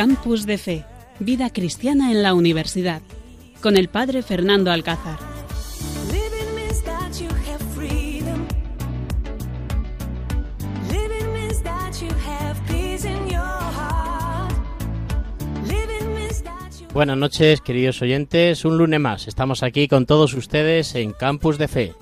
Campus 0.00 0.46
de 0.46 0.56
Fe, 0.56 0.86
Vida 1.18 1.50
Cristiana 1.50 2.10
en 2.10 2.22
la 2.22 2.32
Universidad, 2.32 3.02
con 3.60 3.76
el 3.76 3.90
Padre 3.90 4.22
Fernando 4.22 4.70
Alcázar. 4.70 5.18
Buenas 16.94 17.18
noches, 17.18 17.60
queridos 17.60 18.00
oyentes. 18.00 18.64
Un 18.64 18.78
lunes 18.78 19.00
más. 19.00 19.28
Estamos 19.28 19.62
aquí 19.62 19.86
con 19.86 20.06
todos 20.06 20.32
ustedes 20.32 20.94
en 20.94 21.12
Campus 21.12 21.58
de 21.58 21.68
Fe. 21.68 21.94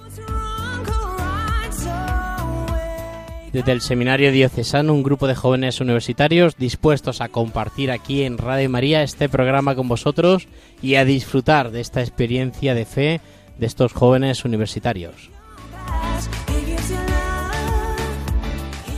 Desde 3.53 3.73
el 3.73 3.81
Seminario 3.81 4.31
Diocesano, 4.31 4.93
un 4.93 5.03
grupo 5.03 5.27
de 5.27 5.35
jóvenes 5.35 5.81
universitarios 5.81 6.57
dispuestos 6.59 7.23
a 7.23 7.29
compartir 7.29 7.91
aquí 7.91 8.23
en 8.23 8.37
Radio 8.37 8.69
María 8.69 9.03
este 9.03 9.31
programa 9.31 9.75
con 9.75 9.89
vosotros 9.89 10.49
y 10.83 10.97
a 10.97 11.07
disfrutar 11.07 11.71
de 11.71 11.81
esta 11.81 12.03
experiencia 12.03 12.75
de 12.75 12.85
fe 12.85 13.21
de 13.59 13.67
estos 13.67 13.95
jóvenes 13.95 14.45
universitarios. 14.45 15.31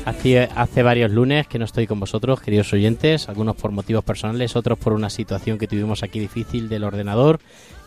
Hace, 0.05 0.49
hace, 0.57 0.83
varios 0.83 1.13
lunes 1.13 1.47
que 1.47 1.59
no 1.61 1.65
estoy 1.65 1.87
con 1.87 2.01
vosotros, 2.01 2.41
queridos 2.41 2.73
oyentes, 2.73 3.29
algunos 3.29 3.55
por 3.55 3.71
motivos 3.71 4.03
personales, 4.03 4.57
otros 4.57 4.79
por 4.79 4.95
una 4.95 5.11
situación 5.11 5.59
que 5.59 5.69
tuvimos 5.69 6.03
aquí 6.03 6.19
difícil 6.19 6.69
del 6.69 6.83
ordenador. 6.83 7.39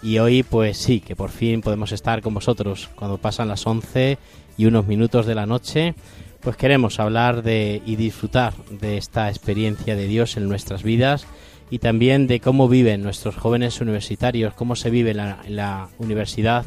Y 0.01 0.19
hoy, 0.19 0.43
pues 0.43 0.77
sí, 0.77 1.01
que 1.01 1.15
por 1.15 1.31
fin 1.31 1.61
podemos 1.61 1.91
estar 1.91 2.21
con 2.21 2.33
vosotros 2.33 2.89
cuando 2.95 3.17
pasan 3.17 3.49
las 3.49 3.67
11 3.67 4.17
y 4.57 4.65
unos 4.65 4.87
minutos 4.87 5.25
de 5.25 5.35
la 5.35 5.45
noche. 5.45 5.95
Pues 6.43 6.57
queremos 6.57 6.99
hablar 6.99 7.41
de 7.41 7.81
y 7.85 7.95
disfrutar 7.95 8.53
de 8.69 8.97
esta 8.97 9.29
experiencia 9.29 9.95
de 9.95 10.07
Dios 10.07 10.35
en 10.35 10.49
nuestras 10.49 10.83
vidas 10.83 11.25
y 11.69 11.79
también 11.79 12.27
de 12.27 12.41
cómo 12.41 12.67
viven 12.67 13.01
nuestros 13.01 13.37
jóvenes 13.37 13.79
universitarios, 13.79 14.53
cómo 14.53 14.75
se 14.75 14.89
vive 14.89 15.11
en 15.11 15.17
la, 15.17 15.39
la 15.47 15.87
universidad, 15.99 16.65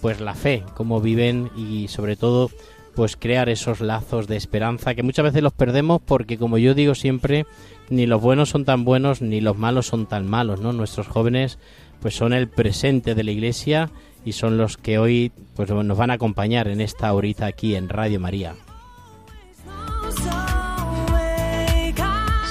pues 0.00 0.20
la 0.20 0.34
fe, 0.34 0.64
cómo 0.74 1.02
viven 1.02 1.50
y 1.58 1.88
sobre 1.88 2.16
todo 2.16 2.50
pues 2.94 3.16
crear 3.16 3.50
esos 3.50 3.80
lazos 3.80 4.26
de 4.26 4.36
esperanza 4.36 4.94
que 4.94 5.02
muchas 5.02 5.26
veces 5.26 5.42
los 5.42 5.52
perdemos 5.52 6.00
porque 6.04 6.38
como 6.38 6.58
yo 6.58 6.74
digo 6.74 6.96
siempre 6.96 7.46
ni 7.90 8.06
los 8.06 8.20
buenos 8.20 8.48
son 8.48 8.64
tan 8.64 8.84
buenos 8.84 9.22
ni 9.22 9.40
los 9.40 9.56
malos 9.56 9.86
son 9.86 10.06
tan 10.06 10.26
malos 10.26 10.60
no 10.60 10.72
nuestros 10.72 11.06
jóvenes 11.06 11.60
pues 12.00 12.16
son 12.16 12.32
el 12.32 12.48
presente 12.48 13.14
de 13.14 13.22
la 13.22 13.30
iglesia 13.30 13.90
y 14.24 14.32
son 14.32 14.56
los 14.56 14.76
que 14.76 14.98
hoy 14.98 15.30
pues 15.54 15.70
nos 15.70 15.96
van 15.96 16.10
a 16.10 16.14
acompañar 16.14 16.66
en 16.66 16.80
esta 16.80 17.12
horita 17.12 17.46
aquí 17.46 17.76
en 17.76 17.88
Radio 17.88 18.18
María 18.18 18.56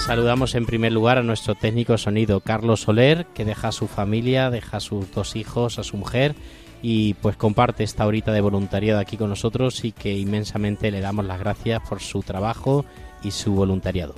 Saludamos 0.07 0.55
en 0.55 0.65
primer 0.65 0.93
lugar 0.93 1.17
a 1.17 1.21
nuestro 1.21 1.53
técnico 1.53 1.97
sonido 1.97 2.39
Carlos 2.39 2.79
Soler, 2.79 3.25
que 3.33 3.43
deja 3.43 3.67
a 3.67 3.71
su 3.73 3.87
familia, 3.87 4.49
deja 4.49 4.77
a 4.77 4.79
sus 4.79 5.11
dos 5.11 5.35
hijos, 5.35 5.79
a 5.79 5.83
su 5.83 5.97
mujer 5.97 6.33
y 6.81 7.15
pues 7.15 7.35
comparte 7.35 7.83
esta 7.83 8.07
horita 8.07 8.31
de 8.31 8.39
voluntariado 8.39 9.01
aquí 9.01 9.17
con 9.17 9.29
nosotros 9.29 9.83
y 9.83 9.91
que 9.91 10.13
inmensamente 10.17 10.91
le 10.91 11.01
damos 11.01 11.25
las 11.25 11.41
gracias 11.41 11.81
por 11.89 11.99
su 11.99 12.21
trabajo 12.21 12.85
y 13.21 13.31
su 13.31 13.51
voluntariado. 13.51 14.15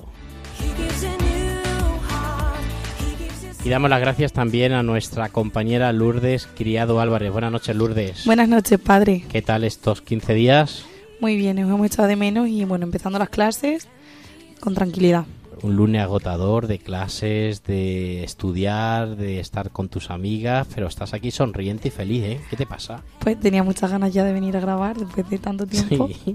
Y 3.64 3.68
damos 3.68 3.90
las 3.90 4.00
gracias 4.00 4.32
también 4.32 4.72
a 4.74 4.84
nuestra 4.84 5.28
compañera 5.30 5.92
Lourdes 5.92 6.46
Criado 6.54 7.00
Álvarez. 7.00 7.32
Buenas 7.32 7.50
noches, 7.50 7.74
Lourdes. 7.74 8.26
Buenas 8.26 8.48
noches, 8.48 8.78
padre. 8.78 9.24
¿Qué 9.28 9.42
tal 9.42 9.64
estos 9.64 10.02
15 10.02 10.34
días? 10.34 10.84
Muy 11.20 11.34
bien, 11.34 11.56
nos 11.56 11.68
hemos 11.68 11.84
echado 11.84 12.06
de 12.06 12.14
menos 12.14 12.48
y 12.48 12.64
bueno, 12.64 12.84
empezando 12.84 13.18
las 13.18 13.28
clases 13.28 13.88
con 14.60 14.76
tranquilidad 14.76 15.24
un 15.62 15.76
lunes 15.76 16.02
agotador 16.02 16.66
de 16.66 16.78
clases, 16.78 17.62
de 17.64 18.24
estudiar, 18.24 19.16
de 19.16 19.40
estar 19.40 19.70
con 19.70 19.88
tus 19.88 20.10
amigas, 20.10 20.66
pero 20.74 20.86
estás 20.86 21.14
aquí 21.14 21.30
sonriente 21.30 21.88
y 21.88 21.90
feliz, 21.90 22.24
¿eh? 22.24 22.40
¿Qué 22.50 22.56
te 22.56 22.66
pasa? 22.66 23.02
Pues 23.20 23.38
tenía 23.38 23.62
muchas 23.62 23.90
ganas 23.90 24.12
ya 24.12 24.24
de 24.24 24.32
venir 24.32 24.56
a 24.56 24.60
grabar 24.60 24.96
después 24.96 25.28
de 25.28 25.38
tanto 25.38 25.66
tiempo. 25.66 26.08
Sí. 26.24 26.34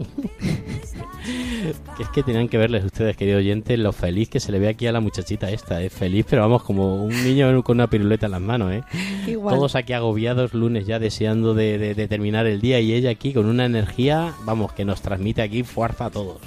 es 1.99 2.09
que 2.09 2.23
tenían 2.23 2.47
que 2.47 2.57
verles 2.57 2.85
ustedes, 2.85 3.17
queridos 3.17 3.39
oyentes, 3.39 3.79
lo 3.79 3.91
feliz 3.91 4.29
que 4.29 4.39
se 4.39 4.51
le 4.51 4.59
ve 4.59 4.67
aquí 4.67 4.87
a 4.87 4.91
la 4.91 4.99
muchachita 4.99 5.49
esta. 5.49 5.81
Es 5.81 5.93
feliz, 5.93 6.25
pero 6.29 6.41
vamos, 6.41 6.63
como 6.63 7.03
un 7.03 7.23
niño 7.23 7.63
con 7.63 7.77
una 7.77 7.87
piruleta 7.87 8.27
en 8.27 8.33
las 8.33 8.41
manos, 8.41 8.73
¿eh? 8.73 8.83
Igual. 9.27 9.55
Todos 9.55 9.75
aquí 9.75 9.93
agobiados, 9.93 10.53
lunes 10.53 10.85
ya 10.85 10.99
deseando 10.99 11.53
de, 11.53 11.77
de, 11.77 11.95
de 11.95 12.07
terminar 12.07 12.45
el 12.45 12.61
día 12.61 12.79
y 12.79 12.93
ella 12.93 13.09
aquí 13.09 13.33
con 13.33 13.47
una 13.47 13.65
energía, 13.65 14.33
vamos, 14.45 14.73
que 14.73 14.85
nos 14.85 15.01
transmite 15.01 15.41
aquí 15.41 15.63
fuerza 15.63 16.05
a 16.05 16.09
todos. 16.11 16.37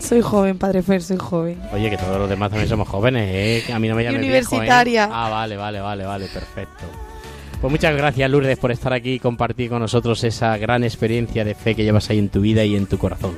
Soy 0.00 0.20
joven, 0.20 0.58
padre 0.58 0.82
Fer, 0.82 1.02
soy 1.02 1.16
joven. 1.16 1.60
Oye, 1.72 1.90
que 1.90 1.96
todos 1.96 2.18
los 2.18 2.28
demás 2.28 2.50
también 2.50 2.68
somos 2.68 2.88
jóvenes, 2.88 3.28
¿eh? 3.32 3.62
Que 3.66 3.72
a 3.72 3.78
mí 3.78 3.88
no 3.88 3.94
me 3.94 4.04
llames 4.04 4.18
universitaria. 4.18 5.06
Viejo, 5.06 5.12
¿eh? 5.12 5.24
Ah, 5.24 5.28
vale, 5.30 5.56
vale, 5.56 5.80
vale, 5.80 6.04
vale, 6.04 6.26
perfecto. 6.26 6.84
Pues 7.60 7.70
muchas 7.70 7.96
gracias, 7.96 8.30
Lourdes, 8.30 8.58
por 8.58 8.70
estar 8.70 8.92
aquí 8.92 9.14
y 9.14 9.18
compartir 9.18 9.70
con 9.70 9.80
nosotros 9.80 10.22
esa 10.24 10.56
gran 10.58 10.84
experiencia 10.84 11.44
de 11.44 11.54
fe 11.54 11.74
que 11.74 11.84
llevas 11.84 12.10
ahí 12.10 12.18
en 12.18 12.28
tu 12.28 12.40
vida 12.40 12.64
y 12.64 12.76
en 12.76 12.86
tu 12.86 12.98
corazón. 12.98 13.34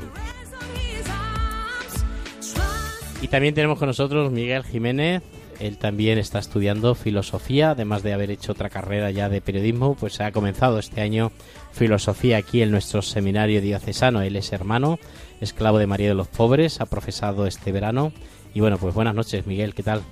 Y 3.23 3.29
también 3.29 3.55
tenemos 3.55 3.79
con 3.79 3.89
nosotros 3.89 4.31
Miguel 4.31 4.65
Jiménez. 4.65 5.23
Él 5.61 5.79
también 5.79 6.19
está 6.19 6.39
estudiando 6.39 6.95
filosofía, 6.95 7.71
además 7.71 8.03
de 8.03 8.13
haber 8.13 8.31
hecho 8.31 8.53
otra 8.53 8.71
carrera 8.71 9.11
ya 9.11 9.29
de 9.29 9.41
periodismo, 9.41 9.97
pues 9.97 10.21
ha 10.21 10.31
comenzado 10.33 10.79
este 10.79 11.01
año 11.01 11.33
filosofía 11.73 12.37
aquí 12.37 12.63
en 12.63 12.71
nuestro 12.71 13.03
seminario 13.03 13.61
diocesano. 13.61 14.23
Él 14.23 14.37
es 14.37 14.53
hermano 14.53 14.99
esclavo 15.41 15.79
de 15.79 15.87
María 15.87 16.09
de 16.09 16.15
los 16.15 16.29
Pobres, 16.29 16.81
ha 16.81 16.87
profesado 16.87 17.47
este 17.47 17.73
verano. 17.73 18.13
Y 18.55 18.61
bueno, 18.61 18.79
pues 18.79 18.95
buenas 18.95 19.15
noches, 19.15 19.47
Miguel, 19.47 19.75
¿qué 19.75 19.83
tal? 19.83 20.03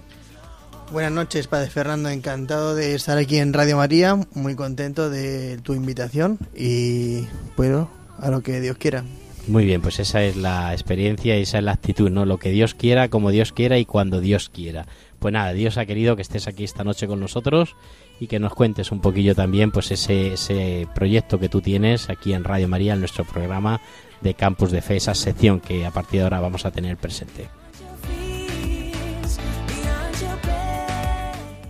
Buenas 0.92 1.12
noches, 1.12 1.48
Padre 1.48 1.68
Fernando, 1.68 2.08
encantado 2.10 2.76
de 2.76 2.94
estar 2.94 3.18
aquí 3.18 3.38
en 3.38 3.52
Radio 3.52 3.76
María, 3.76 4.16
muy 4.34 4.54
contento 4.54 5.10
de 5.10 5.58
tu 5.58 5.74
invitación 5.74 6.38
y 6.54 7.26
bueno, 7.56 7.90
a 8.18 8.30
lo 8.30 8.42
que 8.42 8.60
Dios 8.60 8.76
quiera. 8.78 9.02
Muy 9.48 9.64
bien, 9.64 9.80
pues 9.80 10.00
esa 10.00 10.22
es 10.22 10.36
la 10.36 10.72
experiencia 10.72 11.38
y 11.38 11.42
esa 11.42 11.58
es 11.58 11.64
la 11.64 11.72
actitud, 11.72 12.10
¿no? 12.10 12.24
Lo 12.24 12.38
que 12.38 12.50
Dios 12.50 12.74
quiera, 12.74 13.08
como 13.08 13.30
Dios 13.30 13.52
quiera 13.52 13.78
y 13.78 13.84
cuando 13.84 14.20
Dios 14.20 14.48
quiera. 14.48 14.86
Pues 15.18 15.32
nada, 15.32 15.52
Dios 15.52 15.78
ha 15.78 15.86
querido 15.86 16.16
que 16.16 16.22
estés 16.22 16.46
aquí 16.46 16.64
esta 16.64 16.84
noche 16.84 17.06
con 17.06 17.20
nosotros 17.20 17.74
y 18.20 18.26
que 18.26 18.38
nos 18.38 18.54
cuentes 18.54 18.92
un 18.92 19.00
poquillo 19.00 19.34
también 19.34 19.70
pues 19.70 19.90
ese, 19.90 20.34
ese 20.34 20.86
proyecto 20.94 21.38
que 21.38 21.48
tú 21.48 21.60
tienes 21.60 22.10
aquí 22.10 22.32
en 22.32 22.44
Radio 22.44 22.68
María, 22.68 22.94
en 22.94 23.00
nuestro 23.00 23.24
programa 23.24 23.80
de 24.20 24.34
Campus 24.34 24.70
de 24.70 24.82
Fe, 24.82 24.96
esa 24.96 25.14
sección 25.14 25.60
que 25.60 25.86
a 25.86 25.90
partir 25.90 26.20
de 26.20 26.24
ahora 26.24 26.40
vamos 26.40 26.64
a 26.64 26.70
tener 26.70 26.96
presente. 26.96 27.48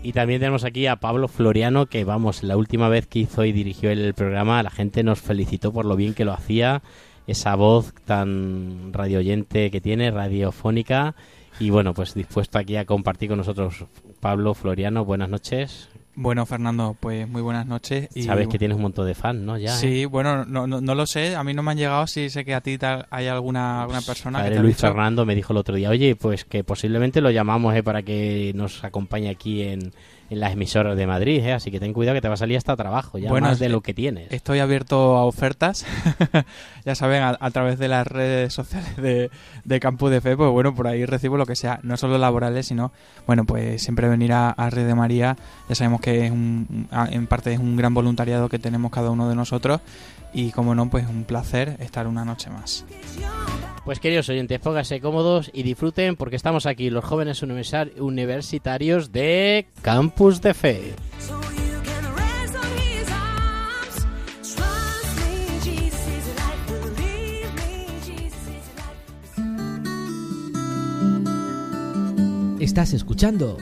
Y 0.06 0.12
también 0.12 0.39
tenemos 0.39 0.62
aquí 0.62 0.87
a 0.87 0.97
Pablo 0.97 1.27
Floriano, 1.27 1.87
que 1.87 2.05
vamos, 2.05 2.45
la 2.45 2.56
última 2.56 2.89
vez 2.89 3.09
que 3.09 3.19
hizo 3.19 3.45
y 3.45 3.51
dirigió 3.51 3.91
el 3.91 4.15
programa, 4.15 4.62
la 4.62 4.71
gente 4.71 5.03
nos 5.03 5.21
felicitó 5.21 5.73
por 5.73 5.85
lo 5.85 5.97
bien 5.97 6.15
que 6.15 6.25
lo 6.25 6.33
hacía, 6.33 6.83
esa 7.27 7.56
voz 7.56 7.93
tan 8.05 8.93
radioyente 8.93 9.69
que 9.73 9.81
tiene, 9.81 10.12
radiofónica, 10.12 11.17
y 11.58 11.70
bueno, 11.70 11.94
pues 11.94 12.14
dispuesto 12.14 12.58
aquí 12.58 12.76
a 12.76 12.85
compartir 12.85 13.29
con 13.29 13.38
nosotros. 13.38 13.85
Pablo 14.20 14.55
Floriano, 14.55 15.05
buenas 15.05 15.29
noches. 15.29 15.88
Bueno, 16.19 16.47
Fernando, 16.47 16.97
pues 16.99 17.29
muy 17.29 17.43
buenas 17.43 17.67
noches. 17.67 18.08
Y... 18.14 18.23
Sabes 18.23 18.49
que 18.49 18.58
tienes 18.58 18.76
un 18.76 18.82
montón 18.82 19.06
de 19.06 19.14
fans, 19.14 19.41
¿no? 19.43 19.58
Ya, 19.58 19.73
sí, 19.73 20.03
¿eh? 20.03 20.06
bueno, 20.06 20.47
no, 20.47 20.67
no, 20.67 20.81
no, 20.81 20.94
lo 20.94 21.06
sé, 21.06 21.37
a 21.37 21.44
mí 21.44 21.53
no 21.53 21.62
me 21.62 21.73
han 21.73 21.76
llegado, 21.76 22.06
sí 22.06 22.31
sé 22.31 22.43
que 22.44 22.55
a 22.55 22.62
ti 22.62 22.79
hay 23.11 23.26
alguna, 23.26 23.82
alguna 23.82 24.00
persona 24.00 24.38
Padre 24.38 24.53
que 24.53 24.56
te 24.56 24.62
Luis 24.62 24.76
dicho... 24.76 24.87
Fernando 24.87 25.26
me 25.26 25.35
dijo 25.35 25.53
el 25.53 25.58
otro 25.58 25.76
día, 25.76 25.91
oye, 25.91 26.17
pues 26.17 26.47
que 26.47 26.64
posiblemente 26.64 27.20
lo 27.20 27.31
llamamos 27.31 27.75
eh, 27.75 27.82
para 27.82 28.03
que 28.03 28.53
nos 28.55 28.82
acompañe 28.82 29.29
aquí 29.29 29.62
en, 29.62 29.93
en 30.31 30.40
las 30.40 30.52
emisoras 30.52 30.96
de 30.96 31.06
Madrid, 31.06 31.44
¿eh? 31.44 31.52
así 31.52 31.70
que 31.70 31.81
ten 31.81 31.93
cuidado 31.93 32.17
que 32.17 32.20
te 32.20 32.28
va 32.28 32.34
a 32.34 32.38
salir 32.38 32.56
hasta 32.56 32.76
trabajo, 32.76 33.19
ya 33.19 33.28
bueno, 33.28 33.49
más 33.49 33.58
de 33.58 33.69
lo 33.69 33.81
que 33.81 33.94
tienes. 33.94 34.31
Estoy 34.32 34.58
abierto 34.58 35.17
a 35.17 35.25
ofertas, 35.25 35.87
ya 36.84 36.94
saben, 36.94 37.23
a, 37.23 37.37
a, 37.38 37.50
través 37.50 37.78
de 37.78 37.88
las 37.88 38.06
redes 38.06 38.52
sociales 38.52 38.96
de, 38.96 39.31
de, 39.64 39.81
Campus 39.81 40.11
de 40.11 40.20
Fe, 40.20 40.37
pues 40.37 40.50
bueno, 40.50 40.75
por 40.75 40.87
ahí 40.87 41.05
recibo 41.05 41.37
lo 41.37 41.46
que 41.46 41.56
sea, 41.56 41.81
no 41.82 41.96
solo 41.96 42.19
laborales, 42.19 42.67
sino, 42.67 42.93
bueno, 43.26 43.44
pues 43.44 43.82
siempre 43.82 44.08
venir 44.08 44.32
a, 44.32 44.50
a 44.50 44.70
Red 44.70 44.87
de 44.87 44.94
María, 44.94 45.37
ya 45.69 45.75
sabemos 45.75 46.00
que 46.00 46.26
es 46.26 46.31
un, 46.31 46.88
en 47.11 47.26
parte 47.26 47.52
es 47.52 47.58
un 47.58 47.76
gran 47.76 47.94
voluntariado 47.94 48.49
que 48.49 48.58
tenemos 48.58 48.90
cada 48.90 49.11
uno 49.11 49.29
de 49.29 49.37
nosotros 49.37 49.81
y 50.37 50.53
como 50.53 50.75
no, 50.75 50.91
pues 50.91 51.09
un 51.09 51.25
placer 51.25 51.79
estar 51.81 52.06
una 52.06 52.23
noche 52.23 52.50
más. 52.50 52.85
Pues 53.87 54.00
queridos 54.00 54.29
oyentes, 54.29 54.61
pónganse 54.61 55.00
cómodos 55.00 55.50
y 55.55 55.62
disfruten 55.62 56.15
porque 56.15 56.37
estamos 56.37 56.67
aquí 56.67 56.91
los 56.91 57.06
jóvenes 57.06 57.43
universitarios 57.43 59.12
de 59.12 59.67
Campus 59.81 60.43
de 60.43 60.53
Fe. 60.53 60.94
Estás 72.61 72.93
escuchando 72.93 73.56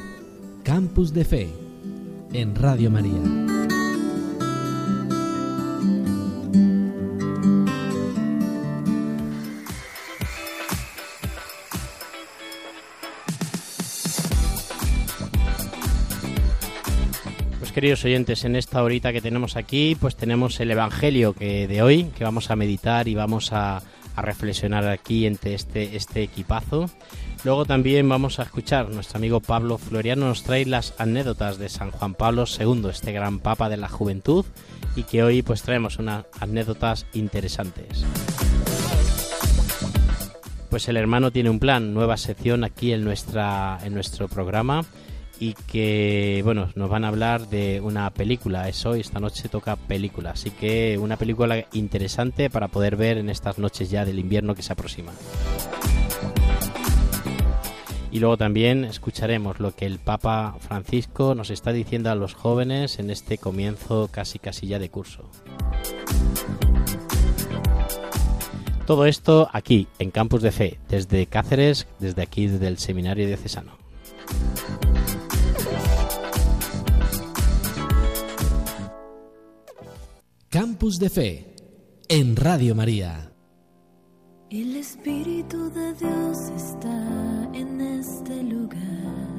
Campus 0.64 1.12
de 1.12 1.24
Fe 1.24 1.48
en 2.32 2.56
Radio 2.56 2.90
María. 2.90 3.53
Queridos 17.84 18.06
oyentes, 18.06 18.46
en 18.46 18.56
esta 18.56 18.82
horita 18.82 19.12
que 19.12 19.20
tenemos 19.20 19.56
aquí, 19.56 19.94
pues 20.00 20.16
tenemos 20.16 20.58
el 20.58 20.70
Evangelio 20.70 21.34
que 21.34 21.68
de 21.68 21.82
hoy, 21.82 22.04
que 22.16 22.24
vamos 22.24 22.50
a 22.50 22.56
meditar 22.56 23.08
y 23.08 23.14
vamos 23.14 23.52
a, 23.52 23.82
a 24.16 24.22
reflexionar 24.22 24.88
aquí 24.88 25.26
entre 25.26 25.52
este, 25.52 25.94
este 25.94 26.22
equipazo. 26.22 26.88
Luego 27.44 27.66
también 27.66 28.08
vamos 28.08 28.38
a 28.38 28.44
escuchar, 28.44 28.88
nuestro 28.88 29.18
amigo 29.18 29.40
Pablo 29.40 29.76
Floriano 29.76 30.28
nos 30.28 30.44
trae 30.44 30.64
las 30.64 30.94
anécdotas 30.96 31.58
de 31.58 31.68
San 31.68 31.90
Juan 31.90 32.14
Pablo 32.14 32.46
II, 32.58 32.88
este 32.88 33.12
gran 33.12 33.38
papa 33.38 33.68
de 33.68 33.76
la 33.76 33.90
juventud, 33.90 34.46
y 34.96 35.02
que 35.02 35.22
hoy 35.22 35.42
pues 35.42 35.60
traemos 35.60 35.98
unas 35.98 36.24
anécdotas 36.40 37.04
interesantes. 37.12 38.02
Pues 40.70 40.88
el 40.88 40.96
hermano 40.96 41.32
tiene 41.32 41.50
un 41.50 41.58
plan, 41.58 41.92
nueva 41.92 42.16
sección 42.16 42.64
aquí 42.64 42.94
en, 42.94 43.04
nuestra, 43.04 43.78
en 43.84 43.92
nuestro 43.92 44.26
programa 44.28 44.86
y 45.40 45.54
que 45.54 46.40
bueno 46.44 46.68
nos 46.74 46.88
van 46.88 47.04
a 47.04 47.08
hablar 47.08 47.48
de 47.48 47.80
una 47.80 48.10
película. 48.10 48.68
Es 48.68 48.84
hoy 48.86 49.00
esta 49.00 49.20
noche 49.20 49.48
toca 49.48 49.76
película. 49.76 50.30
Así 50.30 50.50
que 50.50 50.98
una 50.98 51.16
película 51.16 51.66
interesante 51.72 52.50
para 52.50 52.68
poder 52.68 52.96
ver 52.96 53.18
en 53.18 53.30
estas 53.30 53.58
noches 53.58 53.90
ya 53.90 54.04
del 54.04 54.18
invierno 54.18 54.54
que 54.54 54.62
se 54.62 54.72
aproxima. 54.72 55.12
Y 58.10 58.20
luego 58.20 58.36
también 58.36 58.84
escucharemos 58.84 59.58
lo 59.58 59.74
que 59.74 59.86
el 59.86 59.98
Papa 59.98 60.54
Francisco 60.60 61.34
nos 61.34 61.50
está 61.50 61.72
diciendo 61.72 62.12
a 62.12 62.14
los 62.14 62.34
jóvenes 62.34 63.00
en 63.00 63.10
este 63.10 63.38
comienzo 63.38 64.08
casi 64.12 64.38
casi 64.38 64.68
ya 64.68 64.78
de 64.78 64.88
curso. 64.88 65.28
Todo 68.86 69.06
esto 69.06 69.48
aquí, 69.52 69.88
en 69.98 70.10
Campus 70.10 70.42
de 70.42 70.52
Fe, 70.52 70.78
desde 70.88 71.26
Cáceres, 71.26 71.88
desde 71.98 72.22
aquí, 72.22 72.46
desde 72.46 72.68
el 72.68 72.78
Seminario 72.78 73.26
de 73.26 73.36
Campus 80.54 81.00
de 81.00 81.10
Fe, 81.10 81.56
en 82.08 82.36
Radio 82.36 82.76
María. 82.76 83.32
El 84.50 84.76
Espíritu 84.76 85.68
de 85.70 85.94
Dios 85.94 86.38
está 86.56 87.50
en 87.52 87.80
este 87.80 88.40
lugar. 88.40 89.33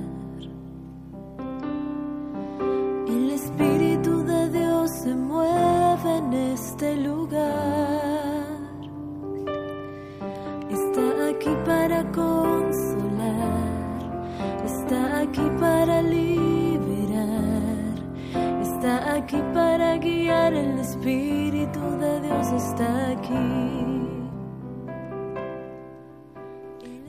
Guiar. 20.06 20.54
El 20.54 20.80
Espíritu 20.80 21.80
de 22.00 22.22
Dios 22.22 22.48
está 22.52 23.10
aquí. 23.12 23.76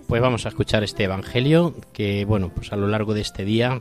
Pues 0.09 0.23
vamos 0.23 0.47
a 0.47 0.49
escuchar 0.49 0.85
este 0.85 1.05
Evangelio 1.05 1.75
que, 1.93 2.25
bueno, 2.25 2.51
pues 2.55 2.73
a 2.73 2.77
lo 2.77 2.87
largo 2.87 3.13
de 3.13 3.21
este 3.21 3.45
día 3.45 3.81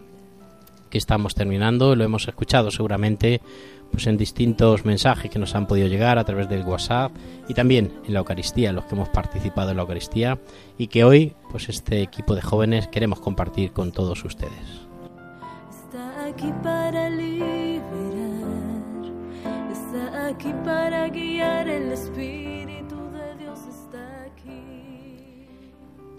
que 0.90 0.98
estamos 0.98 1.36
terminando 1.36 1.96
lo 1.96 2.04
hemos 2.04 2.28
escuchado 2.28 2.72
seguramente 2.72 3.42
pues 3.92 4.08
en 4.08 4.18
distintos 4.18 4.86
mensajes 4.86 5.32
que 5.32 5.40
nos 5.40 5.56
han 5.56 5.68
podido 5.68 5.88
llegar 5.88 6.18
a 6.18 6.24
través 6.24 6.50
del 6.50 6.64
WhatsApp 6.64 7.12
y 7.48 7.54
también 7.54 7.94
en 8.06 8.14
la 8.14 8.20
Eucaristía, 8.20 8.74
los 8.74 8.86
que 8.86 8.96
hemos 8.96 9.10
participado 9.10 9.72
en 9.72 9.78
la 9.78 9.84
Eucaristía 9.84 10.40
y 10.78 10.88
que 10.88 11.04
hoy 11.04 11.34
pues 11.52 11.70
este 11.70 12.02
equipo 12.02 12.36
de 12.36 12.42
jóvenes 12.42 12.88
queremos 12.88 13.20
compartir 13.20 13.72
con 13.72 13.92
todos 13.92 14.24
ustedes. 14.26 14.88
Está 15.70 16.26
aquí 16.26 16.52
para 16.64 17.10
liberar, 17.10 17.25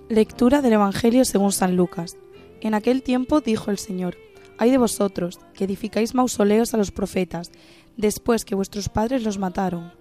Lectura 0.08 0.62
del 0.62 0.72
Evangelio 0.72 1.24
según 1.24 1.52
San 1.52 1.76
Lucas. 1.76 2.16
En 2.60 2.74
aquel 2.74 3.02
tiempo 3.02 3.40
dijo 3.40 3.70
el 3.70 3.78
Señor, 3.78 4.16
Ay 4.58 4.70
de 4.70 4.78
vosotros, 4.78 5.40
que 5.54 5.64
edificáis 5.64 6.14
mausoleos 6.14 6.72
a 6.72 6.76
los 6.76 6.92
profetas, 6.92 7.50
después 7.96 8.44
que 8.44 8.54
vuestros 8.54 8.88
padres 8.88 9.22
los 9.22 9.38
mataron. 9.38 9.92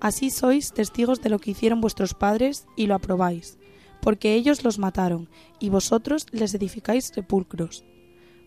Así 0.00 0.30
sois 0.30 0.72
testigos 0.72 1.20
de 1.20 1.28
lo 1.28 1.38
que 1.38 1.50
hicieron 1.50 1.80
vuestros 1.80 2.14
padres 2.14 2.66
y 2.76 2.86
lo 2.86 2.94
aprobáis, 2.94 3.58
porque 4.00 4.34
ellos 4.34 4.64
los 4.64 4.78
mataron, 4.78 5.28
y 5.58 5.68
vosotros 5.68 6.26
les 6.30 6.54
edificáis 6.54 7.10
sepulcros. 7.14 7.84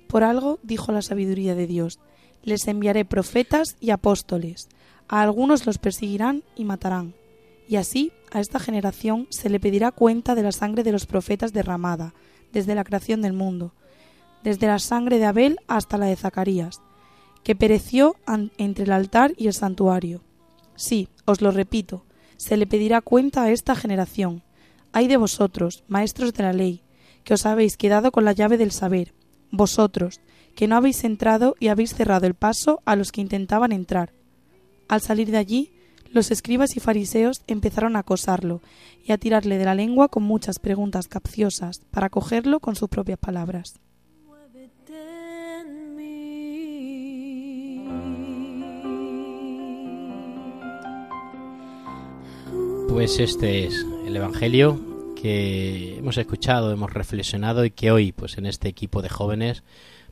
Por 0.08 0.24
algo 0.24 0.60
dijo 0.64 0.92
la 0.92 1.02
sabiduría 1.02 1.54
de 1.54 1.68
Dios, 1.68 2.00
les 2.44 2.68
enviaré 2.68 3.06
profetas 3.06 3.78
y 3.80 3.92
apóstoles, 3.92 4.70
a 5.08 5.22
algunos 5.22 5.66
los 5.66 5.78
perseguirán 5.78 6.44
y 6.56 6.66
matarán. 6.66 7.16
Y 7.68 7.78
así 7.78 8.12
a 8.32 8.40
esta 8.40 8.60
generación 8.60 9.28
se 9.30 9.50
le 9.50 9.60
pedirá 9.60 9.92
cuenta 9.92 10.36
de 10.36 10.44
la 10.44 10.52
sangre 10.52 10.84
de 10.84 10.92
los 10.92 11.06
profetas 11.06 11.54
derramada, 11.54 12.14
desde 12.52 12.76
la 12.76 12.84
creación 12.84 13.22
del 13.22 13.34
mundo, 13.34 13.74
desde 14.44 14.68
la 14.68 14.80
sangre 14.80 15.18
de 15.18 15.26
Abel 15.26 15.60
hasta 15.68 15.98
la 15.98 16.06
de 16.06 16.16
Zacarías, 16.16 16.82
que 17.44 17.56
pereció 17.56 18.16
entre 18.58 18.86
el 18.86 18.92
altar 18.92 19.34
y 19.38 19.48
el 19.48 19.54
santuario. 19.54 20.22
Sí, 20.76 21.10
os 21.26 21.42
lo 21.42 21.52
repito, 21.52 22.06
se 22.38 22.58
le 22.58 22.68
pedirá 22.68 23.02
cuenta 23.02 23.44
a 23.44 23.52
esta 23.52 23.76
generación. 23.76 24.44
Ay 24.92 25.08
de 25.08 25.18
vosotros, 25.18 25.84
maestros 25.88 26.34
de 26.34 26.44
la 26.44 26.54
ley, 26.54 26.84
que 27.24 27.34
os 27.34 27.46
habéis 27.46 27.78
quedado 27.78 28.12
con 28.12 28.26
la 28.26 28.34
llave 28.34 28.58
del 28.58 28.72
saber, 28.72 29.14
vosotros, 29.52 30.22
que 30.56 30.68
no 30.68 30.76
habéis 30.76 31.04
entrado 31.04 31.56
y 31.60 31.68
habéis 31.68 31.96
cerrado 31.96 32.28
el 32.28 32.36
paso 32.36 32.82
a 32.86 32.96
los 32.96 33.12
que 33.12 33.22
intentaban 33.22 33.72
entrar. 33.72 34.14
Al 34.88 35.02
salir 35.02 35.32
de 35.32 35.38
allí, 35.38 35.72
los 36.12 36.30
escribas 36.30 36.76
y 36.78 36.80
fariseos 36.80 37.42
empezaron 37.48 37.96
a 37.96 38.00
acosarlo 38.00 38.62
y 39.04 39.12
a 39.12 39.18
tirarle 39.18 39.58
de 39.58 39.66
la 39.66 39.76
lengua 39.76 40.10
con 40.10 40.24
muchas 40.24 40.60
preguntas 40.60 41.08
capciosas 41.08 41.82
para 41.92 42.10
cogerlo 42.10 42.60
con 42.60 42.76
sus 42.76 42.90
propias 42.90 43.18
palabras. 43.18 43.80
Pues 52.90 53.20
este 53.20 53.66
es 53.66 53.86
el 54.06 54.16
Evangelio 54.16 54.80
que 55.20 55.98
hemos 55.98 56.18
escuchado, 56.18 56.72
hemos 56.72 56.94
reflexionado 56.94 57.66
y 57.66 57.72
que 57.72 57.90
hoy, 57.90 58.12
pues 58.12 58.38
en 58.38 58.46
este 58.46 58.70
equipo 58.70 59.02
de 59.02 59.10
jóvenes, 59.10 59.64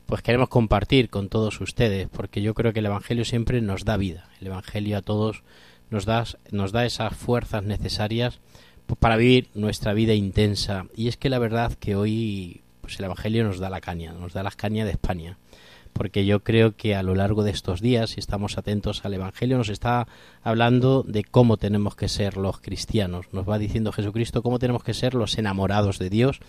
pues 0.06 0.22
queremos 0.22 0.48
compartir 0.48 1.08
con 1.10 1.28
todos 1.28 1.60
ustedes, 1.60 2.08
porque 2.08 2.42
yo 2.42 2.54
creo 2.54 2.72
que 2.72 2.80
el 2.80 2.86
Evangelio 2.86 3.24
siempre 3.24 3.60
nos 3.60 3.84
da 3.84 3.96
vida. 3.96 4.28
El 4.40 4.48
Evangelio 4.48 4.98
a 4.98 5.02
todos 5.02 5.42
nos 5.90 6.04
da, 6.04 6.24
nos 6.50 6.72
da 6.72 6.84
esas 6.84 7.14
fuerzas 7.14 7.62
necesarias 7.62 8.40
pues, 8.86 8.98
para 8.98 9.16
vivir 9.16 9.48
nuestra 9.54 9.92
vida 9.92 10.14
intensa. 10.14 10.86
Y 10.94 11.08
es 11.08 11.16
que 11.16 11.30
la 11.30 11.38
verdad 11.38 11.74
que 11.74 11.96
hoy, 11.96 12.62
pues 12.80 12.98
el 12.98 13.04
Evangelio 13.06 13.44
nos 13.44 13.58
da 13.58 13.70
la 13.70 13.80
caña, 13.80 14.12
nos 14.12 14.32
da 14.32 14.42
las 14.42 14.56
cañas 14.56 14.86
de 14.86 14.92
España 14.92 15.38
porque 15.92 16.24
yo 16.24 16.40
creo 16.40 16.74
que 16.74 16.94
a 16.94 17.02
lo 17.02 17.14
largo 17.14 17.44
de 17.44 17.50
estos 17.50 17.80
días, 17.80 18.10
si 18.10 18.20
estamos 18.20 18.58
atentos 18.58 19.04
al 19.04 19.14
Evangelio, 19.14 19.58
nos 19.58 19.68
está 19.68 20.06
hablando 20.42 21.02
de 21.02 21.24
cómo 21.24 21.56
tenemos 21.56 21.94
que 21.94 22.08
ser 22.08 22.36
los 22.36 22.60
cristianos. 22.60 23.26
Nos 23.32 23.48
va 23.48 23.58
diciendo 23.58 23.92
Jesucristo 23.92 24.42
cómo 24.42 24.58
tenemos 24.58 24.82
que 24.82 24.94
ser 24.94 25.14
los 25.14 25.36
enamorados 25.38 25.98
de 25.98 26.10
Dios 26.10 26.40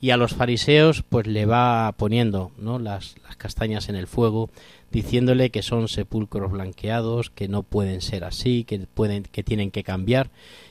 y 0.00 0.10
a 0.10 0.16
los 0.16 0.34
fariseos 0.34 1.02
pues 1.02 1.26
le 1.26 1.46
va 1.46 1.92
poniendo 1.96 2.52
¿no? 2.58 2.78
las, 2.78 3.16
las 3.24 3.36
castañas 3.36 3.88
en 3.88 3.96
el 3.96 4.06
fuego, 4.06 4.50
diciéndole 4.90 5.50
que 5.50 5.62
son 5.62 5.88
sepulcros 5.88 6.52
blanqueados, 6.52 7.30
que 7.30 7.48
no 7.48 7.62
pueden 7.62 8.00
ser 8.00 8.24
así, 8.24 8.64
que, 8.64 8.78
pueden, 8.80 9.24
que 9.24 9.42
tienen 9.42 9.70
que 9.70 9.82
cambiar. 9.82 10.30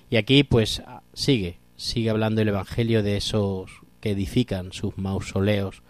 Y 0.09 0.17
aquí 0.17 0.43
pues 0.43 0.81
sigue, 1.13 1.57
sigue 1.75 2.09
hablando 2.09 2.41
el 2.41 2.49
Evangelio 2.49 3.03
de 3.03 3.17
esos 3.17 3.71
que 3.99 4.11
edifican 4.11 4.73
sus 4.73 4.97
mausoleos 4.97 5.83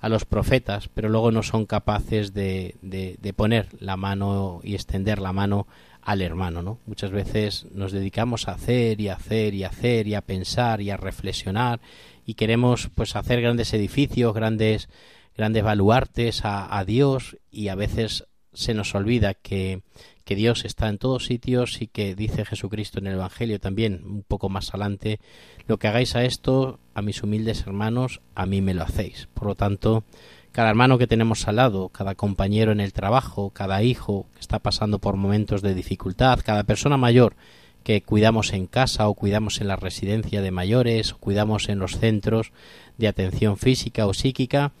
a 0.00 0.08
los 0.08 0.24
profetas, 0.24 0.88
pero 0.88 1.08
luego 1.08 1.30
no 1.30 1.42
son 1.42 1.66
capaces 1.66 2.32
de, 2.32 2.76
de, 2.82 3.32
poner 3.34 3.68
la 3.78 3.96
mano 3.96 4.60
y 4.62 4.74
extender 4.74 5.18
la 5.18 5.32
mano 5.32 5.66
al 6.02 6.22
hermano, 6.22 6.62
¿no? 6.62 6.78
Muchas 6.86 7.10
veces 7.10 7.66
nos 7.72 7.92
dedicamos 7.92 8.48
a 8.48 8.52
hacer 8.52 9.00
y 9.00 9.08
hacer 9.08 9.54
y 9.54 9.64
hacer 9.64 10.06
y 10.06 10.14
a 10.14 10.22
pensar 10.22 10.80
y 10.80 10.90
a 10.90 10.96
reflexionar 10.96 11.80
y 12.24 12.34
queremos 12.34 12.90
pues 12.94 13.14
hacer 13.16 13.42
grandes 13.42 13.74
edificios, 13.74 14.34
grandes 14.34 14.88
grandes 15.36 15.62
baluartes 15.62 16.44
a, 16.44 16.76
a 16.78 16.84
Dios 16.84 17.36
y 17.50 17.68
a 17.68 17.74
veces 17.74 18.24
se 18.52 18.74
nos 18.74 18.94
olvida 18.94 19.34
que, 19.34 19.82
que 20.24 20.34
Dios 20.34 20.64
está 20.64 20.88
en 20.88 20.98
todos 20.98 21.26
sitios 21.26 21.82
y 21.82 21.86
que 21.86 22.14
dice 22.14 22.44
Jesucristo 22.44 22.98
en 22.98 23.06
el 23.06 23.14
Evangelio 23.14 23.60
también 23.60 24.02
un 24.04 24.22
poco 24.22 24.48
más 24.48 24.70
adelante, 24.70 25.20
lo 25.66 25.78
que 25.78 25.88
hagáis 25.88 26.16
a 26.16 26.24
esto, 26.24 26.78
a 26.94 27.02
mis 27.02 27.22
humildes 27.22 27.66
hermanos, 27.66 28.20
a 28.34 28.46
mí 28.46 28.60
me 28.60 28.74
lo 28.74 28.82
hacéis. 28.82 29.28
Por 29.34 29.46
lo 29.46 29.54
tanto, 29.54 30.04
cada 30.52 30.70
hermano 30.70 30.98
que 30.98 31.06
tenemos 31.06 31.46
al 31.46 31.56
lado, 31.56 31.88
cada 31.90 32.14
compañero 32.14 32.72
en 32.72 32.80
el 32.80 32.92
trabajo, 32.92 33.50
cada 33.50 33.82
hijo 33.82 34.26
que 34.34 34.40
está 34.40 34.58
pasando 34.58 34.98
por 34.98 35.16
momentos 35.16 35.62
de 35.62 35.74
dificultad, 35.74 36.40
cada 36.44 36.64
persona 36.64 36.96
mayor 36.96 37.36
que 37.84 38.02
cuidamos 38.02 38.52
en 38.52 38.66
casa 38.66 39.08
o 39.08 39.14
cuidamos 39.14 39.60
en 39.60 39.68
la 39.68 39.76
residencia 39.76 40.42
de 40.42 40.50
mayores 40.50 41.12
o 41.12 41.18
cuidamos 41.18 41.68
en 41.68 41.78
los 41.78 41.98
centros 41.98 42.52
de 42.98 43.08
atención 43.08 43.56
física 43.56 44.06
o 44.06 44.14
psíquica, 44.14 44.72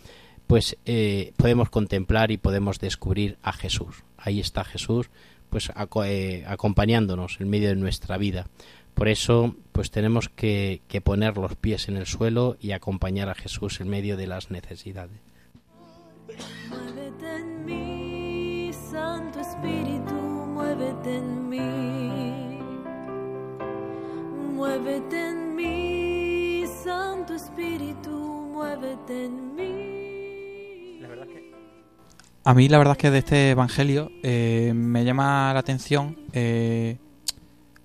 pues 0.50 0.76
eh, 0.84 1.32
podemos 1.36 1.70
contemplar 1.70 2.32
y 2.32 2.36
podemos 2.36 2.80
descubrir 2.80 3.38
a 3.40 3.52
Jesús. 3.52 4.02
Ahí 4.18 4.40
está 4.40 4.64
Jesús, 4.64 5.08
pues 5.48 5.70
eh, 6.06 6.44
acompañándonos 6.44 7.40
en 7.40 7.48
medio 7.48 7.68
de 7.68 7.76
nuestra 7.76 8.18
vida. 8.18 8.48
Por 8.94 9.06
eso, 9.06 9.54
pues 9.70 9.92
tenemos 9.92 10.28
que, 10.28 10.82
que 10.88 11.00
poner 11.00 11.36
los 11.36 11.54
pies 11.54 11.88
en 11.88 11.96
el 11.96 12.06
suelo 12.06 12.56
y 12.60 12.72
acompañar 12.72 13.28
a 13.28 13.36
Jesús 13.36 13.80
en 13.80 13.90
medio 13.90 14.16
de 14.16 14.26
las 14.26 14.50
necesidades. 14.50 15.20
Muévete 16.68 17.36
en 17.36 17.64
mí, 17.64 18.72
Santo 18.90 19.38
Espíritu, 19.38 20.14
muévete 20.14 21.16
en 21.16 21.48
mí. 21.48 22.58
Muévete 24.56 25.28
en 25.28 25.54
mí, 25.54 26.64
Santo 26.82 27.34
Espíritu, 27.34 28.10
muévete 28.52 29.26
en 29.26 29.54
mí. 29.54 29.99
A 32.42 32.54
mí 32.54 32.68
la 32.68 32.78
verdad 32.78 32.92
es 32.92 32.98
que 32.98 33.10
de 33.10 33.18
este 33.18 33.50
Evangelio 33.50 34.10
eh, 34.22 34.72
me 34.74 35.04
llama 35.04 35.52
la 35.52 35.60
atención, 35.60 36.16
eh, 36.32 36.96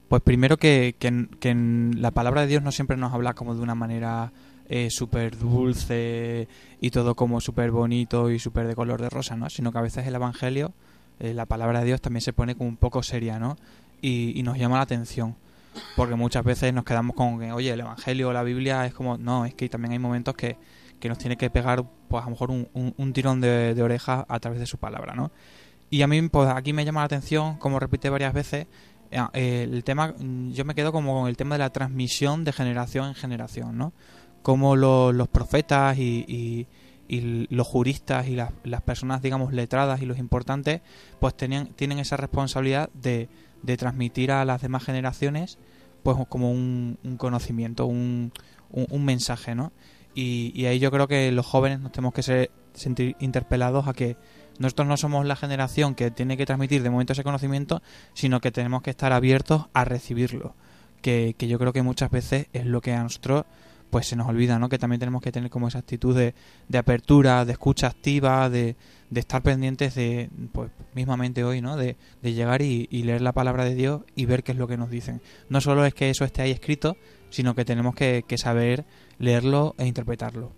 pues 0.07 0.21
primero 0.21 0.55
que, 0.57 0.95
que 0.97 1.27
que 1.39 1.49
en 1.49 1.97
la 1.99 2.11
palabra 2.11 2.41
de 2.41 2.47
Dios 2.47 2.63
no 2.63 2.71
siempre 2.71 2.95
nos 2.95 3.13
habla 3.13 3.33
como 3.33 3.53
de 3.53 3.61
una 3.61 3.75
manera 3.75 4.31
eh, 4.69 4.89
súper 4.89 5.37
dulce 5.37 6.47
y 6.81 6.89
todo 6.89 7.15
como 7.15 7.39
súper 7.39 7.69
bonito 7.69 8.31
y 8.31 8.39
súper 8.39 8.65
de 8.67 8.75
color 8.75 9.01
de 9.01 9.09
rosa, 9.09 9.35
¿no? 9.35 9.49
Sino 9.49 9.71
que 9.71 9.77
a 9.77 9.81
veces 9.81 10.07
el 10.07 10.15
Evangelio, 10.15 10.73
eh, 11.19 11.33
la 11.33 11.45
palabra 11.45 11.79
de 11.81 11.85
Dios 11.85 12.01
también 12.01 12.21
se 12.21 12.33
pone 12.33 12.55
como 12.55 12.69
un 12.69 12.77
poco 12.77 13.03
seria, 13.03 13.37
¿no? 13.37 13.57
Y, 14.01 14.39
y 14.39 14.43
nos 14.43 14.57
llama 14.57 14.77
la 14.77 14.83
atención. 14.83 15.35
Porque 15.95 16.15
muchas 16.15 16.43
veces 16.45 16.73
nos 16.73 16.85
quedamos 16.85 17.15
con 17.15 17.39
que, 17.39 17.51
oye, 17.51 17.71
el 17.71 17.81
Evangelio 17.81 18.29
o 18.29 18.33
la 18.33 18.43
Biblia 18.43 18.85
es 18.85 18.93
como, 18.93 19.17
no, 19.17 19.45
es 19.45 19.53
que 19.53 19.67
también 19.67 19.91
hay 19.91 19.99
momentos 19.99 20.33
que, 20.33 20.57
que 21.05 21.09
nos 21.09 21.19
tiene 21.19 21.37
que 21.37 21.51
pegar, 21.51 21.83
pues 22.07 22.23
a 22.23 22.25
lo 22.25 22.31
mejor 22.31 22.49
un, 22.49 22.67
un- 22.73 23.13
tirón 23.13 23.39
de, 23.39 23.75
de 23.75 23.83
oreja 23.83 24.25
a 24.27 24.39
través 24.39 24.59
de 24.59 24.65
su 24.65 24.79
palabra, 24.79 25.13
¿no? 25.13 25.29
Y 25.91 26.01
a 26.01 26.07
mí, 26.07 26.19
pues 26.29 26.49
aquí 26.49 26.73
me 26.73 26.83
llama 26.83 27.01
la 27.01 27.05
atención, 27.05 27.57
como 27.57 27.79
repite 27.79 28.09
varias 28.09 28.33
veces, 28.33 28.65
eh, 29.11 29.21
eh, 29.33 29.67
el 29.71 29.83
tema, 29.83 30.15
yo 30.51 30.65
me 30.65 30.73
quedo 30.73 30.91
como 30.91 31.13
con 31.21 31.29
el 31.29 31.37
tema 31.37 31.53
de 31.55 31.59
la 31.59 31.69
transmisión 31.69 32.43
de 32.43 32.53
generación 32.53 33.09
en 33.09 33.13
generación, 33.13 33.77
¿no? 33.77 33.93
Como 34.41 34.75
lo- 34.75 35.11
los 35.11 35.27
profetas 35.27 35.95
y, 35.99 36.65
los 37.07 37.67
juristas 37.67 38.27
y 38.27 38.35
las, 38.35 38.81
personas, 38.83 39.21
digamos, 39.21 39.53
letradas 39.53 40.01
y 40.01 40.07
los 40.07 40.17
importantes, 40.17 40.81
pues 41.19 41.37
tenían, 41.37 41.67
tienen 41.67 41.99
esa 41.99 42.17
responsabilidad 42.17 42.89
de, 42.95 43.29
transmitir 43.77 44.31
a 44.31 44.43
las 44.43 44.59
demás 44.63 44.83
generaciones, 44.83 45.59
pues 46.01 46.17
como 46.29 46.49
un, 46.49 46.97
conocimiento, 47.19 47.85
un 47.85 48.31
mensaje, 49.05 49.53
¿no? 49.53 49.71
Y, 50.15 50.51
y 50.55 50.65
ahí 50.65 50.79
yo 50.79 50.89
creo 50.89 51.07
que 51.07 51.31
los 51.31 51.45
jóvenes 51.45 51.79
nos 51.81 51.91
tenemos 51.91 52.13
que 52.13 52.23
ser, 52.23 52.51
sentir 52.73 53.15
interpelados 53.19 53.87
a 53.87 53.93
que 53.93 54.17
nosotros 54.57 54.87
no 54.87 54.97
somos 54.97 55.25
la 55.25 55.35
generación 55.35 55.93
que 55.93 56.09
tiene 56.09 56.37
que 56.37 56.45
transmitir 56.45 56.81
de 56.81 56.89
momento 56.89 57.13
ese 57.13 57.23
conocimiento, 57.23 57.81
sino 58.13 58.39
que 58.39 58.51
tenemos 58.51 58.81
que 58.81 58.91
estar 58.91 59.11
abiertos 59.11 59.65
a 59.73 59.83
recibirlo. 59.85 60.55
Que, 61.01 61.35
que 61.37 61.47
yo 61.47 61.59
creo 61.59 61.73
que 61.73 61.83
muchas 61.83 62.09
veces 62.09 62.47
es 62.53 62.65
lo 62.65 62.81
que 62.81 62.93
a 62.93 63.03
nosotros 63.03 63.45
pues 63.89 64.07
se 64.07 64.15
nos 64.15 64.27
olvida, 64.27 64.59
¿no? 64.59 64.67
Que 64.67 64.79
también 64.79 64.99
tenemos 64.99 65.21
que 65.21 65.31
tener 65.31 65.49
como 65.49 65.67
esa 65.67 65.79
actitud 65.79 66.15
de, 66.17 66.33
de 66.67 66.77
apertura, 66.77 67.45
de 67.45 67.51
escucha 67.51 67.87
activa, 67.87 68.49
de, 68.49 68.75
de 69.09 69.19
estar 69.19 69.41
pendientes 69.41 69.95
de, 69.95 70.29
pues 70.51 70.71
mismamente 70.93 71.43
hoy, 71.43 71.61
¿no? 71.61 71.77
De, 71.77 71.95
de 72.21 72.33
llegar 72.33 72.61
y, 72.61 72.87
y 72.91 73.03
leer 73.03 73.21
la 73.21 73.31
palabra 73.31 73.63
de 73.63 73.75
Dios 73.75 74.01
y 74.15 74.25
ver 74.25 74.43
qué 74.43 74.53
es 74.53 74.57
lo 74.57 74.67
que 74.67 74.77
nos 74.77 74.89
dicen. 74.89 75.21
No 75.47 75.61
solo 75.61 75.85
es 75.85 75.93
que 75.93 76.09
eso 76.09 76.25
esté 76.25 76.41
ahí 76.41 76.51
escrito, 76.51 76.97
sino 77.29 77.55
que 77.55 77.63
tenemos 77.63 77.95
que, 77.95 78.25
que 78.27 78.37
saber 78.37 78.85
leerlo 79.19 79.75
e 79.77 79.85
interpretarlo. 79.85 80.51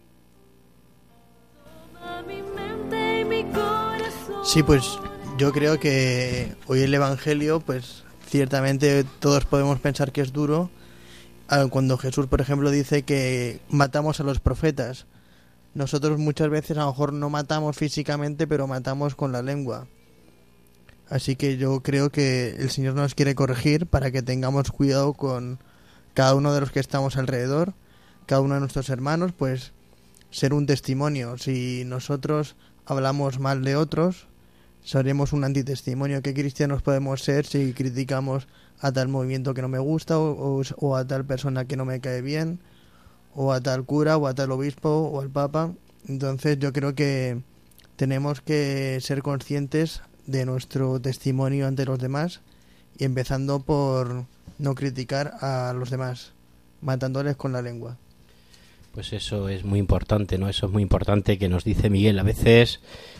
Sí, 4.43 4.63
pues 4.63 4.97
yo 5.37 5.51
creo 5.51 5.79
que 5.79 6.55
hoy 6.67 6.81
el 6.81 6.93
Evangelio, 6.93 7.59
pues 7.59 8.03
ciertamente 8.27 9.03
todos 9.19 9.45
podemos 9.45 9.79
pensar 9.79 10.11
que 10.11 10.21
es 10.21 10.31
duro. 10.31 10.69
Ah, 11.49 11.65
Cuando 11.69 11.97
Jesús, 11.97 12.27
por 12.27 12.41
ejemplo, 12.41 12.71
dice 12.71 13.03
que 13.03 13.59
matamos 13.69 14.19
a 14.19 14.23
los 14.23 14.39
profetas, 14.39 15.05
nosotros 15.73 16.17
muchas 16.17 16.49
veces 16.49 16.77
a 16.77 16.81
lo 16.81 16.87
mejor 16.87 17.13
no 17.13 17.29
matamos 17.29 17.77
físicamente, 17.77 18.47
pero 18.47 18.67
matamos 18.67 19.15
con 19.15 19.31
la 19.31 19.41
lengua. 19.41 19.87
Así 21.09 21.35
que 21.35 21.57
yo 21.57 21.81
creo 21.81 22.09
que 22.09 22.55
el 22.57 22.69
Señor 22.69 22.95
nos 22.95 23.15
quiere 23.15 23.35
corregir 23.35 23.85
para 23.85 24.11
que 24.11 24.21
tengamos 24.21 24.71
cuidado 24.71 25.13
con 25.13 25.59
cada 26.13 26.35
uno 26.35 26.53
de 26.53 26.61
los 26.61 26.71
que 26.71 26.79
estamos 26.79 27.15
alrededor, 27.15 27.73
cada 28.27 28.41
uno 28.41 28.53
de 28.53 28.59
nuestros 28.59 28.89
hermanos, 28.89 29.31
pues 29.35 29.71
ser 30.29 30.53
un 30.53 30.67
testimonio. 30.67 31.37
Si 31.39 31.83
nosotros 31.85 32.55
hablamos 32.85 33.39
mal 33.39 33.63
de 33.63 33.75
otros, 33.75 34.27
seremos 34.83 35.33
un 35.33 35.43
antitestimonio. 35.43 36.21
¿Qué 36.21 36.33
cristianos 36.35 36.81
podemos 36.83 37.23
ser 37.23 37.45
si 37.47 37.73
criticamos 37.73 38.47
a 38.79 38.91
tal 38.91 39.07
movimiento 39.07 39.53
que 39.55 39.63
no 39.63 39.69
me 39.69 39.79
gusta 39.79 40.19
o, 40.19 40.59
o- 40.59 40.63
o 40.77 40.95
a 40.95 41.07
tal 41.07 41.25
persona 41.25 41.65
que 41.65 41.75
no 41.77 41.85
me 41.85 41.99
cae 41.99 42.21
bien 42.21 42.59
o 43.33 43.51
a 43.53 43.61
tal 43.61 43.85
cura 43.85 44.17
o 44.17 44.27
a 44.27 44.35
tal 44.35 44.51
obispo 44.51 44.89
o 44.89 45.19
al 45.21 45.29
papa? 45.29 45.73
Entonces 46.07 46.59
yo 46.59 46.71
creo 46.73 46.93
que 46.95 47.41
tenemos 47.95 48.41
que 48.41 48.99
ser 49.01 49.23
conscientes 49.23 50.01
de 50.27 50.45
nuestro 50.45 50.99
testimonio 51.01 51.67
ante 51.67 51.85
los 51.85 51.99
demás 51.99 52.41
y 52.97 53.05
empezando 53.05 53.59
por 53.61 54.25
no 54.59 54.75
criticar 54.75 55.33
a 55.41 55.73
los 55.73 55.89
demás, 55.89 56.33
matándoles 56.81 57.35
con 57.35 57.53
la 57.53 57.61
lengua. 57.61 57.97
Pues 58.97 59.13
eso 59.13 59.47
es 59.47 59.63
muy 59.63 59.77
importante, 59.77 60.39
¿no? 60.39 60.49
Eso 60.49 60.65
es 60.65 60.71
muy 60.71 60.81
importante 60.81 61.37
que 61.37 61.49
nos 61.49 61.63
dice 61.63 61.91
Miguel. 61.91 62.17
A 62.17 62.23
veces, 62.23 62.79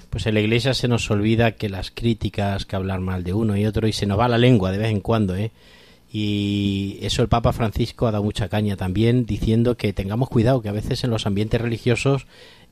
pues 0.10 0.26
en 0.26 0.34
la 0.34 0.40
iglesia 0.40 0.74
se 0.74 0.88
nos 0.88 1.12
olvida 1.12 1.52
que 1.52 1.70
las 1.70 1.92
críticas, 1.92 2.66
que 2.66 2.76
hablar 2.76 3.00
mal 3.00 3.24
de 3.24 3.34
uno 3.34 3.56
y 3.56 3.68
otro, 3.68 3.88
y 3.88 3.94
se 3.94 4.08
nos 4.08 4.18
va 4.18 4.28
la 4.28 4.40
lengua 4.40 4.72
de 4.72 4.80
vez 4.80 4.90
en 4.90 5.02
cuando, 5.02 5.36
¿eh? 5.36 5.52
Y 6.12 6.98
eso 7.04 7.22
el 7.22 7.28
Papa 7.28 7.54
Francisco 7.54 8.08
ha 8.08 8.12
dado 8.12 8.24
mucha 8.24 8.50
caña 8.50 8.76
también, 8.76 9.28
diciendo 9.28 9.78
que 9.78 9.94
tengamos 9.94 10.30
cuidado, 10.30 10.64
que 10.64 10.70
a 10.70 10.72
veces 10.72 11.04
en 11.04 11.12
los 11.12 11.28
ambientes 11.28 11.62
religiosos 11.62 12.26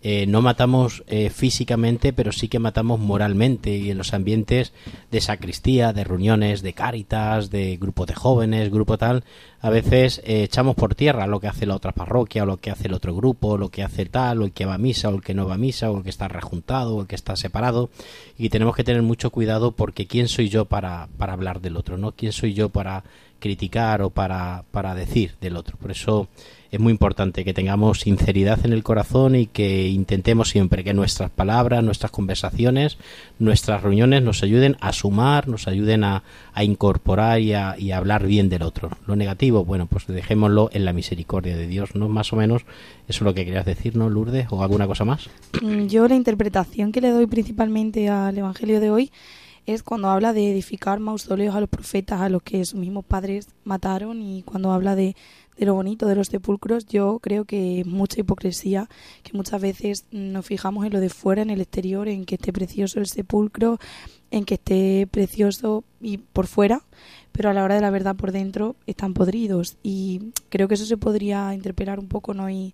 eh, 0.07 0.27
no 0.27 0.43
matamos 0.43 1.03
eh, 1.07 1.31
físicamente, 1.31 2.13
pero 2.13 2.31
sí 2.31 2.47
que 2.47 2.59
matamos 2.59 2.99
moralmente. 2.99 3.75
Y 3.75 3.89
en 3.89 3.97
los 3.97 4.13
ambientes 4.13 4.71
de 5.09 5.19
sacristía, 5.19 5.93
de 5.93 6.03
reuniones, 6.03 6.61
de 6.61 6.73
cáritas, 6.73 7.49
de 7.49 7.77
grupos 7.77 8.05
de 8.05 8.13
jóvenes, 8.13 8.69
grupo 8.69 8.99
tal, 8.99 9.23
a 9.61 9.71
veces 9.71 10.21
eh, 10.23 10.43
echamos 10.43 10.75
por 10.75 10.93
tierra 10.93 11.25
lo 11.25 11.39
que 11.39 11.47
hace 11.47 11.65
la 11.65 11.73
otra 11.73 11.91
parroquia, 11.91 12.43
o 12.43 12.45
lo 12.45 12.57
que 12.57 12.69
hace 12.69 12.87
el 12.87 12.93
otro 12.93 13.15
grupo, 13.15 13.57
lo 13.57 13.69
que 13.69 13.81
hace 13.81 14.05
tal, 14.05 14.43
o 14.43 14.45
el 14.45 14.51
que 14.51 14.67
va 14.67 14.75
a 14.75 14.77
misa, 14.77 15.09
o 15.09 15.15
el 15.15 15.23
que 15.23 15.33
no 15.33 15.47
va 15.47 15.55
a 15.55 15.57
misa, 15.57 15.89
o 15.89 15.97
el 15.97 16.03
que 16.03 16.11
está 16.11 16.27
rejuntado, 16.27 16.97
o 16.97 17.01
el 17.01 17.07
que 17.07 17.15
está 17.15 17.35
separado. 17.35 17.89
Y 18.37 18.49
tenemos 18.49 18.75
que 18.75 18.83
tener 18.83 19.01
mucho 19.01 19.31
cuidado 19.31 19.71
porque 19.71 20.05
¿quién 20.05 20.27
soy 20.27 20.49
yo 20.49 20.65
para, 20.65 21.09
para 21.17 21.33
hablar 21.33 21.61
del 21.61 21.77
otro? 21.77 21.97
¿no? 21.97 22.11
¿Quién 22.11 22.31
soy 22.31 22.53
yo 22.53 22.69
para 22.69 23.05
criticar 23.39 24.01
o 24.01 24.09
para, 24.09 24.63
para 24.71 24.95
decir 24.95 25.33
del 25.41 25.55
otro? 25.57 25.77
Por 25.77 25.91
eso 25.91 26.27
es 26.71 26.79
muy 26.79 26.91
importante 26.91 27.45
que 27.45 27.53
tengamos 27.53 28.01
sinceridad 28.01 28.65
en 28.65 28.73
el 28.73 28.83
corazón 28.83 29.35
y 29.35 29.45
que 29.45 29.87
intentemos 29.87 30.49
siempre 30.49 30.83
que 30.83 30.93
nuestras 30.93 31.29
palabras, 31.31 31.83
nuestras 31.83 32.11
conversaciones, 32.11 32.97
nuestras 33.39 33.81
reuniones 33.81 34.23
nos 34.23 34.43
ayuden 34.43 34.75
a 34.81 34.91
sumar, 34.91 35.47
nos 35.47 35.67
ayuden 35.67 36.03
a, 36.03 36.23
a 36.53 36.63
incorporar 36.63 37.39
y 37.39 37.53
a, 37.53 37.75
y 37.77 37.91
a 37.91 37.97
hablar 37.97 38.25
bien 38.27 38.49
del 38.49 38.63
otro. 38.63 38.89
Lo 39.07 39.15
negativo, 39.15 39.63
bueno, 39.63 39.85
pues 39.85 40.07
dejémoslo 40.07 40.69
en 40.73 40.83
la 40.83 40.91
misericordia 40.91 41.55
de 41.55 41.67
Dios, 41.67 41.95
¿no? 41.95 42.09
Más 42.09 42.33
o 42.33 42.35
menos 42.35 42.63
eso 43.07 43.19
es 43.19 43.21
lo 43.21 43.33
que 43.33 43.45
querías 43.45 43.65
decir, 43.65 43.95
¿no, 43.95 44.09
Lourdes? 44.09 44.47
¿O 44.49 44.61
alguna 44.61 44.87
cosa 44.87 45.05
más? 45.05 45.29
Mm, 45.61 45.85
Yo 45.85 46.07
la 46.07 46.15
interpretación 46.15 46.91
que 46.91 46.99
le 47.01 47.11
doy 47.11 47.27
principalmente 47.27 48.09
al 48.09 48.37
Evangelio 48.37 48.79
de 48.79 48.89
hoy 48.89 49.11
es 49.65 49.83
cuando 49.83 50.09
habla 50.09 50.33
de 50.33 50.51
edificar 50.51 50.99
mausoleos 50.99 51.55
a 51.55 51.59
los 51.59 51.69
profetas, 51.69 52.21
a 52.21 52.29
los 52.29 52.43
que 52.43 52.63
sus 52.65 52.79
mismos 52.79 53.05
padres 53.05 53.47
mataron, 53.63 54.21
y 54.21 54.43
cuando 54.43 54.71
habla 54.71 54.95
de, 54.95 55.15
de 55.57 55.65
lo 55.65 55.73
bonito 55.73 56.05
de 56.05 56.15
los 56.15 56.27
sepulcros, 56.27 56.85
yo 56.85 57.19
creo 57.19 57.45
que 57.45 57.81
es 57.81 57.85
mucha 57.85 58.19
hipocresía, 58.19 58.89
que 59.23 59.33
muchas 59.33 59.61
veces 59.61 60.05
nos 60.11 60.45
fijamos 60.45 60.85
en 60.85 60.93
lo 60.93 60.99
de 60.99 61.09
fuera, 61.09 61.41
en 61.41 61.49
el 61.49 61.61
exterior, 61.61 62.07
en 62.07 62.25
que 62.25 62.35
esté 62.35 62.53
precioso 62.53 62.99
el 62.99 63.07
sepulcro, 63.07 63.79
en 64.31 64.45
que 64.45 64.55
esté 64.55 65.07
precioso 65.09 65.83
y 66.01 66.17
por 66.17 66.47
fuera, 66.47 66.83
pero 67.31 67.49
a 67.49 67.53
la 67.53 67.63
hora 67.63 67.75
de 67.75 67.81
la 67.81 67.89
verdad 67.89 68.15
por 68.15 68.31
dentro 68.31 68.75
están 68.85 69.13
podridos. 69.13 69.77
Y 69.81 70.31
creo 70.49 70.67
que 70.67 70.75
eso 70.75 70.85
se 70.85 70.97
podría 70.97 71.53
interpelar 71.53 71.99
un 71.99 72.07
poco, 72.07 72.33
¿no? 72.33 72.49
Y, 72.49 72.73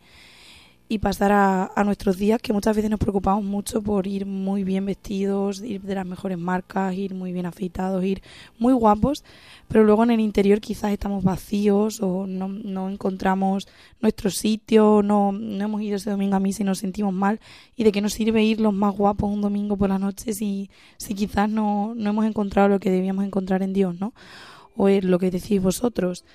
y 0.91 0.99
pasar 0.99 1.31
a, 1.31 1.71
a 1.73 1.85
nuestros 1.85 2.17
días 2.17 2.41
que 2.41 2.51
muchas 2.51 2.75
veces 2.75 2.91
nos 2.91 2.99
preocupamos 2.99 3.45
mucho 3.45 3.81
por 3.81 4.07
ir 4.07 4.25
muy 4.25 4.65
bien 4.65 4.85
vestidos, 4.85 5.61
ir 5.61 5.81
de 5.83 5.95
las 5.95 6.05
mejores 6.05 6.37
marcas, 6.37 6.93
ir 6.93 7.15
muy 7.15 7.31
bien 7.31 7.45
afeitados, 7.45 8.03
ir 8.03 8.21
muy 8.59 8.73
guapos, 8.73 9.23
pero 9.69 9.85
luego 9.85 10.03
en 10.03 10.11
el 10.11 10.19
interior 10.19 10.59
quizás 10.59 10.91
estamos 10.91 11.23
vacíos 11.23 12.01
o 12.01 12.27
no, 12.27 12.49
no 12.49 12.89
encontramos 12.89 13.69
nuestro 14.01 14.29
sitio, 14.31 15.01
no, 15.01 15.31
no 15.31 15.63
hemos 15.63 15.81
ido 15.81 15.95
ese 15.95 16.09
domingo 16.09 16.35
a 16.35 16.41
misa 16.41 16.63
y 16.63 16.65
nos 16.65 16.79
sentimos 16.79 17.13
mal 17.13 17.39
y 17.77 17.85
de 17.85 17.93
qué 17.93 18.01
nos 18.01 18.11
sirve 18.11 18.43
ir 18.43 18.59
los 18.59 18.73
más 18.73 18.93
guapos 18.93 19.31
un 19.31 19.39
domingo 19.39 19.77
por 19.77 19.87
la 19.87 19.97
noche 19.97 20.33
si, 20.33 20.69
si 20.97 21.13
quizás 21.13 21.49
no, 21.49 21.93
no 21.95 22.09
hemos 22.09 22.25
encontrado 22.25 22.67
lo 22.67 22.81
que 22.81 22.91
debíamos 22.91 23.23
encontrar 23.23 23.63
en 23.63 23.71
Dios, 23.71 23.97
¿no? 23.97 24.13
O 24.75 24.89
es 24.89 25.05
lo 25.05 25.19
que 25.19 25.31
decís 25.31 25.61
vosotros. 25.61 26.25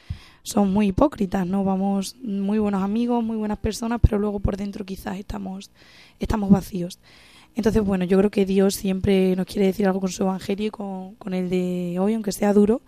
Son 0.47 0.73
muy 0.73 0.89
hipócritas, 0.89 1.45
¿no? 1.45 1.65
Vamos 1.65 2.15
muy 2.23 2.61
buenos 2.61 2.85
amigos, 2.85 3.23
muy 3.25 3.37
buenas 3.37 3.59
personas, 3.59 3.99
pero 4.01 4.17
luego 4.17 4.39
por 4.39 4.57
dentro 4.57 4.85
quizás 4.85 5.19
estamos, 5.19 5.73
estamos 6.21 6.51
vacíos. 6.51 7.01
Entonces, 7.57 7.83
bueno, 7.83 8.05
yo 8.05 8.17
creo 8.19 8.31
que 8.31 8.47
Dios 8.47 8.77
siempre 8.77 9.35
nos 9.35 9.47
quiere 9.47 9.67
decir 9.67 9.87
algo 9.89 9.99
con 9.99 10.11
su 10.11 10.23
evangelio 10.23 10.69
y 10.69 10.71
con, 10.71 11.17
con 11.17 11.35
el 11.35 11.51
de 11.51 11.97
hoy, 11.99 12.15
aunque 12.15 12.31
sea 12.31 12.53
duro, 12.53 12.81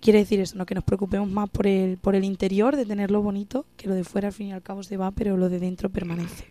quiere 0.00 0.18
decir 0.18 0.40
eso, 0.40 0.56
¿no? 0.58 0.66
que 0.66 0.74
nos 0.74 0.82
preocupemos 0.82 1.30
más 1.30 1.48
por 1.48 1.68
el, 1.68 1.96
por 1.96 2.16
el 2.16 2.24
interior, 2.24 2.74
de 2.74 2.84
tenerlo 2.84 3.22
bonito, 3.22 3.66
que 3.76 3.86
lo 3.86 3.94
de 3.94 4.02
fuera 4.02 4.28
al 4.28 4.34
fin 4.34 4.48
y 4.48 4.52
al 4.52 4.62
cabo 4.62 4.82
se 4.82 4.96
va, 4.96 5.12
pero 5.12 5.36
lo 5.36 5.48
de 5.48 5.60
dentro 5.60 5.88
permanece. 5.90 6.46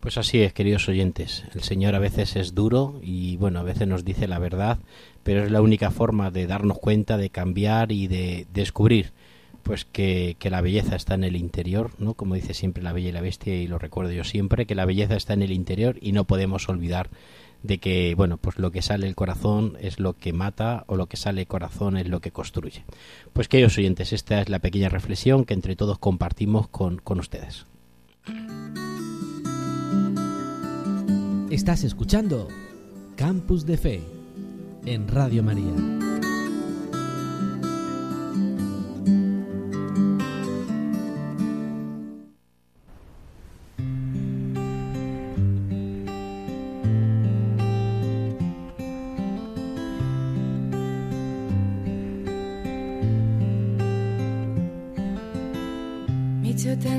Pues 0.00 0.16
así 0.16 0.40
es, 0.40 0.54
queridos 0.54 0.88
oyentes. 0.88 1.44
El 1.54 1.62
Señor 1.62 1.94
a 1.94 1.98
veces 1.98 2.36
es 2.36 2.54
duro 2.54 3.00
y 3.02 3.36
bueno, 3.36 3.60
a 3.60 3.62
veces 3.64 3.86
nos 3.86 4.02
dice 4.02 4.28
la 4.28 4.38
verdad, 4.38 4.78
pero 5.24 5.44
es 5.44 5.50
la 5.50 5.60
única 5.60 5.90
forma 5.90 6.30
de 6.30 6.46
darnos 6.46 6.78
cuenta, 6.78 7.18
de 7.18 7.28
cambiar 7.28 7.92
y 7.92 8.06
de 8.06 8.46
descubrir 8.54 9.12
pues 9.64 9.84
que, 9.84 10.36
que 10.38 10.50
la 10.50 10.60
belleza 10.60 10.94
está 10.94 11.14
en 11.14 11.24
el 11.24 11.34
interior, 11.34 11.90
¿no? 11.98 12.14
Como 12.14 12.36
dice 12.36 12.54
siempre 12.54 12.82
la 12.82 12.92
bella 12.92 13.08
y 13.08 13.12
la 13.12 13.20
bestia 13.20 13.56
y 13.56 13.66
lo 13.66 13.78
recuerdo 13.78 14.12
yo 14.12 14.22
siempre, 14.22 14.66
que 14.66 14.76
la 14.76 14.84
belleza 14.84 15.16
está 15.16 15.32
en 15.32 15.42
el 15.42 15.50
interior 15.50 15.96
y 16.00 16.12
no 16.12 16.24
podemos 16.24 16.68
olvidar 16.68 17.10
de 17.64 17.78
que, 17.78 18.14
bueno, 18.14 18.36
pues 18.36 18.58
lo 18.58 18.70
que 18.70 18.82
sale 18.82 19.06
del 19.06 19.14
corazón 19.14 19.78
es 19.80 19.98
lo 19.98 20.12
que 20.12 20.34
mata 20.34 20.84
o 20.86 20.96
lo 20.96 21.06
que 21.06 21.16
sale 21.16 21.40
del 21.40 21.48
corazón 21.48 21.96
es 21.96 22.06
lo 22.06 22.20
que 22.20 22.30
construye. 22.30 22.84
Pues 23.32 23.48
queridos 23.48 23.78
oyentes, 23.78 24.12
esta 24.12 24.42
es 24.42 24.50
la 24.50 24.58
pequeña 24.58 24.90
reflexión 24.90 25.46
que 25.46 25.54
entre 25.54 25.74
todos 25.74 25.98
compartimos 25.98 26.68
con, 26.68 26.98
con 26.98 27.18
ustedes. 27.18 27.66
Estás 31.50 31.84
escuchando 31.84 32.48
Campus 33.16 33.64
de 33.64 33.78
Fe 33.78 34.02
en 34.84 35.08
Radio 35.08 35.42
María. 35.42 35.72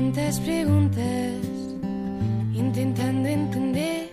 Tantas 0.06 0.38
preguntas, 0.38 1.34
intentando 2.54 3.28
entender. 3.28 4.08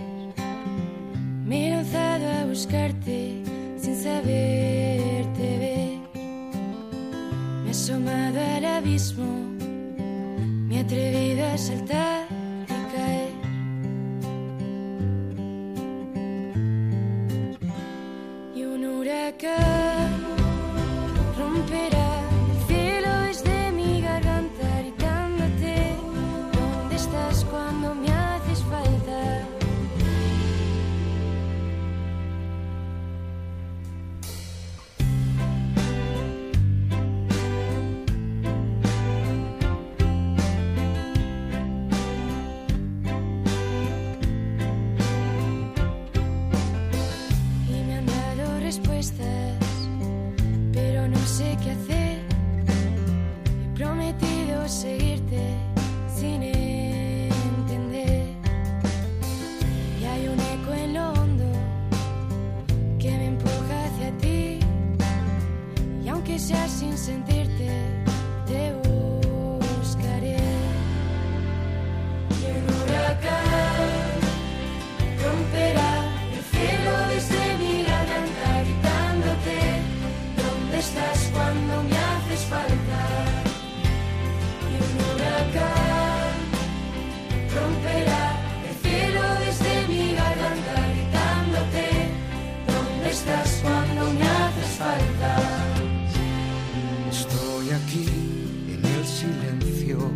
Me 1.45 1.67
he 1.67 1.69
lanzado 1.69 2.25
a 2.41 2.45
buscarte 2.45 3.43
sin 3.77 3.95
saberte 3.95 5.57
ver. 5.59 5.99
Me 7.63 7.67
he 7.67 7.71
asomado 7.71 8.39
al 8.39 8.65
abismo, 8.65 9.25
me 10.67 10.77
he 10.77 10.79
atrevido 10.79 11.45
a 11.45 11.57
saltar 11.57 12.22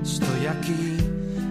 estoy 0.07 0.45
aquí 0.45 0.97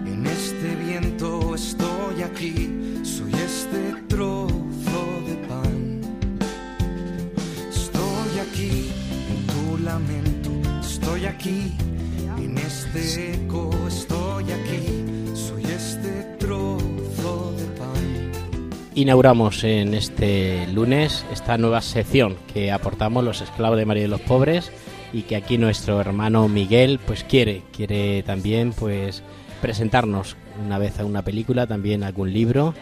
en 0.07 0.25
este 0.25 0.75
viento, 0.83 1.53
estoy 1.53 2.23
aquí, 2.23 2.99
soy 3.03 3.31
este 3.33 3.93
trozo 4.07 5.01
de 5.27 5.35
pan. 5.47 6.01
Estoy 7.69 8.39
aquí 8.45 8.89
en 9.29 9.47
tu 9.47 9.77
lamento, 9.83 10.49
estoy 10.81 11.25
aquí 11.25 11.73
en 12.37 12.57
este 12.57 13.35
eco, 13.35 13.69
estoy 13.87 14.45
aquí, 14.51 15.35
soy 15.35 15.63
este 15.65 16.23
trozo 16.39 17.53
de 17.57 17.65
pan. 17.77 18.31
Inauguramos 18.95 19.63
en 19.63 19.93
este 19.93 20.65
lunes 20.73 21.25
esta 21.31 21.59
nueva 21.59 21.81
sección 21.81 22.35
que 22.51 22.71
aportamos 22.71 23.23
los 23.23 23.41
esclavos 23.41 23.77
de 23.77 23.85
María 23.85 24.03
de 24.03 24.09
los 24.09 24.21
Pobres 24.21 24.71
y 25.13 25.21
que 25.23 25.35
aquí 25.35 25.57
nuestro 25.57 25.99
hermano 26.01 26.47
Miguel 26.47 26.99
pues 27.05 27.23
quiere, 27.23 27.63
quiere 27.75 28.23
también 28.23 28.73
pues 28.73 29.23
presentarnos 29.61 30.35
una 30.65 30.77
vez 30.77 30.99
a 30.99 31.05
una 31.05 31.23
película, 31.23 31.65
también 31.67 32.03
algún 32.03 32.33
libro 32.33 32.73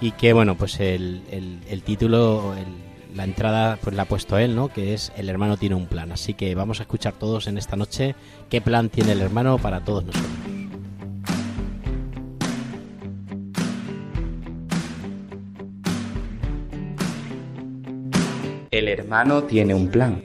y 0.00 0.12
que 0.12 0.32
bueno 0.32 0.56
pues 0.56 0.80
el, 0.80 1.22
el- 1.30 1.82
título, 1.82 2.54
la 3.14 3.24
entrada 3.24 3.78
pues 3.82 3.94
la 3.96 4.02
ha 4.02 4.06
puesto 4.06 4.38
él, 4.38 4.54
¿no? 4.54 4.68
Que 4.68 4.94
es 4.94 5.12
El 5.16 5.28
hermano 5.28 5.56
tiene 5.56 5.74
un 5.74 5.86
plan. 5.86 6.12
Así 6.12 6.34
que 6.34 6.54
vamos 6.54 6.80
a 6.80 6.84
escuchar 6.84 7.12
todos 7.14 7.46
en 7.46 7.58
esta 7.58 7.76
noche 7.76 8.14
qué 8.48 8.60
plan 8.60 8.88
tiene 8.88 9.12
el 9.12 9.20
hermano 9.20 9.58
para 9.58 9.80
todos 9.84 10.04
nosotros. 10.06 10.30
El 18.70 18.88
hermano 18.88 19.42
tiene 19.44 19.74
un 19.74 19.88
plan. 19.88 20.22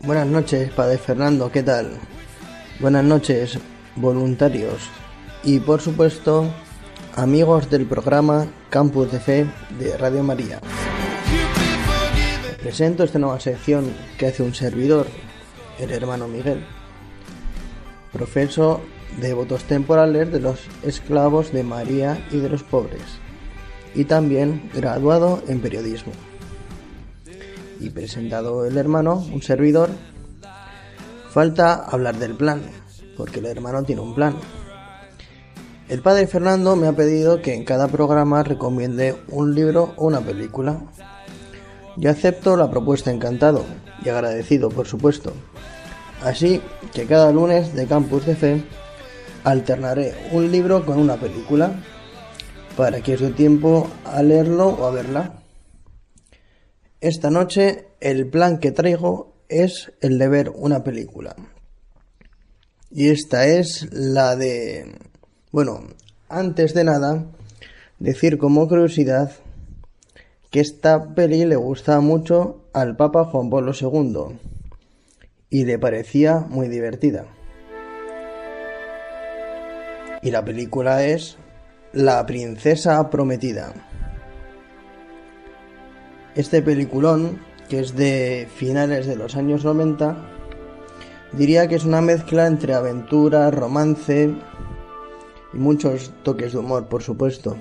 Buenas 0.00 0.26
noches, 0.28 0.70
Padre 0.70 0.98
Fernando, 0.98 1.50
¿qué 1.50 1.64
tal? 1.64 1.98
Buenas 2.78 3.02
noches, 3.02 3.58
voluntarios 3.96 4.88
y 5.42 5.58
por 5.58 5.80
supuesto, 5.80 6.48
amigos 7.16 7.68
del 7.68 7.86
programa 7.86 8.46
Campus 8.70 9.10
de 9.10 9.18
Fe 9.18 9.46
de 9.80 9.98
Radio 9.98 10.22
María. 10.22 10.60
Presento 12.62 13.02
esta 13.02 13.18
nueva 13.18 13.40
sección 13.40 13.92
que 14.16 14.28
hace 14.28 14.44
un 14.44 14.54
servidor, 14.54 15.08
el 15.80 15.90
hermano 15.90 16.28
Miguel, 16.28 16.64
profeso 18.12 18.80
de 19.20 19.34
votos 19.34 19.64
temporales 19.64 20.30
de 20.32 20.40
los 20.40 20.60
esclavos 20.82 21.52
de 21.52 21.64
María 21.64 22.26
y 22.30 22.38
de 22.38 22.48
los 22.48 22.62
pobres, 22.62 23.02
y 23.94 24.04
también 24.04 24.70
graduado 24.74 25.42
en 25.48 25.60
periodismo 25.60 26.12
y 27.80 27.90
presentado 27.90 28.64
el 28.66 28.76
hermano, 28.76 29.24
un 29.32 29.42
servidor, 29.42 29.90
falta 31.30 31.74
hablar 31.74 32.16
del 32.16 32.34
plan, 32.34 32.62
porque 33.16 33.40
el 33.40 33.46
hermano 33.46 33.82
tiene 33.84 34.02
un 34.02 34.14
plan. 34.14 34.34
El 35.88 36.02
padre 36.02 36.26
Fernando 36.26 36.76
me 36.76 36.86
ha 36.86 36.92
pedido 36.92 37.40
que 37.40 37.54
en 37.54 37.64
cada 37.64 37.88
programa 37.88 38.42
recomiende 38.42 39.16
un 39.28 39.54
libro 39.54 39.94
o 39.96 40.06
una 40.06 40.20
película. 40.20 40.82
Yo 41.96 42.10
acepto 42.10 42.56
la 42.56 42.70
propuesta 42.70 43.10
encantado 43.10 43.64
y 44.04 44.08
agradecido, 44.08 44.68
por 44.68 44.86
supuesto. 44.86 45.32
Así 46.22 46.60
que 46.92 47.06
cada 47.06 47.32
lunes 47.32 47.74
de 47.74 47.86
Campus 47.86 48.26
de 48.26 48.36
Fe 48.36 48.64
alternaré 49.44 50.14
un 50.32 50.50
libro 50.50 50.84
con 50.84 50.98
una 50.98 51.16
película 51.16 51.72
para 52.76 53.00
que 53.00 53.14
os 53.14 53.20
dé 53.20 53.30
tiempo 53.30 53.88
a 54.04 54.22
leerlo 54.22 54.68
o 54.68 54.86
a 54.86 54.90
verla. 54.90 55.42
Esta 57.00 57.30
noche 57.30 57.86
el 58.00 58.28
plan 58.28 58.58
que 58.58 58.72
traigo 58.72 59.34
es 59.48 59.92
el 60.00 60.18
de 60.18 60.28
ver 60.28 60.50
una 60.50 60.84
película. 60.84 61.34
Y 62.90 63.08
esta 63.08 63.46
es 63.46 63.88
la 63.92 64.36
de... 64.36 64.96
Bueno, 65.50 65.80
antes 66.28 66.74
de 66.74 66.84
nada, 66.84 67.26
decir 67.98 68.38
como 68.38 68.68
curiosidad 68.68 69.32
que 70.50 70.60
esta 70.60 71.14
peli 71.14 71.44
le 71.44 71.56
gustaba 71.56 72.00
mucho 72.00 72.64
al 72.72 72.96
Papa 72.96 73.24
Juan 73.24 73.50
Pablo 73.50 73.72
II 73.78 74.38
y 75.50 75.64
le 75.64 75.78
parecía 75.78 76.38
muy 76.38 76.68
divertida. 76.68 77.26
Y 80.22 80.30
la 80.30 80.44
película 80.44 81.04
es 81.04 81.36
La 81.92 82.26
princesa 82.26 83.08
prometida. 83.10 83.72
Este 86.34 86.62
peliculón, 86.62 87.40
que 87.68 87.80
es 87.80 87.96
de 87.96 88.48
finales 88.54 89.06
de 89.06 89.16
los 89.16 89.36
años 89.36 89.64
90, 89.64 90.16
diría 91.32 91.66
que 91.66 91.76
es 91.76 91.84
una 91.84 92.00
mezcla 92.00 92.46
entre 92.46 92.74
aventura, 92.74 93.50
romance 93.50 94.34
y 95.52 95.56
muchos 95.56 96.12
toques 96.22 96.52
de 96.52 96.58
humor, 96.58 96.88
por 96.88 97.02
supuesto. 97.02 97.56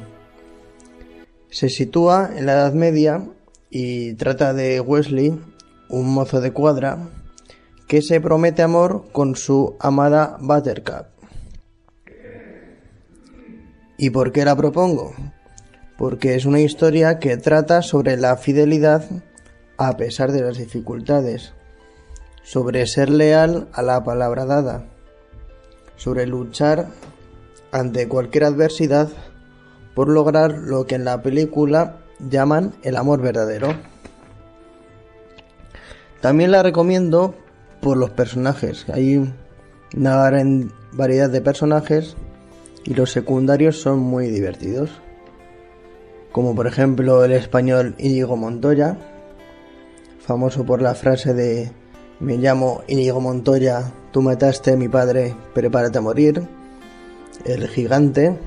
Se 1.50 1.70
sitúa 1.70 2.32
en 2.36 2.46
la 2.46 2.54
Edad 2.54 2.74
Media 2.74 3.28
y 3.70 4.14
trata 4.14 4.54
de 4.54 4.82
Wesley, 4.82 5.40
un 5.90 6.14
mozo 6.14 6.42
de 6.42 6.52
cuadra, 6.52 7.10
que 7.88 8.02
se 8.02 8.20
promete 8.20 8.62
amor 8.62 9.06
con 9.12 9.36
su 9.36 9.76
amada 9.80 10.38
Buttercup. 10.42 11.17
¿Y 13.98 14.12
por 14.12 14.32
qué 14.32 14.46
la 14.46 14.56
propongo? 14.56 15.16
Porque 15.98 16.36
es 16.36 16.46
una 16.46 16.60
historia 16.60 17.18
que 17.18 17.36
trata 17.38 17.82
sobre 17.82 18.16
la 18.16 18.38
fidelidad 18.38 19.04
a 19.78 19.98
pesar 19.98 20.32
de 20.32 20.42
las 20.42 20.58
dificultades, 20.58 21.54
sobre 22.44 22.86
ser 22.86 23.10
leal 23.10 23.68
a 23.74 23.82
la 23.82 24.04
palabra 24.04 24.46
dada, 24.46 24.86
sobre 25.96 26.28
luchar 26.28 26.88
ante 27.72 28.08
cualquier 28.08 28.44
adversidad 28.44 29.10
por 29.96 30.10
lograr 30.10 30.52
lo 30.52 30.86
que 30.86 30.94
en 30.94 31.06
la 31.06 31.24
película 31.24 31.98
llaman 32.20 32.76
el 32.84 32.98
amor 32.98 33.22
verdadero. 33.22 33.74
También 36.22 36.52
la 36.52 36.62
recomiendo 36.62 37.34
por 37.82 37.98
los 37.98 38.12
personajes. 38.12 38.86
Hay 38.90 39.34
una 39.96 40.24
gran 40.26 40.72
variedad 40.92 41.32
de 41.32 41.42
personajes 41.42 42.16
y 42.88 42.94
los 42.94 43.12
secundarios 43.12 43.82
son 43.82 44.00
muy 44.00 44.28
divertidos. 44.28 44.90
Como 46.32 46.56
por 46.56 46.68
ejemplo 46.68 47.26
el 47.26 47.34
español 47.34 47.96
Íñigo 47.98 48.38
Montoya, 48.38 48.98
famoso 50.20 50.66
por 50.66 50.82
la 50.82 50.96
frase 50.96 51.34
de 51.34 51.72
me 52.22 52.38
llamo 52.38 52.84
Íñigo 52.88 53.20
Montoya, 53.20 53.92
tú 54.12 54.22
mataste 54.22 54.72
a 54.72 54.78
mi 54.78 54.88
padre, 54.88 55.36
prepárate 55.54 55.98
a 55.98 56.02
morir. 56.02 56.42
El 57.44 57.68
gigante, 57.68 58.38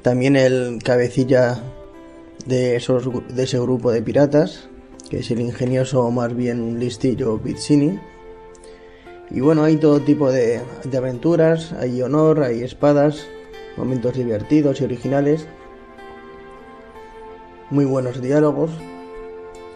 también 0.00 0.34
el 0.34 0.78
cabecilla 0.82 1.62
de, 2.46 2.76
esos, 2.76 3.08
de 3.28 3.42
ese 3.42 3.58
grupo 3.60 3.92
de 3.92 4.02
piratas, 4.02 4.68
que 5.10 5.18
es 5.18 5.30
el 5.30 5.40
ingenioso 5.40 6.02
o 6.02 6.10
más 6.10 6.34
bien 6.34 6.80
listillo 6.80 7.38
Pizzini. 7.38 8.00
Y 9.30 9.40
bueno, 9.40 9.64
hay 9.64 9.76
todo 9.76 10.00
tipo 10.00 10.32
de, 10.32 10.60
de 10.84 10.96
aventuras, 10.96 11.72
hay 11.74 12.02
honor, 12.02 12.42
hay 12.42 12.62
espadas, 12.62 13.26
momentos 13.76 14.14
divertidos 14.14 14.80
y 14.80 14.84
originales, 14.84 15.48
muy 17.70 17.84
buenos 17.84 18.20
diálogos, 18.20 18.70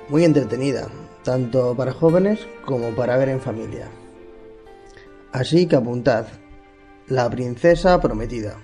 muy 0.09 0.25
entretenida, 0.25 0.89
tanto 1.25 1.75
para 1.75 1.93
jóvenes 1.93 2.47
como 2.65 2.91
para 2.95 3.17
ver 3.17 3.29
en 3.31 3.41
familia. 3.41 3.89
Así 5.33 5.67
que 5.67 5.77
apuntad, 5.77 6.27
La 7.09 7.31
princesa 7.31 8.01
prometida. 8.01 8.57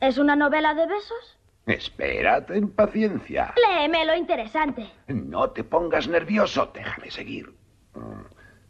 ¿Es 0.00 0.16
una 0.16 0.34
novela 0.34 0.74
de 0.74 0.86
besos? 0.86 1.38
Espera, 1.66 2.44
ten 2.46 2.70
paciencia. 2.70 3.52
Léeme 3.56 4.06
lo 4.06 4.14
interesante. 4.14 4.90
No 5.08 5.50
te 5.50 5.62
pongas 5.62 6.08
nervioso, 6.08 6.70
déjame 6.72 7.10
seguir. 7.10 7.52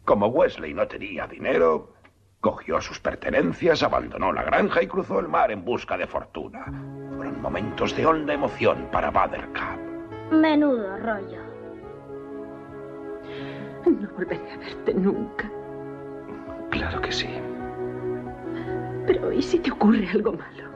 Como 0.04 0.26
Wesley 0.26 0.74
no 0.74 0.88
tenía 0.88 1.26
dinero, 1.28 1.92
cogió 2.40 2.80
sus 2.80 2.98
pertenencias, 3.00 3.82
abandonó 3.82 4.32
la 4.32 4.42
granja 4.42 4.82
y 4.82 4.86
cruzó 4.86 5.20
el 5.20 5.28
mar 5.28 5.50
en 5.50 5.64
busca 5.64 5.96
de 5.96 6.06
fortuna. 6.06 6.64
Fueron 7.16 7.40
momentos 7.42 7.94
de 7.94 8.06
honda 8.06 8.32
emoción 8.32 8.88
para 8.90 9.10
Buttercup. 9.10 10.32
Menudo 10.32 10.96
rollo. 10.98 11.42
No 13.86 14.08
volveré 14.14 14.52
a 14.52 14.58
verte 14.58 14.94
nunca. 14.94 15.50
Claro 16.70 17.00
que 17.00 17.12
sí. 17.12 17.28
Pero 19.06 19.32
¿y 19.32 19.42
si 19.42 19.58
te 19.58 19.70
ocurre 19.70 20.08
algo 20.12 20.32
malo? 20.32 20.70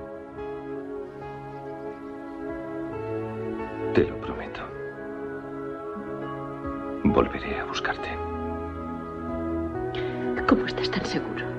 Te 3.94 4.04
lo 4.04 4.20
prometo. 4.20 4.60
Volveré 7.04 7.60
a 7.60 7.64
buscarte. 7.64 8.08
¿Cómo 10.48 10.66
estás 10.66 10.90
tan 10.90 11.04
seguro? 11.04 11.53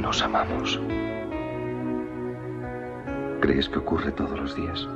Nos 0.00 0.22
amamos. 0.22 0.80
¿Crees 3.42 3.68
que 3.68 3.78
ocurre 3.78 4.10
todos 4.12 4.40
los 4.40 4.56
días? 4.56 4.88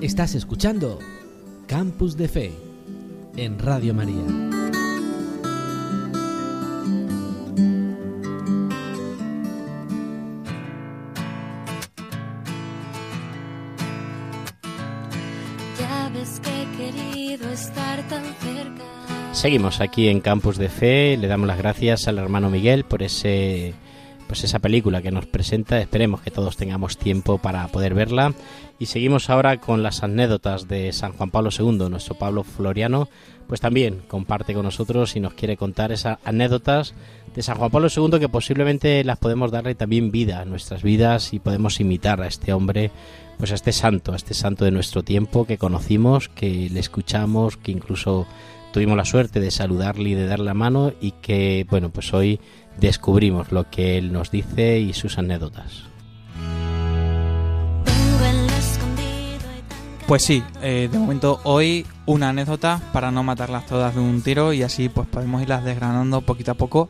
Estás 0.00 0.36
escuchando 0.36 1.00
Campus 1.78 2.16
de 2.16 2.26
Fe 2.26 2.52
en 3.36 3.56
Radio 3.56 3.94
María. 3.94 4.16
Ya 15.78 16.10
ves 16.12 16.40
que 16.40 16.62
he 16.62 16.66
querido 16.76 17.48
estar 17.52 18.02
tan 18.08 18.24
cerca. 18.24 18.82
Seguimos 19.30 19.80
aquí 19.80 20.08
en 20.08 20.20
Campus 20.20 20.56
de 20.58 20.68
Fe, 20.70 21.16
le 21.16 21.28
damos 21.28 21.46
las 21.46 21.58
gracias 21.58 22.08
al 22.08 22.18
hermano 22.18 22.50
Miguel 22.50 22.82
por 22.82 23.04
ese 23.04 23.72
pues 24.28 24.44
esa 24.44 24.60
película 24.60 25.02
que 25.02 25.10
nos 25.10 25.26
presenta, 25.26 25.80
esperemos 25.80 26.20
que 26.20 26.30
todos 26.30 26.56
tengamos 26.56 26.98
tiempo 26.98 27.38
para 27.38 27.66
poder 27.68 27.94
verla. 27.94 28.34
Y 28.78 28.86
seguimos 28.86 29.30
ahora 29.30 29.56
con 29.56 29.82
las 29.82 30.04
anécdotas 30.04 30.68
de 30.68 30.92
San 30.92 31.12
Juan 31.14 31.30
Pablo 31.30 31.50
II, 31.50 31.88
nuestro 31.88 32.14
Pablo 32.14 32.44
Floriano, 32.44 33.08
pues 33.48 33.60
también 33.60 34.02
comparte 34.06 34.52
con 34.52 34.64
nosotros 34.64 35.16
y 35.16 35.20
nos 35.20 35.32
quiere 35.32 35.56
contar 35.56 35.90
esas 35.90 36.18
anécdotas 36.24 36.94
de 37.34 37.42
San 37.42 37.56
Juan 37.56 37.70
Pablo 37.70 37.88
II 37.88 38.20
que 38.20 38.28
posiblemente 38.28 39.02
las 39.02 39.18
podemos 39.18 39.50
darle 39.50 39.74
también 39.74 40.10
vida 40.10 40.40
a 40.40 40.44
nuestras 40.44 40.82
vidas 40.82 41.32
y 41.32 41.38
podemos 41.38 41.80
imitar 41.80 42.20
a 42.20 42.26
este 42.26 42.52
hombre, 42.52 42.90
pues 43.38 43.50
a 43.50 43.54
este 43.54 43.72
santo, 43.72 44.12
a 44.12 44.16
este 44.16 44.34
santo 44.34 44.66
de 44.66 44.70
nuestro 44.70 45.02
tiempo 45.02 45.46
que 45.46 45.56
conocimos, 45.56 46.28
que 46.28 46.68
le 46.70 46.80
escuchamos, 46.80 47.56
que 47.56 47.72
incluso 47.72 48.26
tuvimos 48.72 48.96
la 48.96 49.04
suerte 49.04 49.40
de 49.40 49.50
saludarle 49.50 50.10
y 50.10 50.14
de 50.14 50.26
dar 50.26 50.40
la 50.40 50.54
mano 50.54 50.92
y 51.00 51.12
que, 51.12 51.66
bueno, 51.70 51.90
pues 51.90 52.12
hoy 52.14 52.40
descubrimos 52.78 53.52
lo 53.52 53.70
que 53.70 53.98
él 53.98 54.12
nos 54.12 54.30
dice 54.30 54.78
y 54.78 54.92
sus 54.92 55.18
anécdotas. 55.18 55.84
Pues 60.06 60.24
sí, 60.24 60.42
eh, 60.62 60.88
de 60.90 60.98
momento 60.98 61.38
hoy 61.44 61.84
una 62.06 62.30
anécdota 62.30 62.80
para 62.94 63.10
no 63.10 63.22
matarlas 63.22 63.66
todas 63.66 63.94
de 63.94 64.00
un 64.00 64.22
tiro 64.22 64.54
y 64.54 64.62
así 64.62 64.88
pues 64.88 65.06
podemos 65.06 65.42
irlas 65.42 65.64
desgranando 65.64 66.22
poquito 66.22 66.52
a 66.52 66.54
poco 66.54 66.88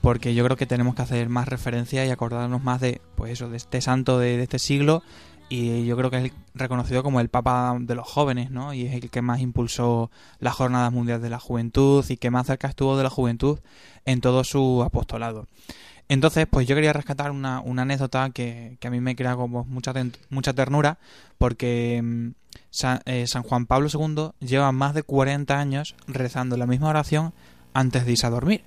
porque 0.00 0.32
yo 0.34 0.44
creo 0.44 0.56
que 0.56 0.66
tenemos 0.66 0.94
que 0.94 1.02
hacer 1.02 1.28
más 1.28 1.48
referencia 1.48 2.06
y 2.06 2.10
acordarnos 2.10 2.62
más 2.62 2.80
de 2.80 3.00
pues 3.16 3.32
eso 3.32 3.48
de 3.48 3.56
este 3.56 3.80
santo 3.80 4.20
de 4.20 4.40
este 4.40 4.60
siglo 4.60 5.02
y 5.54 5.84
yo 5.84 5.98
creo 5.98 6.10
que 6.10 6.16
es 6.16 6.32
reconocido 6.54 7.02
como 7.02 7.20
el 7.20 7.28
papa 7.28 7.76
de 7.78 7.94
los 7.94 8.08
jóvenes, 8.08 8.50
¿no? 8.50 8.72
Y 8.72 8.86
es 8.86 8.94
el 8.94 9.10
que 9.10 9.20
más 9.20 9.40
impulsó 9.40 10.10
las 10.38 10.54
jornadas 10.54 10.90
mundiales 10.90 11.22
de 11.22 11.28
la 11.28 11.38
juventud 11.38 12.02
y 12.08 12.16
que 12.16 12.30
más 12.30 12.46
cerca 12.46 12.68
estuvo 12.68 12.96
de 12.96 13.02
la 13.02 13.10
juventud 13.10 13.58
en 14.06 14.22
todo 14.22 14.44
su 14.44 14.82
apostolado. 14.82 15.46
Entonces, 16.08 16.46
pues 16.50 16.66
yo 16.66 16.74
quería 16.74 16.94
rescatar 16.94 17.30
una, 17.30 17.60
una 17.60 17.82
anécdota 17.82 18.30
que, 18.30 18.78
a 18.82 18.88
mí 18.88 19.00
me 19.02 19.14
crea 19.14 19.36
como 19.36 19.64
mucha, 19.64 19.92
mucha 20.30 20.54
ternura, 20.54 20.98
porque 21.36 22.00
mm, 22.02 22.28
San, 22.70 23.00
eh, 23.04 23.26
San 23.26 23.42
Juan 23.42 23.66
Pablo 23.66 23.90
II 23.92 24.30
lleva 24.40 24.72
más 24.72 24.94
de 24.94 25.02
40 25.02 25.58
años 25.58 25.94
rezando 26.06 26.56
la 26.56 26.66
misma 26.66 26.88
oración 26.88 27.34
antes 27.74 28.06
de 28.06 28.12
irse 28.12 28.26
a 28.26 28.30
dormir. 28.30 28.64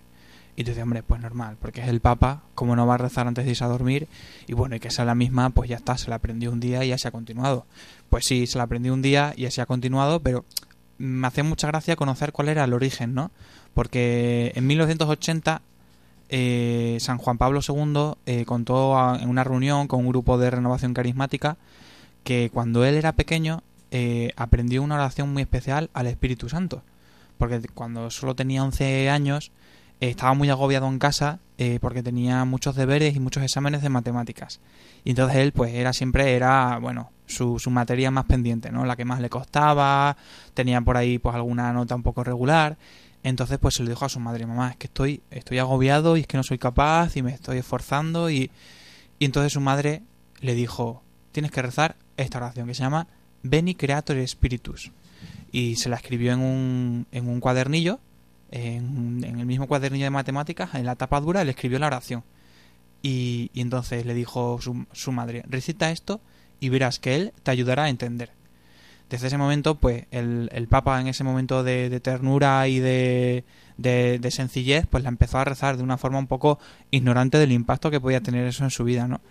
Y 0.55 0.63
tú 0.63 0.71
dices, 0.71 0.83
hombre, 0.83 1.03
pues 1.03 1.21
normal, 1.21 1.57
porque 1.59 1.81
es 1.81 1.87
el 1.87 1.99
Papa, 1.99 2.43
como 2.55 2.75
no 2.75 2.87
va 2.87 2.95
a 2.95 2.97
rezar 2.97 3.27
antes 3.27 3.43
de 3.43 3.51
irse 3.51 3.63
a 3.63 3.67
dormir? 3.67 4.07
Y 4.47 4.53
bueno, 4.53 4.75
y 4.75 4.79
que 4.79 4.89
sea 4.89 5.03
la 5.03 5.15
misma, 5.15 5.49
pues 5.49 5.69
ya 5.69 5.75
está, 5.75 5.97
se 5.97 6.09
la 6.09 6.15
aprendió 6.15 6.51
un 6.51 6.59
día 6.59 6.85
y 6.85 6.91
así 6.93 7.07
ha 7.07 7.11
continuado. 7.11 7.65
Pues 8.09 8.25
sí, 8.25 8.47
se 8.47 8.57
la 8.57 8.63
aprendió 8.63 8.93
un 8.93 9.01
día 9.01 9.33
y 9.35 9.45
así 9.45 9.59
ha 9.59 9.65
continuado, 9.65 10.21
pero 10.21 10.45
me 10.97 11.27
hace 11.27 11.43
mucha 11.43 11.67
gracia 11.67 11.95
conocer 11.95 12.31
cuál 12.31 12.49
era 12.49 12.63
el 12.63 12.73
origen, 12.73 13.13
¿no? 13.13 13.31
Porque 13.73 14.53
en 14.55 14.65
1980 14.67 15.61
eh, 16.29 16.97
San 16.99 17.17
Juan 17.17 17.37
Pablo 17.37 17.59
II 17.67 18.13
eh, 18.25 18.45
contó 18.45 18.95
en 19.15 19.29
una 19.29 19.43
reunión 19.43 19.87
con 19.87 19.99
un 19.99 20.09
grupo 20.09 20.37
de 20.37 20.49
renovación 20.49 20.93
carismática 20.93 21.57
que 22.23 22.49
cuando 22.51 22.83
él 22.85 22.95
era 22.95 23.13
pequeño 23.13 23.61
eh, 23.91 24.31
aprendió 24.35 24.81
una 24.81 24.95
oración 24.95 25.31
muy 25.31 25.43
especial 25.43 25.89
al 25.93 26.07
Espíritu 26.07 26.49
Santo. 26.49 26.81
Porque 27.37 27.61
cuando 27.73 28.09
solo 28.09 28.35
tenía 28.35 28.63
11 28.63 29.09
años 29.09 29.51
estaba 29.99 30.33
muy 30.33 30.49
agobiado 30.49 30.87
en 30.87 30.99
casa 30.99 31.39
eh, 31.57 31.79
porque 31.81 32.03
tenía 32.03 32.43
muchos 32.45 32.75
deberes 32.75 33.15
y 33.15 33.19
muchos 33.19 33.43
exámenes 33.43 33.81
de 33.81 33.89
matemáticas. 33.89 34.59
Y 35.03 35.11
entonces 35.11 35.37
él 35.37 35.51
pues 35.51 35.73
era 35.73 35.93
siempre 35.93 36.35
era, 36.35 36.77
bueno, 36.79 37.11
su, 37.25 37.59
su 37.59 37.69
materia 37.69 38.11
más 38.11 38.25
pendiente, 38.25 38.71
¿no? 38.71 38.85
La 38.85 38.95
que 38.95 39.05
más 39.05 39.21
le 39.21 39.29
costaba, 39.29 40.17
tenía 40.53 40.81
por 40.81 40.97
ahí 40.97 41.17
pues 41.17 41.35
alguna 41.35 41.71
nota 41.73 41.95
un 41.95 42.03
poco 42.03 42.23
regular. 42.23 42.77
Entonces 43.23 43.57
pues 43.57 43.75
se 43.75 43.83
lo 43.83 43.89
dijo 43.89 44.05
a 44.05 44.09
su 44.09 44.19
madre, 44.19 44.45
mamá, 44.45 44.71
es 44.71 44.77
que 44.77 44.87
estoy, 44.87 45.21
estoy 45.31 45.59
agobiado 45.59 46.17
y 46.17 46.21
es 46.21 46.27
que 46.27 46.37
no 46.37 46.43
soy 46.43 46.57
capaz 46.57 47.15
y 47.17 47.23
me 47.23 47.33
estoy 47.33 47.57
esforzando 47.57 48.29
y, 48.29 48.51
y 49.17 49.25
entonces 49.25 49.53
su 49.53 49.61
madre 49.61 50.03
le 50.41 50.53
dijo, 50.53 51.01
tienes 51.31 51.51
que 51.51 51.61
rezar 51.61 51.95
esta 52.17 52.37
oración 52.37 52.67
que 52.67 52.75
se 52.75 52.83
llama 52.83 53.07
Beni 53.43 53.75
Creator 53.75 54.17
Spiritus. 54.27 54.91
Y 55.51 55.77
se 55.77 55.89
la 55.89 55.95
escribió 55.95 56.33
en 56.33 56.39
un, 56.39 57.07
en 57.11 57.29
un 57.29 57.39
cuadernillo, 57.39 57.99
en, 58.51 59.23
el 59.23 59.45
mismo 59.45 59.67
cuadernillo 59.67 60.05
de 60.05 60.09
matemáticas, 60.09 60.75
en 60.75 60.85
la 60.85 60.95
tapa 60.95 61.19
dura, 61.19 61.43
le 61.43 61.51
escribió 61.51 61.79
la 61.79 61.87
oración. 61.87 62.23
Y, 63.01 63.51
entonces 63.53 64.05
le 64.05 64.13
dijo 64.13 64.59
su, 64.61 64.85
su 64.91 65.11
madre, 65.11 65.43
recita 65.47 65.91
esto 65.91 66.21
y 66.59 66.69
verás 66.69 66.99
que 66.99 67.15
él 67.15 67.33
te 67.43 67.51
ayudará 67.51 67.83
a 67.83 67.89
entender. 67.89 68.31
Desde 69.09 69.27
ese 69.27 69.37
momento, 69.37 69.75
pues 69.75 70.05
el, 70.09 70.49
el 70.51 70.67
Papa 70.67 70.99
en 70.99 71.07
ese 71.07 71.23
momento 71.23 71.63
de, 71.63 71.99
ternura 71.99 72.67
y 72.67 72.79
de, 72.79 73.43
de, 73.77 74.17
de 74.17 74.31
sencillez, 74.31 74.87
pues 74.87 75.03
la 75.03 75.09
empezó 75.09 75.37
a 75.37 75.45
rezar 75.45 75.77
de 75.77 75.83
una 75.83 75.97
forma 75.97 76.17
un 76.17 76.25
poco 76.25 76.57
ignorante 76.89 77.37
del 77.37 77.51
impacto 77.51 77.91
que 77.91 78.01
podía 78.01 78.21
tener 78.21 78.47
eso 78.47 78.63
en 78.63 78.71
su 78.71 78.83
vida, 78.83 79.07
¿no? 79.07 79.21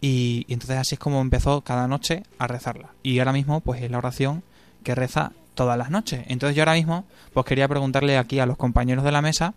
Y, 0.00 0.46
y 0.48 0.54
entonces 0.54 0.78
así 0.78 0.94
es 0.94 0.98
como 0.98 1.20
empezó 1.20 1.60
cada 1.60 1.86
noche 1.86 2.22
a 2.38 2.46
rezarla. 2.46 2.94
Y 3.02 3.18
ahora 3.18 3.32
mismo, 3.32 3.60
pues 3.60 3.82
es 3.82 3.90
la 3.90 3.98
oración 3.98 4.42
que 4.82 4.94
reza 4.94 5.32
todas 5.54 5.78
las 5.78 5.90
noches. 5.90 6.24
Entonces 6.28 6.56
yo 6.56 6.62
ahora 6.62 6.74
mismo, 6.74 7.04
pues 7.32 7.46
quería 7.46 7.68
preguntarle 7.68 8.18
aquí 8.18 8.38
a 8.40 8.46
los 8.46 8.56
compañeros 8.56 9.04
de 9.04 9.12
la 9.12 9.22
mesa 9.22 9.54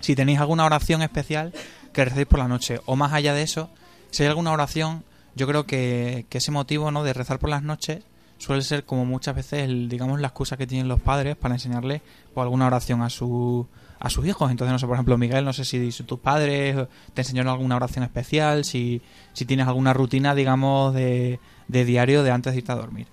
si 0.00 0.14
tenéis 0.14 0.38
alguna 0.38 0.64
oración 0.64 1.02
especial 1.02 1.52
que 1.92 2.04
recéis 2.04 2.26
por 2.26 2.38
la 2.38 2.48
noche. 2.48 2.80
O 2.86 2.96
más 2.96 3.12
allá 3.12 3.34
de 3.34 3.42
eso, 3.42 3.70
si 4.10 4.22
hay 4.22 4.28
alguna 4.28 4.52
oración, 4.52 5.04
yo 5.34 5.46
creo 5.46 5.66
que, 5.66 6.26
ese 6.30 6.50
motivo 6.50 6.90
¿no? 6.90 7.02
de 7.02 7.12
rezar 7.12 7.38
por 7.38 7.50
las 7.50 7.62
noches 7.62 8.02
suele 8.38 8.62
ser 8.62 8.84
como 8.84 9.04
muchas 9.04 9.34
veces, 9.34 9.64
el, 9.64 9.88
digamos, 9.88 10.20
la 10.20 10.28
excusa 10.28 10.56
que 10.56 10.66
tienen 10.66 10.86
los 10.86 11.00
padres 11.00 11.36
para 11.36 11.54
enseñarles 11.54 12.02
pues, 12.32 12.42
alguna 12.42 12.66
oración 12.66 13.02
a, 13.02 13.10
su, 13.10 13.66
a 13.98 14.10
sus 14.10 14.26
hijos. 14.26 14.50
Entonces, 14.50 14.72
no 14.72 14.78
sé, 14.78 14.86
por 14.86 14.94
ejemplo, 14.94 15.18
Miguel, 15.18 15.44
no 15.44 15.52
sé 15.52 15.64
si 15.64 15.90
tus 16.04 16.20
padres 16.20 16.76
te 17.14 17.22
enseñaron 17.22 17.52
alguna 17.52 17.76
oración 17.76 18.04
especial, 18.04 18.64
si, 18.64 19.02
si 19.32 19.44
tienes 19.44 19.66
alguna 19.66 19.92
rutina, 19.92 20.36
digamos, 20.36 20.94
de, 20.94 21.40
de 21.66 21.84
diario 21.84 22.22
de 22.22 22.30
antes 22.30 22.52
de 22.52 22.58
irte 22.60 22.70
a 22.70 22.76
dormir. 22.76 23.08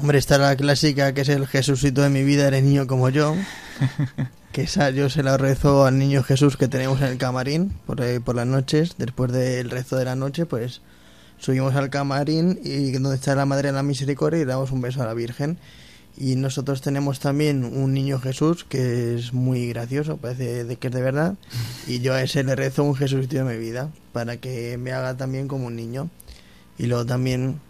Hombre, 0.00 0.16
está 0.16 0.38
la 0.38 0.56
clásica 0.56 1.12
que 1.12 1.20
es 1.20 1.28
el 1.28 1.46
Jesucito 1.46 2.00
de 2.00 2.08
mi 2.08 2.22
vida, 2.22 2.48
eres 2.48 2.64
niño 2.64 2.86
como 2.86 3.10
yo. 3.10 3.36
que 4.52 4.62
esa 4.62 4.88
yo 4.88 5.10
se 5.10 5.22
la 5.22 5.36
rezo 5.36 5.84
al 5.84 5.98
niño 5.98 6.22
Jesús 6.22 6.56
que 6.56 6.68
tenemos 6.68 7.02
en 7.02 7.08
el 7.08 7.18
camarín 7.18 7.74
por, 7.84 8.00
eh, 8.00 8.18
por 8.18 8.34
las 8.34 8.46
noches. 8.46 8.94
Después 8.96 9.30
del 9.30 9.68
rezo 9.68 9.96
de 9.96 10.06
la 10.06 10.16
noche, 10.16 10.46
pues 10.46 10.80
subimos 11.36 11.74
al 11.74 11.90
camarín 11.90 12.58
y 12.64 12.92
donde 12.92 13.16
está 13.16 13.34
la 13.34 13.44
Madre 13.44 13.68
de 13.68 13.74
la 13.74 13.82
Misericordia 13.82 14.40
y 14.40 14.46
damos 14.46 14.70
un 14.70 14.80
beso 14.80 15.02
a 15.02 15.06
la 15.06 15.12
Virgen. 15.12 15.58
Y 16.16 16.34
nosotros 16.36 16.80
tenemos 16.80 17.20
también 17.20 17.62
un 17.62 17.92
niño 17.92 18.18
Jesús 18.20 18.64
que 18.64 19.16
es 19.16 19.34
muy 19.34 19.68
gracioso, 19.68 20.16
parece 20.16 20.64
de 20.64 20.76
que 20.76 20.88
es 20.88 20.94
de 20.94 21.02
verdad. 21.02 21.34
Y 21.86 22.00
yo 22.00 22.14
a 22.14 22.22
ese 22.22 22.42
le 22.42 22.56
rezo 22.56 22.84
un 22.84 22.94
Jesucito 22.94 23.36
de 23.36 23.44
mi 23.44 23.58
vida 23.58 23.90
para 24.14 24.38
que 24.38 24.78
me 24.78 24.92
haga 24.92 25.18
también 25.18 25.46
como 25.46 25.66
un 25.66 25.76
niño. 25.76 26.08
Y 26.78 26.86
luego 26.86 27.04
también 27.04 27.60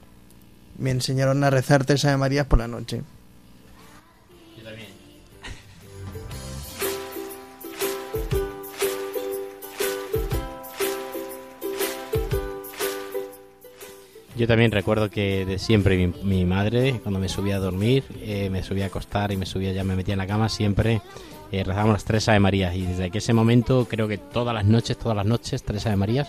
me 0.80 0.90
enseñaron 0.90 1.44
a 1.44 1.50
rezar 1.50 1.84
tres 1.84 2.04
Ave 2.06 2.16
Marías 2.16 2.46
por 2.46 2.58
la 2.58 2.66
noche. 2.66 3.02
Yo 4.56 4.64
también. 4.64 4.88
Yo 14.36 14.46
también 14.46 14.72
recuerdo 14.72 15.10
que 15.10 15.44
de 15.44 15.58
siempre 15.58 16.12
mi, 16.22 16.44
madre, 16.46 16.98
cuando 17.02 17.20
me 17.20 17.28
subía 17.28 17.56
a 17.56 17.58
dormir, 17.58 18.04
eh, 18.22 18.48
me 18.50 18.62
subía 18.62 18.84
a 18.84 18.86
acostar 18.86 19.32
y 19.32 19.36
me 19.36 19.44
subía, 19.44 19.72
ya 19.72 19.84
me 19.84 19.94
metía 19.94 20.14
en 20.14 20.18
la 20.18 20.26
cama, 20.26 20.48
siempre 20.48 21.02
eh, 21.52 21.62
rezábamos 21.62 21.92
las 21.92 22.04
tres 22.04 22.26
Ave 22.30 22.40
Marías. 22.40 22.74
Y 22.74 22.86
desde 22.86 23.10
que 23.10 23.18
ese 23.18 23.34
momento, 23.34 23.86
creo 23.88 24.08
que 24.08 24.16
todas 24.16 24.54
las 24.54 24.64
noches, 24.64 24.96
todas 24.96 25.14
las 25.14 25.26
noches, 25.26 25.62
tres 25.62 25.84
Ave 25.84 25.96
Marías. 25.96 26.28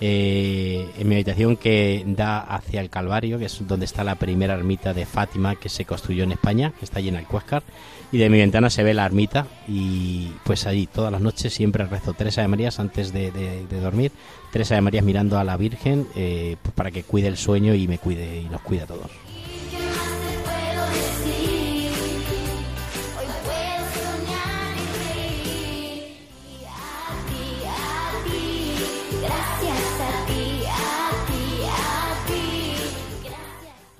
Eh, 0.00 0.90
en 0.98 1.08
mi 1.08 1.14
habitación 1.14 1.56
que 1.56 2.02
da 2.06 2.40
hacia 2.40 2.80
el 2.80 2.90
Calvario, 2.90 3.38
que 3.38 3.46
es 3.46 3.66
donde 3.66 3.86
está 3.86 4.04
la 4.04 4.16
primera 4.16 4.54
ermita 4.54 4.92
de 4.92 5.06
Fátima 5.06 5.56
que 5.56 5.68
se 5.68 5.84
construyó 5.84 6.24
en 6.24 6.32
España, 6.32 6.72
que 6.78 6.84
está 6.84 6.98
allí 6.98 7.08
en 7.08 7.16
Alcuéscar, 7.16 7.62
y 8.12 8.18
de 8.18 8.28
mi 8.28 8.38
ventana 8.38 8.70
se 8.70 8.82
ve 8.82 8.94
la 8.94 9.06
ermita 9.06 9.46
y 9.66 10.28
pues 10.44 10.66
allí 10.66 10.86
todas 10.86 11.10
las 11.10 11.20
noches 11.20 11.52
siempre 11.52 11.84
rezo 11.84 12.12
tres 12.12 12.38
Ave 12.38 12.48
Marías 12.48 12.78
antes 12.78 13.12
de, 13.12 13.30
dormir, 13.82 14.12
tres 14.52 14.70
Ave 14.72 14.82
Marías 14.82 15.04
mirando 15.04 15.38
a 15.38 15.44
la 15.44 15.56
Virgen 15.56 16.06
eh, 16.14 16.56
pues 16.62 16.74
para 16.74 16.90
que 16.90 17.02
cuide 17.02 17.28
el 17.28 17.36
sueño 17.36 17.74
y 17.74 17.88
me 17.88 17.98
cuide 17.98 18.40
y 18.40 18.44
nos 18.44 18.60
cuide 18.60 18.82
a 18.82 18.86
todos. 18.86 19.10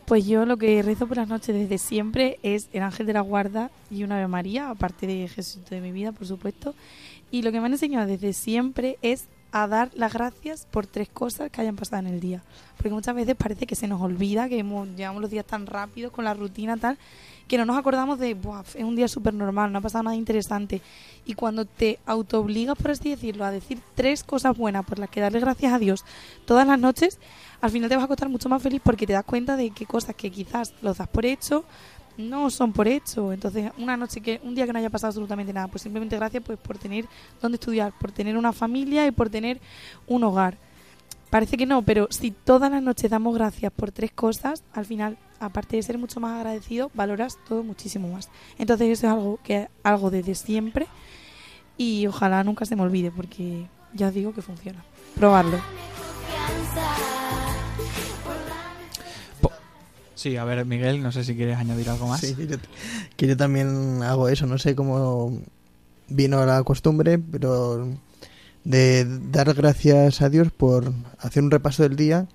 Pues 0.06 0.26
yo 0.26 0.44
lo 0.44 0.58
que 0.58 0.82
rezo 0.82 1.06
por 1.06 1.16
las 1.16 1.28
noches 1.28 1.54
desde 1.54 1.78
siempre 1.78 2.38
es 2.42 2.68
el 2.74 2.82
ángel 2.82 3.06
de 3.06 3.14
la 3.14 3.22
guarda 3.22 3.70
y 3.90 4.04
una 4.04 4.16
Ave 4.16 4.28
María, 4.28 4.68
aparte 4.68 5.06
de 5.06 5.28
Jesús 5.28 5.64
de 5.70 5.80
mi 5.80 5.92
vida, 5.92 6.12
por 6.12 6.26
supuesto. 6.26 6.74
Y 7.30 7.40
lo 7.40 7.50
que 7.50 7.60
me 7.60 7.66
han 7.66 7.72
enseñado 7.72 8.06
desde 8.06 8.34
siempre 8.34 8.98
es 9.00 9.24
a 9.50 9.66
dar 9.68 9.90
las 9.94 10.12
gracias 10.12 10.66
por 10.70 10.86
tres 10.86 11.08
cosas 11.08 11.50
que 11.50 11.60
hayan 11.60 11.76
pasado 11.76 12.06
en 12.06 12.12
el 12.12 12.20
día. 12.20 12.42
Porque 12.76 12.90
muchas 12.90 13.14
veces 13.14 13.36
parece 13.36 13.66
que 13.66 13.76
se 13.76 13.86
nos 13.86 14.02
olvida, 14.02 14.48
que 14.48 14.58
hemos, 14.58 14.88
llevamos 14.96 15.22
los 15.22 15.30
días 15.30 15.46
tan 15.46 15.66
rápidos 15.66 16.12
con 16.12 16.24
la 16.24 16.34
rutina 16.34 16.76
tal, 16.76 16.98
que 17.46 17.56
no 17.56 17.64
nos 17.64 17.76
acordamos 17.76 18.18
de, 18.18 18.34
Buah, 18.34 18.64
es 18.74 18.82
un 18.82 18.96
día 18.96 19.06
súper 19.06 19.32
normal, 19.32 19.70
no 19.70 19.78
ha 19.78 19.80
pasado 19.80 20.04
nada 20.04 20.16
interesante. 20.16 20.82
Y 21.24 21.34
cuando 21.34 21.66
te 21.66 22.00
autoobligas, 22.04 22.76
por 22.76 22.90
así 22.90 23.10
decirlo, 23.10 23.44
a 23.44 23.52
decir 23.52 23.78
tres 23.94 24.24
cosas 24.24 24.56
buenas 24.56 24.84
por 24.84 24.98
las 24.98 25.08
que 25.08 25.20
darle 25.20 25.38
gracias 25.38 25.72
a 25.72 25.78
Dios 25.78 26.04
todas 26.46 26.66
las 26.66 26.78
noches, 26.78 27.20
al 27.64 27.70
final 27.70 27.88
te 27.88 27.96
vas 27.96 28.02
a 28.02 28.04
acostar 28.04 28.28
mucho 28.28 28.46
más 28.50 28.62
feliz 28.62 28.82
porque 28.84 29.06
te 29.06 29.14
das 29.14 29.24
cuenta 29.24 29.56
de 29.56 29.70
que 29.70 29.86
cosas 29.86 30.14
que 30.14 30.30
quizás 30.30 30.74
los 30.82 30.98
das 30.98 31.08
por 31.08 31.24
hecho 31.24 31.64
no 32.18 32.50
son 32.50 32.74
por 32.74 32.86
hecho. 32.86 33.32
Entonces, 33.32 33.72
una 33.78 33.96
noche 33.96 34.20
que 34.20 34.38
un 34.44 34.54
día 34.54 34.66
que 34.66 34.74
no 34.74 34.80
haya 34.80 34.90
pasado 34.90 35.08
absolutamente 35.08 35.50
nada, 35.50 35.68
pues 35.68 35.80
simplemente 35.80 36.14
gracias 36.14 36.42
pues 36.44 36.58
por 36.58 36.76
tener 36.76 37.06
donde 37.40 37.56
estudiar, 37.56 37.94
por 37.98 38.12
tener 38.12 38.36
una 38.36 38.52
familia 38.52 39.06
y 39.06 39.12
por 39.12 39.30
tener 39.30 39.62
un 40.06 40.24
hogar. 40.24 40.58
Parece 41.30 41.56
que 41.56 41.64
no, 41.64 41.80
pero 41.80 42.06
si 42.10 42.32
todas 42.32 42.70
las 42.70 42.82
noches 42.82 43.10
damos 43.10 43.34
gracias 43.34 43.72
por 43.72 43.92
tres 43.92 44.12
cosas, 44.12 44.62
al 44.74 44.84
final, 44.84 45.16
aparte 45.40 45.76
de 45.76 45.82
ser 45.82 45.96
mucho 45.96 46.20
más 46.20 46.36
agradecido, 46.36 46.90
valoras 46.92 47.38
todo 47.48 47.62
muchísimo 47.62 48.08
más. 48.08 48.28
Entonces, 48.58 48.90
eso 48.90 49.06
es 49.06 49.12
algo 49.14 49.38
que 49.42 49.70
algo 49.82 50.10
desde 50.10 50.34
siempre 50.34 50.86
y 51.78 52.06
ojalá 52.08 52.44
nunca 52.44 52.66
se 52.66 52.76
me 52.76 52.82
olvide 52.82 53.10
porque 53.10 53.68
ya 53.94 54.08
os 54.08 54.14
digo 54.14 54.34
que 54.34 54.42
funciona. 54.42 54.84
Probarlo. 55.14 55.58
Sí, 60.14 60.36
a 60.36 60.44
ver, 60.44 60.64
Miguel, 60.64 61.02
no 61.02 61.12
sé 61.12 61.24
si 61.24 61.34
quieres 61.34 61.58
añadir 61.58 61.88
algo 61.90 62.06
más. 62.06 62.20
Sí, 62.20 62.34
yo, 62.48 62.56
que 63.16 63.26
yo 63.26 63.36
también 63.36 64.02
hago 64.02 64.28
eso, 64.28 64.46
no 64.46 64.58
sé 64.58 64.74
cómo 64.74 65.40
vino 66.08 66.44
la 66.46 66.62
costumbre, 66.62 67.18
pero 67.18 67.88
de 68.64 69.04
dar 69.30 69.52
gracias 69.54 70.22
a 70.22 70.28
Dios 70.28 70.50
por 70.50 70.92
hacer 71.18 71.42
un 71.42 71.50
repaso 71.50 71.82
del 71.82 71.96
día 71.96 72.26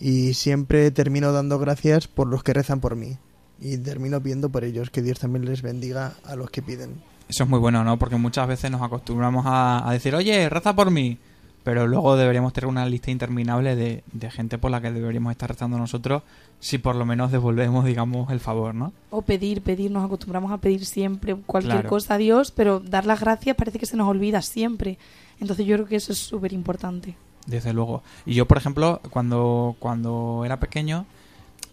y 0.00 0.34
siempre 0.34 0.90
termino 0.90 1.32
dando 1.32 1.58
gracias 1.58 2.08
por 2.08 2.28
los 2.28 2.42
que 2.42 2.54
rezan 2.54 2.80
por 2.80 2.96
mí 2.96 3.16
y 3.60 3.76
termino 3.78 4.22
pidiendo 4.22 4.50
por 4.50 4.64
ellos, 4.64 4.90
que 4.90 5.02
Dios 5.02 5.18
también 5.18 5.44
les 5.44 5.62
bendiga 5.62 6.14
a 6.24 6.36
los 6.36 6.50
que 6.50 6.62
piden. 6.62 7.02
Eso 7.28 7.44
es 7.44 7.50
muy 7.50 7.58
bueno, 7.58 7.84
¿no? 7.84 7.98
Porque 7.98 8.16
muchas 8.16 8.48
veces 8.48 8.70
nos 8.70 8.80
acostumbramos 8.80 9.44
a, 9.46 9.88
a 9.88 9.92
decir, 9.92 10.14
oye, 10.14 10.48
reza 10.48 10.74
por 10.74 10.90
mí. 10.90 11.18
Pero 11.68 11.86
luego 11.86 12.16
deberíamos 12.16 12.54
tener 12.54 12.66
una 12.66 12.86
lista 12.86 13.10
interminable 13.10 13.76
de, 13.76 14.02
de 14.10 14.30
gente 14.30 14.56
por 14.56 14.70
la 14.70 14.80
que 14.80 14.90
deberíamos 14.90 15.32
estar 15.32 15.50
rezando 15.50 15.76
nosotros 15.76 16.22
si 16.60 16.78
por 16.78 16.96
lo 16.96 17.04
menos 17.04 17.30
devolvemos, 17.30 17.84
digamos, 17.84 18.30
el 18.32 18.40
favor, 18.40 18.74
¿no? 18.74 18.94
O 19.10 19.20
pedir, 19.20 19.60
pedir, 19.60 19.90
nos 19.90 20.02
acostumbramos 20.02 20.50
a 20.50 20.56
pedir 20.56 20.86
siempre 20.86 21.34
cualquier 21.34 21.74
Claro. 21.74 21.90
cosa 21.90 22.14
a 22.14 22.16
Dios, 22.16 22.52
pero 22.52 22.80
dar 22.80 23.04
las 23.04 23.20
gracias 23.20 23.54
parece 23.54 23.78
que 23.78 23.84
se 23.84 23.98
nos 23.98 24.08
olvida 24.08 24.40
siempre. 24.40 24.96
Entonces 25.40 25.66
yo 25.66 25.76
creo 25.76 25.86
que 25.86 25.96
eso 25.96 26.10
es 26.12 26.18
súper 26.18 26.54
importante. 26.54 27.16
Desde 27.44 27.74
luego. 27.74 28.02
Y 28.24 28.32
yo, 28.32 28.46
por 28.48 28.56
ejemplo, 28.56 29.02
cuando, 29.10 29.76
cuando 29.78 30.44
era 30.46 30.58
pequeño, 30.58 31.04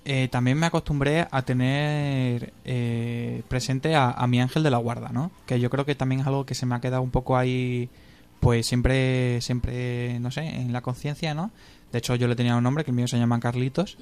eh, 0.03 0.27
también 0.29 0.57
me 0.59 0.65
acostumbré 0.65 1.25
a 1.31 1.41
tener 1.43 2.51
eh, 2.65 3.43
presente 3.47 3.95
a, 3.95 4.11
a 4.11 4.27
mi 4.27 4.41
ángel 4.41 4.61
de 4.61 4.71
la 4.71 4.77
guarda, 4.77 5.07
¿no? 5.13 5.31
Que 5.45 5.57
yo 5.61 5.69
creo 5.69 5.85
que 5.85 5.95
también 5.95 6.19
es 6.19 6.27
algo 6.27 6.45
que 6.45 6.53
se 6.53 6.65
me 6.65 6.75
ha 6.75 6.81
quedado 6.81 7.01
un 7.01 7.11
poco 7.11 7.37
ahí, 7.37 7.87
pues 8.39 8.65
siempre, 8.67 9.41
siempre, 9.41 10.19
no 10.19 10.31
sé, 10.31 10.41
en 10.43 10.71
la 10.73 10.81
conciencia, 10.81 11.33
¿no? 11.33 11.51
De 11.91 11.99
hecho, 11.99 12.15
yo 12.15 12.27
le 12.27 12.35
tenía 12.35 12.55
un 12.55 12.63
nombre, 12.63 12.83
que 12.83 12.91
el 12.91 12.95
mío 12.97 13.07
se 13.07 13.17
llama 13.17 13.39
Carlitos. 13.39 13.97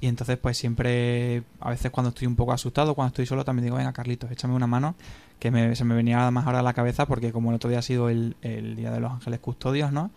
Y 0.00 0.08
entonces, 0.08 0.36
pues 0.38 0.58
siempre, 0.58 1.42
a 1.60 1.70
veces 1.70 1.90
cuando 1.90 2.10
estoy 2.10 2.26
un 2.26 2.36
poco 2.36 2.52
asustado, 2.52 2.94
cuando 2.94 3.08
estoy 3.08 3.26
solo, 3.26 3.44
también 3.44 3.64
digo, 3.64 3.76
venga, 3.76 3.92
Carlitos, 3.92 4.30
échame 4.30 4.54
una 4.54 4.66
mano, 4.66 4.94
que 5.38 5.50
me- 5.50 5.74
se 5.76 5.84
me 5.84 5.94
venía 5.94 6.30
más 6.30 6.46
ahora 6.46 6.58
a 6.60 6.62
la 6.62 6.72
cabeza, 6.74 7.06
porque 7.06 7.32
como 7.32 7.50
el 7.50 7.56
otro 7.56 7.70
día 7.70 7.78
ha 7.78 7.82
sido 7.82 8.08
el, 8.10 8.36
el 8.42 8.76
Día 8.76 8.90
de 8.90 9.00
los 9.00 9.12
Ángeles 9.12 9.40
Custodios, 9.40 9.92
¿no? 9.92 10.10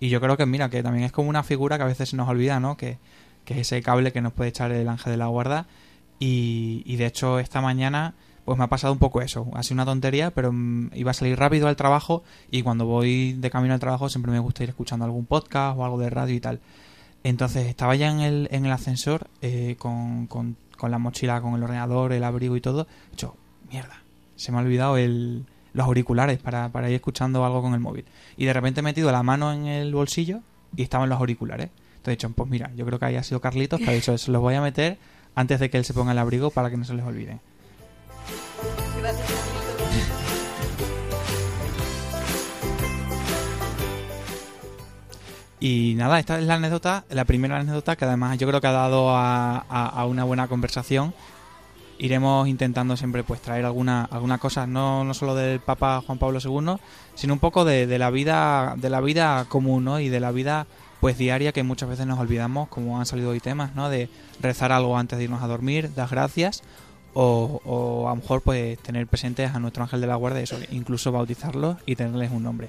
Y 0.00 0.08
yo 0.10 0.20
creo 0.20 0.36
que, 0.36 0.46
mira, 0.46 0.68
que 0.70 0.82
también 0.82 1.04
es 1.04 1.12
como 1.12 1.28
una 1.28 1.42
figura 1.42 1.76
que 1.76 1.82
a 1.84 1.86
veces 1.86 2.08
se 2.10 2.16
nos 2.16 2.28
olvida, 2.28 2.60
¿no? 2.60 2.76
Que, 2.76 2.98
que 3.44 3.54
es 3.54 3.60
ese 3.60 3.80
cable 3.82 4.12
que 4.12 4.20
nos 4.20 4.32
puede 4.32 4.50
echar 4.50 4.72
el 4.72 4.88
ángel 4.88 5.12
de 5.12 5.16
la 5.18 5.26
guarda. 5.26 5.66
Y, 6.18 6.82
y 6.86 6.96
de 6.96 7.06
hecho, 7.06 7.38
esta 7.38 7.60
mañana, 7.60 8.14
pues 8.46 8.56
me 8.56 8.64
ha 8.64 8.68
pasado 8.68 8.92
un 8.92 9.00
poco 9.00 9.20
eso. 9.20 9.48
Ha 9.54 9.64
sido 9.64 9.74
una 9.74 9.84
tontería, 9.84 10.30
pero 10.30 10.52
mm, 10.52 10.92
iba 10.94 11.10
a 11.10 11.14
salir 11.14 11.36
rápido 11.36 11.66
al 11.66 11.74
trabajo 11.74 12.22
y 12.48 12.62
cuando 12.62 12.86
voy 12.86 13.32
de 13.32 13.50
camino 13.50 13.74
al 13.74 13.80
trabajo 13.80 14.08
siempre 14.08 14.30
me 14.30 14.38
gusta 14.38 14.62
ir 14.62 14.68
escuchando 14.70 15.04
algún 15.04 15.26
podcast 15.26 15.76
o 15.76 15.84
algo 15.84 15.98
de 15.98 16.08
radio 16.10 16.34
y 16.34 16.40
tal. 16.40 16.60
Entonces 17.24 17.66
estaba 17.66 17.96
ya 17.96 18.08
en 18.08 18.20
el, 18.20 18.48
en 18.52 18.64
el 18.64 18.70
ascensor 18.70 19.26
eh, 19.42 19.74
con, 19.80 20.28
con, 20.28 20.56
con 20.78 20.92
la 20.92 20.98
mochila, 20.98 21.40
con 21.40 21.54
el 21.54 21.62
ordenador, 21.64 22.12
el 22.12 22.22
abrigo 22.22 22.56
y 22.56 22.60
todo. 22.60 22.86
Dicho, 23.10 23.34
mierda, 23.68 24.00
se 24.36 24.52
me 24.52 24.58
ha 24.58 24.60
olvidado 24.60 24.96
el, 24.96 25.44
los 25.72 25.84
auriculares 25.84 26.38
para, 26.38 26.68
para 26.68 26.88
ir 26.88 26.94
escuchando 26.94 27.44
algo 27.44 27.62
con 27.62 27.74
el 27.74 27.80
móvil. 27.80 28.04
Y 28.36 28.44
de 28.44 28.52
repente 28.52 28.78
he 28.78 28.84
metido 28.84 29.10
la 29.10 29.24
mano 29.24 29.52
en 29.52 29.66
el 29.66 29.92
bolsillo 29.92 30.38
y 30.76 30.82
estaban 30.82 31.08
los 31.08 31.18
auriculares. 31.18 31.70
Entonces 31.96 32.06
he 32.06 32.10
dicho, 32.12 32.30
pues 32.30 32.48
mira, 32.48 32.70
yo 32.76 32.86
creo 32.86 33.00
que 33.00 33.06
ahí 33.06 33.16
ha 33.16 33.24
sido 33.24 33.40
Carlitos 33.40 33.80
que 33.80 33.90
ha 33.90 33.92
dicho, 33.92 34.16
se 34.16 34.30
los 34.30 34.40
voy 34.40 34.54
a 34.54 34.60
meter 34.60 34.98
antes 35.34 35.58
de 35.58 35.68
que 35.68 35.78
él 35.78 35.84
se 35.84 35.94
ponga 35.94 36.12
el 36.12 36.18
abrigo 36.18 36.50
para 36.50 36.70
que 36.70 36.76
no 36.76 36.84
se 36.84 36.94
les 36.94 37.04
olvide. 37.04 37.40
Y 45.58 45.94
nada, 45.96 46.18
esta 46.18 46.38
es 46.38 46.44
la 46.46 46.54
anécdota, 46.54 47.04
la 47.08 47.24
primera 47.24 47.56
anécdota 47.58 47.96
que 47.96 48.04
además 48.04 48.36
yo 48.38 48.46
creo 48.46 48.60
que 48.60 48.66
ha 48.66 48.72
dado 48.72 49.10
a, 49.10 49.56
a- 49.68 49.88
a 49.88 50.04
una 50.06 50.24
buena 50.24 50.48
conversación. 50.48 51.14
Iremos 51.98 52.46
intentando 52.46 52.94
siempre 52.98 53.24
pues 53.24 53.40
traer 53.40 53.64
alguna, 53.64 54.04
alguna 54.04 54.36
cosa, 54.36 54.66
no, 54.66 55.02
no 55.02 55.14
solo 55.14 55.34
del 55.34 55.60
Papa 55.60 56.02
Juan 56.06 56.18
Pablo 56.18 56.40
II, 56.44 56.76
sino 57.14 57.32
un 57.32 57.38
poco 57.38 57.64
de, 57.64 57.86
de 57.86 57.98
la 57.98 58.10
vida, 58.10 58.74
de 58.76 58.90
la 58.90 59.00
vida 59.00 59.46
común, 59.48 59.84
¿no? 59.84 59.98
Y 59.98 60.10
de 60.10 60.20
la 60.20 60.30
vida 60.30 60.66
pues 61.00 61.16
diaria 61.16 61.52
que 61.52 61.62
muchas 61.62 61.88
veces 61.88 62.06
nos 62.06 62.18
olvidamos, 62.18 62.68
como 62.68 62.98
han 63.00 63.06
salido 63.06 63.30
hoy 63.30 63.40
temas, 63.40 63.74
¿no? 63.74 63.88
De 63.88 64.10
rezar 64.40 64.72
algo 64.72 64.98
antes 64.98 65.16
de 65.16 65.24
irnos 65.24 65.42
a 65.42 65.46
dormir, 65.46 65.94
dar 65.94 66.10
gracias, 66.10 66.62
o, 67.18 68.06
a 68.06 68.10
lo 68.10 68.16
mejor 68.16 68.42
pues 68.42 68.78
tener 68.78 69.06
presentes 69.06 69.54
a 69.54 69.58
nuestro 69.58 69.82
ángel 69.82 70.00
de 70.00 70.06
la 70.06 70.16
guardia, 70.16 70.42
eso, 70.42 70.58
incluso 70.70 71.12
bautizarlos 71.12 71.78
y 71.86 71.96
tenerles 71.96 72.30
un 72.30 72.42
nombre. 72.42 72.68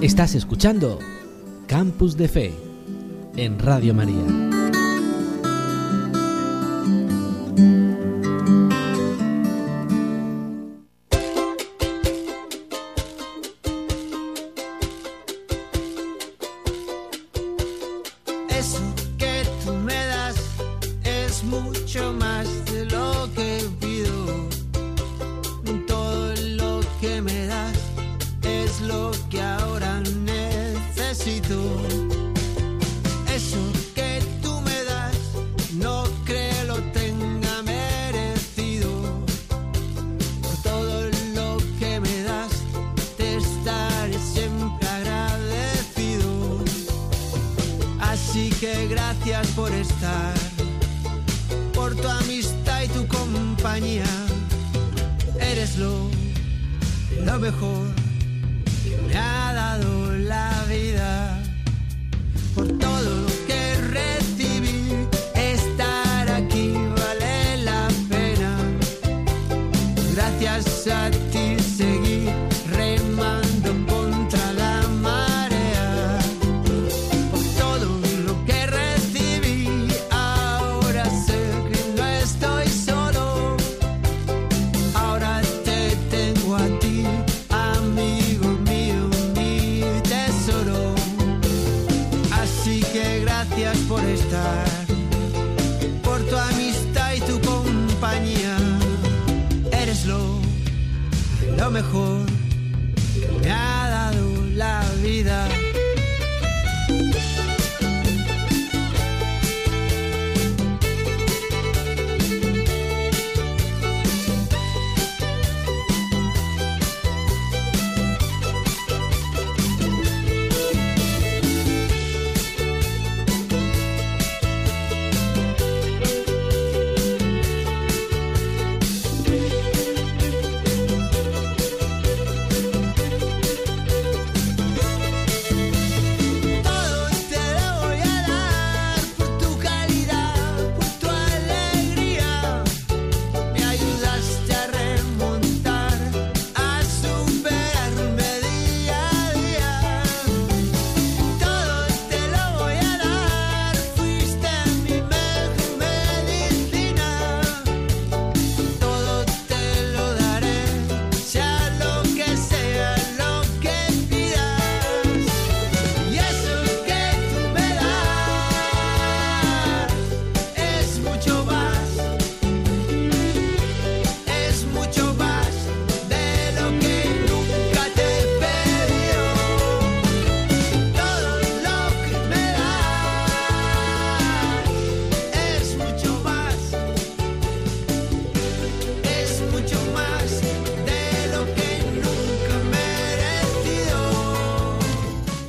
Estás 0.00 0.34
escuchando 0.34 0.98
Campus 1.66 2.16
de 2.16 2.28
Fe 2.28 2.54
en 3.36 3.58
Radio 3.58 3.94
María. 3.94 4.53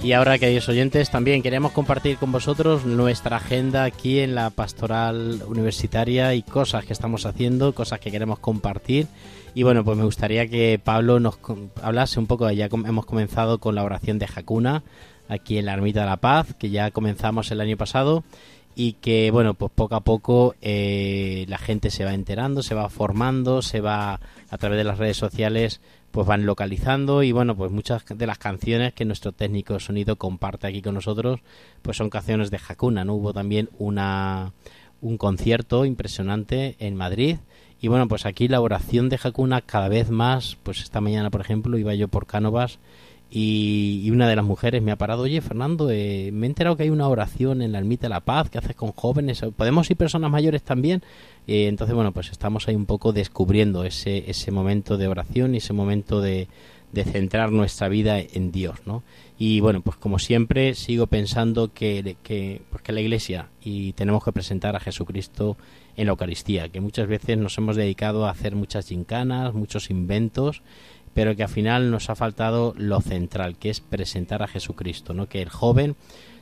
Y 0.06 0.14
ahora, 0.14 0.38
queridos 0.38 0.70
oyentes, 0.70 1.10
también 1.10 1.42
queremos 1.42 1.72
compartir 1.72 2.18
con 2.18 2.32
vosotros 2.32 2.86
nuestra 2.86 3.38
agenda 3.38 3.86
aquí 3.86 4.20
en 4.20 4.36
la 4.36 4.52
pastoral 4.52 5.42
universitaria 5.48 6.36
y 6.36 6.44
cosas 6.44 6.86
que 6.86 6.94
estamos 6.94 7.26
haciendo, 7.26 7.74
cosas 7.74 8.00
que 8.00 8.12
queremos 8.12 8.38
compartir. 8.38 9.08
Y 9.56 9.64
bueno, 9.64 9.84
pues 9.84 9.98
me 9.98 10.04
gustaría 10.04 10.46
que 10.46 10.80
Pablo 10.82 11.20
nos 11.20 11.40
hablase 11.82 12.20
un 12.20 12.28
poco, 12.28 12.52
ya 12.52 12.68
hemos 12.68 13.08
comenzado 13.08 13.58
con 13.58 13.74
la 13.74 13.84
oración 13.84 14.20
de 14.20 14.28
Jacuna 14.28 14.84
aquí 15.28 15.58
en 15.58 15.66
la 15.66 15.74
Ermita 15.74 16.02
de 16.02 16.06
la 16.06 16.18
Paz, 16.18 16.54
que 16.54 16.70
ya 16.70 16.92
comenzamos 16.92 17.50
el 17.50 17.60
año 17.60 17.76
pasado 17.76 18.24
y 18.76 18.94
que 18.94 19.32
bueno 19.32 19.54
pues 19.56 19.72
poco 19.74 19.96
a 19.96 20.02
poco 20.02 20.54
eh, 20.62 21.46
la 21.48 21.58
gente 21.58 21.90
se 21.90 22.04
va 22.04 22.14
enterando 22.14 22.62
se 22.62 22.76
va 22.76 22.90
formando 22.90 23.62
se 23.62 23.80
va 23.80 24.20
a 24.50 24.58
través 24.58 24.78
de 24.78 24.84
las 24.84 24.98
redes 24.98 25.16
sociales 25.16 25.80
pues 26.16 26.28
van 26.28 26.46
localizando 26.46 27.24
y 27.24 27.34
bueno 27.34 27.58
pues 27.58 27.74
muchas 27.74 28.06
de 28.08 28.26
las 28.26 28.38
canciones 28.38 28.94
que 28.94 29.04
nuestro 29.04 29.34
técnico 29.34 29.82
sonido 29.82 30.16
comparte 30.16 30.66
aquí 30.66 30.82
con 30.82 30.94
nosotros 30.94 31.42
pues 31.82 31.98
son 31.98 32.10
canciones 32.10 32.50
de 32.52 32.58
Hakuna 32.66 33.04
no 33.04 33.16
hubo 33.16 33.34
también 33.34 33.70
una 33.80 34.54
un 35.02 35.18
concierto 35.18 35.84
impresionante 35.84 36.78
en 36.80 36.96
Madrid 36.96 37.40
y 37.82 37.90
bueno 37.90 38.08
pues 38.08 38.26
aquí 38.26 38.48
la 38.48 38.62
oración 38.62 39.10
de 39.10 39.20
Hakuna 39.22 39.60
cada 39.60 39.90
vez 39.90 40.10
más 40.10 40.58
pues 40.64 40.80
esta 40.80 41.02
mañana 41.02 41.30
por 41.32 41.42
ejemplo 41.42 41.78
iba 41.78 41.94
yo 41.96 42.08
por 42.08 42.28
Cánovas 42.28 42.80
y, 43.30 44.02
y 44.04 44.12
una 44.12 44.30
de 44.30 44.36
las 44.36 44.46
mujeres 44.46 44.82
me 44.82 44.92
ha 44.92 44.98
parado, 44.98 45.24
oye 45.24 45.42
Fernando, 45.42 45.90
eh, 45.92 46.30
me 46.32 46.46
he 46.46 46.50
enterado 46.50 46.78
que 46.78 46.84
hay 46.84 46.90
una 46.90 47.08
oración 47.08 47.62
en 47.62 47.72
la 47.72 47.80
Ermita 47.80 48.04
de 48.04 48.10
la 48.10 48.22
Paz 48.22 48.50
que 48.50 48.58
haces 48.58 48.76
con 48.76 48.92
jóvenes, 48.92 49.44
¿podemos 49.56 49.90
ir 49.90 49.98
personas 49.98 50.32
mayores 50.32 50.64
también? 50.64 51.02
Eh, 51.48 51.68
entonces, 51.68 51.96
bueno, 51.96 52.12
pues 52.12 52.32
estamos 52.32 52.68
ahí 52.68 52.76
un 52.76 52.86
poco 52.86 53.14
descubriendo 53.14 53.84
ese, 53.84 54.30
ese 54.30 54.52
momento 54.52 54.98
de 54.98 55.08
oración 55.08 55.54
y 55.54 55.58
ese 55.58 55.74
momento 55.74 56.22
de, 56.22 56.48
de 56.96 57.04
centrar 57.04 57.52
nuestra 57.52 57.90
vida 57.90 58.20
en 58.20 58.52
Dios, 58.52 58.80
¿no? 58.86 59.04
Y 59.38 59.60
bueno, 59.60 59.82
pues 59.82 59.98
como 59.98 60.18
siempre 60.18 60.76
sigo 60.76 61.08
pensando 61.08 61.74
que, 61.74 62.16
que, 62.24 62.62
pues 62.70 62.82
que 62.82 62.94
la 62.94 63.02
Iglesia 63.02 63.50
y 63.62 63.92
tenemos 63.94 64.24
que 64.24 64.32
presentar 64.32 64.78
a 64.78 64.80
Jesucristo 64.80 65.58
en 65.98 66.06
la 66.06 66.12
Eucaristía, 66.12 66.70
que 66.70 66.80
muchas 66.80 67.08
veces 67.08 67.38
nos 67.38 67.58
hemos 67.58 67.76
dedicado 67.76 68.26
a 68.26 68.32
hacer 68.32 68.56
muchas 68.56 68.88
gincanas, 68.88 69.54
muchos 69.54 69.90
inventos, 69.90 70.62
pero 71.16 71.34
que 71.36 71.44
al 71.44 71.50
final 71.50 71.90
nos 71.90 72.10
ha 72.10 72.16
faltado 72.16 72.76
lo 72.78 73.00
central, 73.00 73.58
que 73.58 73.70
es 73.70 73.80
presentar 73.80 74.44
a 74.44 74.48
Jesucristo, 74.48 75.14
¿no? 75.14 75.28
Que 75.28 75.42
el 75.42 75.50
joven 75.50 75.96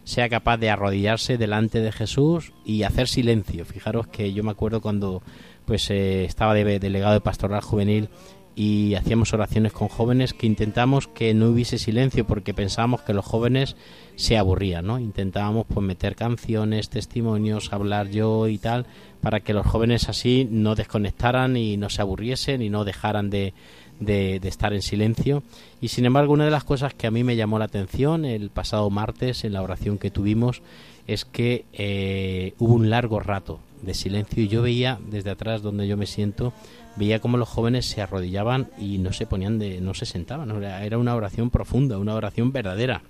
sea 0.03 0.27
capaz 0.29 0.57
de 0.57 0.71
arrodillarse 0.71 1.37
delante 1.37 1.79
de 1.79 1.91
Jesús 1.91 2.53
y 2.65 2.81
hacer 2.81 3.07
silencio. 3.07 3.65
Fijaros 3.65 4.07
que 4.07 4.33
yo 4.33 4.43
me 4.43 4.49
acuerdo 4.49 4.81
cuando 4.81 5.21
pues 5.65 5.89
eh, 5.91 6.25
estaba 6.25 6.55
de 6.55 6.79
delegado 6.79 7.13
de 7.13 7.21
pastoral 7.21 7.61
juvenil 7.61 8.09
y 8.55 8.95
hacíamos 8.95 9.31
oraciones 9.33 9.73
con 9.73 9.87
jóvenes 9.89 10.33
que 10.33 10.47
intentamos 10.47 11.07
que 11.07 11.35
no 11.35 11.49
hubiese 11.49 11.77
silencio 11.77 12.25
porque 12.25 12.55
pensábamos 12.55 13.01
que 13.01 13.13
los 13.13 13.25
jóvenes 13.25 13.75
se 14.15 14.37
aburrían, 14.37 14.87
¿no? 14.87 14.97
Intentábamos 14.97 15.67
pues 15.71 15.85
meter 15.85 16.15
canciones, 16.15 16.89
testimonios, 16.89 17.73
hablar 17.73 18.09
yo 18.09 18.47
y 18.47 18.57
tal 18.57 18.87
para 19.21 19.39
que 19.39 19.53
los 19.53 19.67
jóvenes 19.67 20.09
así 20.09 20.47
no 20.49 20.75
desconectaran 20.75 21.55
y 21.57 21.77
no 21.77 21.89
se 21.89 22.01
aburriesen 22.01 22.61
y 22.61 22.69
no 22.69 22.83
dejaran 22.83 23.29
de, 23.29 23.53
de, 23.99 24.35
estar 24.43 24.73
en 24.73 24.81
silencio. 24.81 25.43
Y 25.81 25.89
sin 25.89 26.05
embargo, 26.05 26.33
una 26.33 26.45
de 26.45 26.51
las 26.51 26.63
cosas 26.63 26.93
que 26.93 27.07
a 27.07 27.11
mí 27.11 27.23
me 27.23 27.35
llamó 27.35 27.59
la 27.59 27.65
atención 27.65 28.25
el 28.25 28.49
pasado 28.49 28.89
martes 28.89 29.43
en 29.43 29.53
la 29.53 29.61
oración 29.61 29.97
que 29.97 30.11
tuvimos 30.11 30.61
es 31.07 31.25
que 31.25 31.65
eh, 31.73 32.53
hubo 32.59 32.73
un 32.73 32.89
largo 32.89 33.19
rato 33.19 33.59
de 33.81 33.93
silencio 33.93 34.41
y 34.43 34.47
yo 34.47 34.61
veía 34.61 34.99
desde 35.09 35.31
atrás 35.31 35.61
donde 35.61 35.87
yo 35.87 35.97
me 35.97 36.05
siento, 36.05 36.53
veía 36.95 37.19
como 37.19 37.37
los 37.37 37.49
jóvenes 37.49 37.85
se 37.85 38.01
arrodillaban 38.01 38.69
y 38.79 38.97
no 38.99 39.11
se 39.11 39.25
ponían 39.25 39.59
de, 39.59 39.81
no 39.81 39.93
se 39.93 40.05
sentaban. 40.05 40.63
Era 40.63 40.97
una 40.97 41.15
oración 41.15 41.49
profunda, 41.49 41.97
una 41.97 42.15
oración 42.15 42.51
verdadera. 42.51 43.01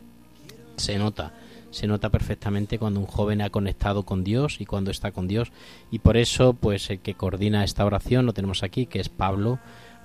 Se 0.78 0.98
nota 0.98 1.34
se 1.74 1.88
nota 1.88 2.10
perfectamente 2.10 2.78
cuando 2.78 3.00
un 3.00 3.08
joven 3.08 3.42
ha 3.42 3.50
conectado 3.50 4.04
con 4.04 4.24
Dios 4.24 4.62
y 4.62 4.66
cuando 4.66 4.92
está 4.92 5.12
con 5.12 5.28
Dios 5.28 5.52
y 5.90 6.00
por 6.00 6.18
eso 6.18 6.54
pues 6.54 6.92
el 6.92 7.00
que 7.00 7.16
coordina 7.16 7.64
esta 7.64 7.84
oración 7.84 8.28
lo 8.28 8.34
tenemos 8.34 8.62
aquí 8.62 8.86
que 8.86 9.00
es 9.00 9.10
Pablo 9.10 9.58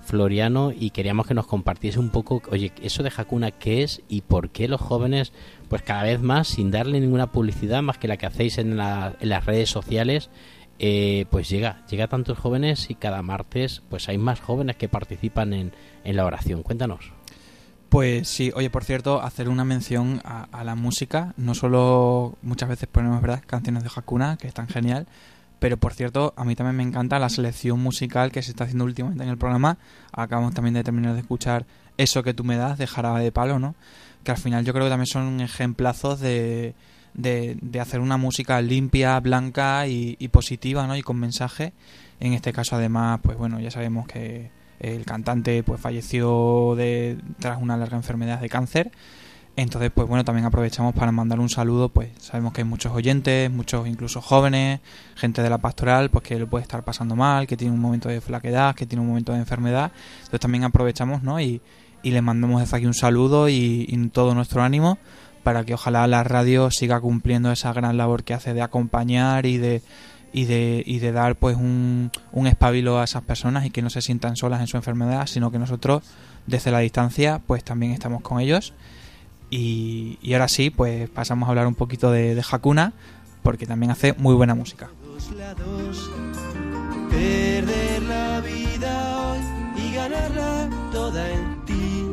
Floriano 0.09 0.71
y 0.71 0.89
queríamos 0.89 1.27
que 1.27 1.35
nos 1.35 1.45
compartiese 1.45 1.99
un 1.99 2.09
poco, 2.09 2.41
oye, 2.49 2.71
eso 2.81 3.03
de 3.03 3.11
Hakuna 3.15 3.51
qué 3.51 3.83
es 3.83 4.01
y 4.09 4.21
por 4.21 4.49
qué 4.49 4.67
los 4.67 4.81
jóvenes, 4.81 5.33
pues 5.69 5.83
cada 5.83 6.01
vez 6.01 6.19
más, 6.19 6.47
sin 6.47 6.71
darle 6.71 6.99
ninguna 6.99 7.31
publicidad 7.31 7.83
más 7.83 7.99
que 7.99 8.07
la 8.07 8.17
que 8.17 8.25
hacéis 8.25 8.57
en, 8.57 8.75
la, 8.75 9.15
en 9.19 9.29
las 9.29 9.45
redes 9.45 9.69
sociales, 9.69 10.31
eh, 10.79 11.27
pues 11.29 11.47
llega, 11.47 11.85
llega 11.87 12.05
a 12.05 12.07
tantos 12.07 12.39
jóvenes 12.39 12.89
y 12.89 12.95
cada 12.95 13.21
martes 13.21 13.83
pues 13.87 14.09
hay 14.09 14.17
más 14.17 14.39
jóvenes 14.39 14.77
que 14.77 14.89
participan 14.89 15.53
en, 15.53 15.73
en 16.03 16.15
la 16.15 16.25
oración. 16.25 16.63
Cuéntanos. 16.63 17.11
Pues 17.89 18.27
sí, 18.27 18.51
oye, 18.55 18.71
por 18.71 18.83
cierto, 18.83 19.21
hacer 19.21 19.47
una 19.47 19.65
mención 19.65 20.21
a, 20.23 20.47
a, 20.51 20.63
la 20.63 20.73
música. 20.75 21.33
No 21.37 21.53
solo 21.53 22.35
muchas 22.41 22.69
veces 22.69 22.89
ponemos, 22.91 23.21
¿verdad?, 23.21 23.43
canciones 23.45 23.83
de 23.83 23.89
Hakuna, 23.95 24.37
que 24.37 24.47
están 24.47 24.67
genial, 24.67 25.07
pero 25.59 25.77
por 25.77 25.93
cierto, 25.93 26.33
a 26.37 26.45
mí 26.45 26.55
también 26.55 26.77
me 26.77 26.83
encanta 26.83 27.19
la 27.19 27.29
selección 27.29 27.79
musical 27.79 28.31
que 28.31 28.41
se 28.41 28.51
está 28.51 28.63
haciendo 28.63 28.85
últimamente 28.85 29.23
en 29.23 29.29
el 29.29 29.37
programa. 29.37 29.77
Acabamos 30.11 30.53
también 30.53 30.73
de 30.73 30.83
terminar 30.83 31.13
de 31.13 31.19
escuchar 31.19 31.65
Eso 31.97 32.23
que 32.23 32.33
tú 32.33 32.43
me 32.43 32.55
das 32.55 32.77
de 32.77 32.87
Jarabe 32.87 33.23
de 33.23 33.31
Palo, 33.31 33.59
¿no? 33.59 33.75
Que 34.23 34.31
al 34.31 34.37
final 34.37 34.63
yo 34.63 34.73
creo 34.73 34.85
que 34.85 34.89
también 34.89 35.07
son 35.07 35.41
ejemplazos 35.41 36.21
de, 36.21 36.73
de, 37.13 37.57
de 37.61 37.79
hacer 37.79 37.99
una 37.99 38.17
música 38.17 38.61
limpia, 38.61 39.19
blanca 39.19 39.85
y, 39.87 40.15
y, 40.17 40.29
positiva, 40.29 40.87
¿no? 40.87 40.95
Y 40.95 41.01
con 41.01 41.17
mensaje. 41.17 41.73
En 42.21 42.33
este 42.33 42.53
caso, 42.53 42.75
además, 42.77 43.19
pues 43.21 43.37
bueno, 43.37 43.59
ya 43.59 43.71
sabemos 43.71 44.07
que 44.07 44.51
el 44.79 45.05
cantante 45.05 45.61
pues 45.63 45.81
falleció 45.81 46.73
de, 46.77 47.17
tras 47.39 47.61
una 47.61 47.75
larga 47.75 47.97
enfermedad 47.97 48.39
de 48.39 48.49
cáncer. 48.49 48.91
Entonces, 49.61 49.91
pues 49.93 50.07
bueno, 50.07 50.23
también 50.23 50.45
aprovechamos 50.45 50.93
para 50.93 51.11
mandar 51.11 51.37
un 51.41 51.49
saludo, 51.49 51.89
pues 51.89 52.11
sabemos 52.21 52.53
que 52.53 52.61
hay 52.61 52.65
muchos 52.65 52.93
oyentes, 52.93 53.51
muchos 53.51 53.85
incluso 53.87 54.21
jóvenes, 54.21 54.79
gente 55.15 55.41
de 55.43 55.49
la 55.49 55.57
pastoral, 55.57 56.09
pues 56.09 56.23
que 56.23 56.39
lo 56.39 56.47
puede 56.47 56.61
estar 56.61 56.81
pasando 56.85 57.17
mal, 57.17 57.45
que 57.45 57.57
tiene 57.57 57.73
un 57.73 57.81
momento 57.81 58.07
de 58.07 58.21
flaquedad, 58.21 58.73
que 58.73 58.85
tiene 58.85 59.01
un 59.01 59.09
momento 59.09 59.33
de 59.33 59.39
enfermedad. 59.39 59.91
Entonces 60.19 60.39
también 60.39 60.63
aprovechamos, 60.63 61.23
¿no? 61.23 61.41
Y, 61.41 61.61
y 62.03 62.11
le 62.11 62.21
mandamos 62.21 62.61
desde 62.61 62.77
aquí 62.77 62.85
un 62.85 62.93
saludo 62.93 63.49
y, 63.49 63.85
y 63.89 64.07
todo 64.07 64.33
nuestro 64.33 64.63
ánimo 64.63 64.97
para 65.43 65.65
que 65.65 65.73
ojalá 65.73 66.07
la 66.07 66.23
radio 66.23 66.71
siga 66.71 67.01
cumpliendo 67.01 67.51
esa 67.51 67.73
gran 67.73 67.97
labor 67.97 68.23
que 68.23 68.33
hace 68.33 68.53
de 68.53 68.61
acompañar 68.61 69.45
y 69.45 69.57
de 69.57 69.81
y 70.31 70.45
de, 70.45 70.83
y 70.85 70.99
de 70.99 71.11
dar 71.11 71.35
pues 71.35 71.57
un, 71.57 72.11
un 72.31 72.47
espabilo 72.47 72.99
a 72.99 73.03
esas 73.03 73.23
personas 73.23 73.65
y 73.65 73.71
que 73.71 73.81
no 73.81 73.89
se 73.89 74.01
sientan 74.01 74.37
solas 74.37 74.61
en 74.61 74.67
su 74.67 74.77
enfermedad, 74.77 75.25
sino 75.27 75.51
que 75.51 75.59
nosotros 75.59 76.03
desde 76.47 76.71
la 76.71 76.79
distancia 76.79 77.41
pues 77.45 77.63
también 77.65 77.91
estamos 77.91 78.21
con 78.21 78.39
ellos. 78.39 78.73
Y, 79.49 80.17
y 80.21 80.33
ahora 80.33 80.47
sí, 80.47 80.69
pues 80.69 81.09
pasamos 81.09 81.47
a 81.47 81.49
hablar 81.49 81.67
un 81.67 81.75
poquito 81.75 82.11
de, 82.11 82.35
de 82.35 82.43
Hakuna, 82.49 82.93
porque 83.43 83.65
también 83.65 83.91
hace 83.91 84.13
muy 84.13 84.35
buena 84.35 84.55
música. 84.55 84.89
Perder 87.09 88.03
la 88.03 88.41
vida 88.41 89.31
hoy 89.31 89.39
y 89.83 89.93
ganarla 89.95 90.69
toda 90.91 91.31
en 91.31 91.65
ti. 91.65 92.05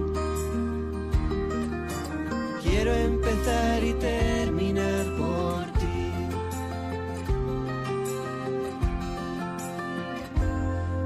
Quiero 2.62 2.95
empezar 2.95 3.84
y 3.84 3.93
terminar 3.95 5.05
por 5.16 5.64
ti. 5.78 6.12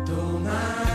Tomar, 0.06 0.89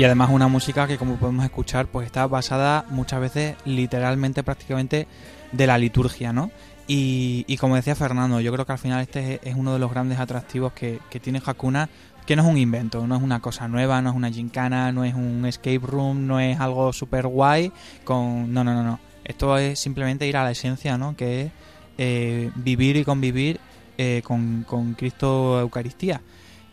Y 0.00 0.04
además 0.04 0.30
una 0.32 0.48
música 0.48 0.86
que 0.86 0.96
como 0.96 1.16
podemos 1.16 1.44
escuchar 1.44 1.86
pues 1.86 2.06
está 2.06 2.26
basada 2.26 2.86
muchas 2.88 3.20
veces 3.20 3.56
literalmente 3.66 4.42
prácticamente 4.42 5.06
de 5.52 5.66
la 5.66 5.76
liturgia, 5.76 6.32
¿no? 6.32 6.50
Y, 6.88 7.44
y 7.46 7.58
como 7.58 7.76
decía 7.76 7.94
Fernando, 7.94 8.40
yo 8.40 8.50
creo 8.50 8.64
que 8.64 8.72
al 8.72 8.78
final 8.78 9.02
este 9.02 9.46
es 9.46 9.54
uno 9.56 9.74
de 9.74 9.78
los 9.78 9.90
grandes 9.90 10.18
atractivos 10.18 10.72
que, 10.72 11.00
que 11.10 11.20
tiene 11.20 11.42
Hakuna, 11.44 11.90
que 12.24 12.34
no 12.34 12.44
es 12.44 12.48
un 12.48 12.56
invento, 12.56 13.06
no 13.06 13.14
es 13.14 13.20
una 13.20 13.40
cosa 13.40 13.68
nueva, 13.68 14.00
no 14.00 14.08
es 14.08 14.16
una 14.16 14.30
gincana, 14.30 14.90
no 14.90 15.04
es 15.04 15.12
un 15.12 15.44
escape 15.44 15.80
room, 15.82 16.26
no 16.26 16.40
es 16.40 16.58
algo 16.58 16.94
super 16.94 17.26
guay 17.26 17.70
con... 18.02 18.54
No, 18.54 18.64
no, 18.64 18.72
no, 18.72 18.82
no. 18.82 19.00
Esto 19.22 19.58
es 19.58 19.78
simplemente 19.78 20.26
ir 20.26 20.38
a 20.38 20.44
la 20.44 20.52
esencia, 20.52 20.96
¿no? 20.96 21.14
Que 21.14 21.42
es 21.42 21.52
eh, 21.98 22.50
vivir 22.54 22.96
y 22.96 23.04
convivir 23.04 23.60
eh, 23.98 24.22
con, 24.24 24.64
con 24.66 24.94
Cristo 24.94 25.60
Eucaristía. 25.60 26.22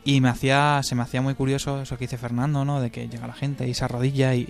Y 0.08 0.22
me 0.22 0.30
hacía, 0.30 0.80
se 0.84 0.96
me 0.96 1.02
hacía 1.02 1.22
muy 1.22 1.34
curioso 1.34 1.82
eso 1.82 1.98
que 1.98 2.06
dice 2.06 2.18
Fernando, 2.18 2.64
¿no? 2.64 2.80
De 2.80 2.92
que 2.92 3.10
llega 3.10 3.28
la 3.28 3.34
gente 3.34 3.68
y 3.68 3.74
se 3.74 3.84
arrodilla 3.84 4.34
y... 4.36 4.48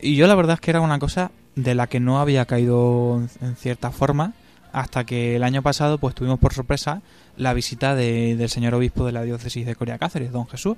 Y 0.00 0.16
yo 0.16 0.26
la 0.26 0.34
verdad 0.34 0.54
es 0.54 0.60
que 0.60 0.72
era 0.72 0.80
una 0.80 0.98
cosa 0.98 1.30
de 1.54 1.76
la 1.76 1.86
que 1.86 2.00
no 2.00 2.18
había 2.18 2.46
caído 2.46 3.22
en, 3.40 3.54
cierta 3.54 3.92
forma 3.92 4.32
hasta 4.72 5.04
que 5.04 5.36
el 5.36 5.44
año 5.44 5.62
pasado 5.62 5.98
pues 5.98 6.16
tuvimos 6.16 6.40
por 6.40 6.52
sorpresa 6.52 7.00
la 7.36 7.54
visita 7.54 7.94
de, 7.94 8.34
del 8.34 8.48
señor 8.48 8.74
obispo 8.74 9.06
de 9.06 9.12
la 9.12 9.22
diócesis 9.22 9.64
de 9.64 9.76
Coria 9.76 9.98
Cáceres, 9.98 10.32
don 10.32 10.48
Jesús, 10.48 10.76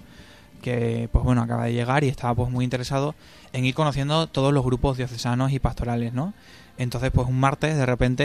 que 0.60 1.08
pues 1.10 1.24
bueno 1.24 1.40
acaba 1.40 1.64
de 1.64 1.72
llegar 1.72 2.04
y 2.04 2.08
estaba 2.08 2.34
pues 2.34 2.50
muy 2.50 2.66
interesado 2.66 3.14
en 3.54 3.64
ir 3.64 3.74
conociendo 3.74 4.26
todos 4.26 4.52
los 4.52 4.66
grupos 4.66 4.98
diocesanos 4.98 5.50
y 5.52 5.60
pastorales, 5.60 6.12
¿no? 6.12 6.34
Entonces 6.76 7.10
pues 7.10 7.26
un 7.26 7.40
martes 7.40 7.74
de 7.74 7.86
repente 7.86 8.24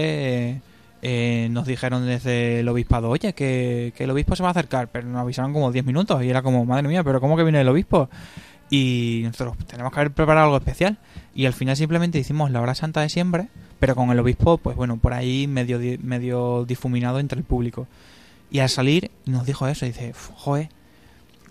eh, 0.49 0.61
eh, 1.05 1.49
nos 1.51 1.67
dijeron 1.67 2.05
desde 2.05 2.61
el 2.61 2.69
obispado, 2.69 3.09
oye, 3.09 3.33
que, 3.33 3.91
que 3.95 4.05
el 4.05 4.09
obispo 4.11 4.35
se 4.37 4.41
va 4.43 4.49
a 4.49 4.51
acercar, 4.51 4.87
pero 4.89 5.05
nos 5.07 5.19
avisaron 5.21 5.51
como 5.51 5.69
10 5.71 5.83
minutos 5.85 6.23
y 6.23 6.29
era 6.29 6.41
como, 6.41 6.63
madre 6.65 6.87
mía, 6.87 7.03
pero 7.03 7.19
¿cómo 7.19 7.35
que 7.35 7.43
viene 7.43 7.59
el 7.61 7.67
obispo? 7.67 8.09
Y 8.69 9.21
nosotros 9.25 9.57
tenemos 9.67 9.91
que 9.93 9.99
haber 9.99 10.11
preparado 10.13 10.45
algo 10.45 10.57
especial 10.57 10.97
y 11.35 11.45
al 11.45 11.53
final 11.53 11.75
simplemente 11.75 12.17
hicimos 12.19 12.49
la 12.51 12.61
hora 12.61 12.73
santa 12.73 13.01
de 13.01 13.09
siempre, 13.09 13.49
pero 13.79 13.95
con 13.95 14.09
el 14.11 14.19
obispo, 14.19 14.57
pues 14.57 14.75
bueno, 14.77 14.97
por 14.97 15.13
ahí 15.13 15.45
medio, 15.45 15.77
di- 15.77 15.97
medio 15.99 16.63
difuminado 16.65 17.19
entre 17.19 17.37
el 17.37 17.43
público. 17.45 17.85
Y 18.49 18.59
al 18.59 18.69
salir 18.69 19.11
nos 19.25 19.45
dijo 19.45 19.67
eso, 19.67 19.85
dice, 19.85 20.11
"Uf, 20.11 20.29
joder, 20.35 20.69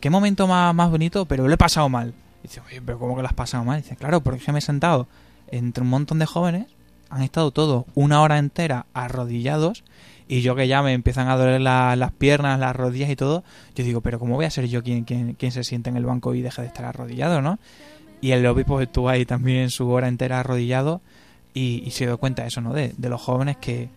qué 0.01 0.09
momento 0.09 0.47
más, 0.47 0.75
más 0.75 0.91
bonito, 0.91 1.27
pero 1.27 1.47
lo 1.47 1.53
he 1.55 1.59
pasado 1.59 1.89
mal. 1.89 2.15
Dice, 2.43 2.61
oye, 2.67 2.81
pero 2.81 2.99
¿cómo 2.99 3.15
que 3.15 3.23
lo 3.23 3.29
has 3.29 3.35
pasado 3.35 3.65
mal? 3.65 3.83
Dice, 3.83 3.97
claro, 3.97 4.21
porque 4.23 4.41
que 4.41 4.51
me 4.53 4.59
he 4.59 4.63
sentado 4.63 5.07
entre 5.49 5.83
un 5.85 5.91
montón 5.91 6.19
de 6.19 6.27
jóvenes, 6.27 6.67
han 7.13 7.23
estado 7.23 7.51
todos 7.51 7.85
una 7.95 8.21
hora 8.23 8.39
entera 8.39 8.87
arrodillados, 8.95 9.85
y 10.29 10.41
yo 10.41 10.55
que 10.57 10.67
ya 10.67 10.83
me 10.83 10.93
empiezan 10.95 11.29
a 11.29 11.37
doler 11.37 11.61
la- 11.61 11.95
las 11.95 12.11
piernas, 12.13 12.59
las 12.59 12.75
rodillas 12.75 13.11
y 13.11 13.17
todo, 13.17 13.45
yo 13.75 13.85
digo, 13.85 14.01
pero 14.01 14.19
¿cómo 14.19 14.37
voy 14.37 14.47
a 14.47 14.51
ser 14.51 14.67
yo 14.67 14.83
quien, 14.83 15.05
quien, 15.05 15.35
quien 15.35 15.53
se 15.53 15.63
siente 15.63 15.91
en 15.91 15.97
el 15.97 16.07
banco 16.07 16.35
y 16.35 16.41
deje 16.43 16.63
de 16.63 16.69
estar 16.69 16.85
arrodillado, 16.87 17.43
no? 17.43 17.59
Y 18.21 18.31
el 18.31 18.47
obispo 18.47 18.81
estuvo 18.81 19.09
ahí 19.09 19.27
también 19.27 19.69
su 19.71 19.89
hora 19.91 20.09
entera 20.09 20.41
arrodillado 20.41 21.01
y, 21.55 21.89
se 21.91 22.07
dio 22.07 22.17
cuenta 22.19 22.43
de 22.43 22.49
eso, 22.49 22.61
¿no? 22.63 22.73
De, 22.73 22.95
de 22.97 23.09
los 23.11 23.21
jóvenes 23.21 23.57
que, 23.59 23.91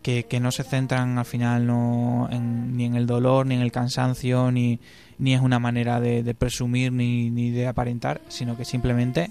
que, 0.00 0.24
que 0.24 0.40
no 0.40 0.52
se 0.52 0.62
centran 0.64 1.18
al 1.18 1.24
final 1.24 1.66
no 1.66 2.28
en- 2.30 2.76
ni 2.76 2.84
en 2.86 2.94
el 2.94 3.06
dolor, 3.06 3.44
ni 3.46 3.54
en 3.56 3.60
el 3.60 3.72
cansancio, 3.72 4.50
ni, 4.52 4.78
ni 5.18 5.34
es 5.34 5.40
una 5.40 5.58
manera 5.58 6.00
de, 6.00 6.22
de 6.22 6.34
presumir 6.34 6.92
ni, 6.92 7.30
ni 7.30 7.50
de 7.50 7.66
aparentar, 7.66 8.20
sino 8.28 8.56
que 8.56 8.64
simplemente 8.64 9.30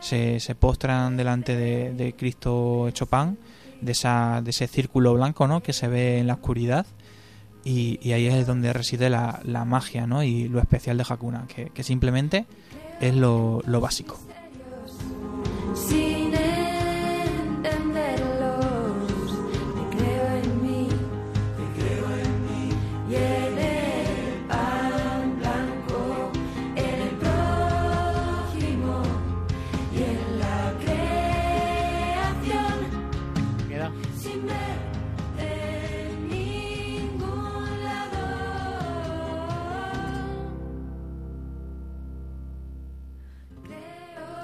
se, 0.00 0.54
postran 0.54 1.16
delante 1.16 1.56
de, 1.56 2.14
Cristo 2.16 2.88
hecho 2.88 3.06
pan, 3.06 3.38
de, 3.80 3.92
esa, 3.92 4.40
de 4.42 4.50
ese 4.50 4.66
círculo 4.66 5.14
blanco 5.14 5.46
¿no? 5.46 5.62
que 5.62 5.72
se 5.72 5.88
ve 5.88 6.18
en 6.18 6.26
la 6.26 6.34
oscuridad. 6.34 6.86
Y, 7.64 7.98
y 8.00 8.12
ahí 8.12 8.26
es 8.26 8.46
donde 8.46 8.72
reside 8.72 9.10
la, 9.10 9.40
la 9.44 9.64
magia 9.64 10.06
¿no? 10.06 10.22
y 10.22 10.48
lo 10.48 10.60
especial 10.60 10.96
de 10.96 11.04
Hakuna, 11.08 11.46
que, 11.48 11.70
que 11.70 11.82
simplemente 11.82 12.46
es 13.00 13.14
lo, 13.14 13.62
lo 13.66 13.80
básico. 13.80 14.18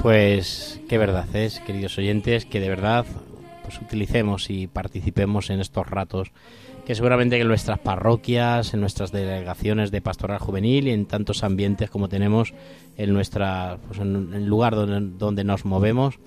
Pues 0.05 0.83
qué 0.87 0.99
verdad 0.99 1.35
es, 1.35 1.61
queridos 1.61 1.97
oyentes, 1.97 2.45
que 2.45 2.61
de 2.61 2.69
verdad 2.69 3.07
pues 3.63 3.81
utilicemos 3.81 4.51
y 4.51 4.67
participemos 4.67 5.49
en 5.49 5.61
estos 5.61 5.87
ratos 5.87 6.31
que 6.85 6.95
seguramente 6.95 7.41
en 7.41 7.49
nuestras 7.49 7.79
parroquias, 7.79 8.75
en 8.75 8.83
nuestras 8.83 9.13
delegaciones 9.13 9.91
de 9.91 10.03
pastoral 10.03 10.41
juvenil 10.41 10.89
y 10.89 10.91
en 10.91 11.07
tantos 11.07 11.43
ambientes 11.43 11.89
como 11.89 12.11
tenemos 12.11 12.53
en 12.99 13.15
nuestra 13.15 13.79
pues 13.89 13.99
en 13.99 14.35
el 14.35 14.45
lugar 14.45 14.75
donde, 14.75 15.17
donde 15.17 15.43
nos 15.43 15.65
movemos, 15.65 16.19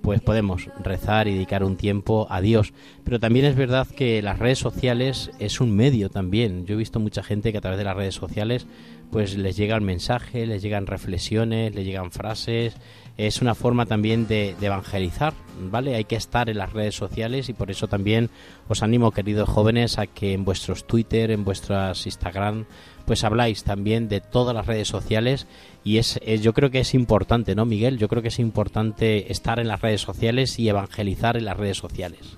pues 0.00 0.22
podemos 0.22 0.70
rezar 0.82 1.28
y 1.28 1.34
dedicar 1.34 1.62
un 1.62 1.76
tiempo 1.76 2.28
a 2.30 2.40
Dios. 2.40 2.72
Pero 3.04 3.20
también 3.20 3.44
es 3.44 3.56
verdad 3.56 3.86
que 3.86 4.22
las 4.22 4.38
redes 4.38 4.58
sociales 4.58 5.30
es 5.40 5.60
un 5.60 5.76
medio 5.76 6.08
también. 6.08 6.64
Yo 6.64 6.74
he 6.74 6.78
visto 6.78 7.00
mucha 7.00 7.22
gente 7.22 7.52
que 7.52 7.58
a 7.58 7.60
través 7.60 7.76
de 7.76 7.84
las 7.84 7.96
redes 7.96 8.14
sociales 8.14 8.66
pues 9.10 9.36
les 9.36 9.56
llegan 9.56 9.84
mensajes, 9.84 10.48
les 10.48 10.62
llegan 10.62 10.86
reflexiones, 10.86 11.74
les 11.74 11.84
llegan 11.84 12.10
frases. 12.10 12.76
Es 13.16 13.40
una 13.40 13.54
forma 13.54 13.86
también 13.86 14.26
de, 14.26 14.54
evangelizar, 14.60 15.32
¿vale? 15.70 15.94
Hay 15.94 16.04
que 16.04 16.16
estar 16.16 16.50
en 16.50 16.58
las 16.58 16.72
redes 16.72 16.94
sociales 16.94 17.48
y 17.48 17.54
por 17.54 17.70
eso 17.70 17.88
también 17.88 18.28
os 18.68 18.82
animo, 18.82 19.10
queridos 19.10 19.48
jóvenes, 19.48 19.98
a 19.98 20.06
que 20.06 20.34
en 20.34 20.44
vuestros 20.44 20.86
Twitter, 20.86 21.30
en 21.30 21.44
vuestras 21.44 22.04
Instagram, 22.04 22.66
pues 23.06 23.24
habláis 23.24 23.64
también 23.64 24.08
de 24.08 24.20
todas 24.20 24.54
las 24.54 24.66
redes 24.66 24.88
sociales 24.88 25.46
y 25.82 25.96
es, 25.96 26.20
yo 26.42 26.52
creo 26.52 26.70
que 26.70 26.80
es 26.80 26.92
importante, 26.92 27.54
¿no, 27.54 27.64
Miguel? 27.64 27.96
Yo 27.96 28.08
creo 28.08 28.20
que 28.20 28.28
es 28.28 28.38
importante 28.38 29.32
estar 29.32 29.58
en 29.60 29.68
las 29.68 29.80
redes 29.80 30.02
sociales 30.02 30.58
y 30.58 30.68
evangelizar 30.68 31.36
en 31.36 31.46
las 31.46 31.56
redes 31.56 31.78
sociales. 31.78 32.36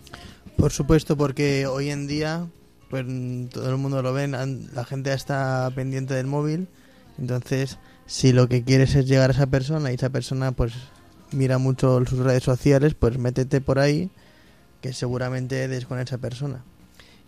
Por 0.56 0.70
supuesto, 0.70 1.16
porque 1.16 1.66
hoy 1.66 1.90
en 1.90 2.06
día, 2.06 2.46
pues 2.90 3.04
todo 3.50 3.70
el 3.70 3.78
mundo 3.78 4.02
lo 4.02 4.12
ven, 4.12 4.32
la 4.72 4.84
gente 4.84 5.12
está 5.12 5.70
pendiente 5.74 6.14
del 6.14 6.26
móvil, 6.26 6.68
entonces 7.18 7.78
si 8.08 8.32
lo 8.32 8.48
que 8.48 8.64
quieres 8.64 8.94
es 8.94 9.06
llegar 9.06 9.28
a 9.30 9.34
esa 9.34 9.46
persona 9.46 9.92
y 9.92 9.94
esa 9.94 10.08
persona 10.08 10.52
pues 10.52 10.72
mira 11.30 11.58
mucho 11.58 12.04
sus 12.06 12.18
redes 12.20 12.42
sociales, 12.42 12.94
pues 12.94 13.18
métete 13.18 13.60
por 13.60 13.78
ahí, 13.78 14.08
que 14.80 14.94
seguramente 14.94 15.68
des 15.68 15.84
con 15.84 16.00
esa 16.00 16.16
persona. 16.16 16.64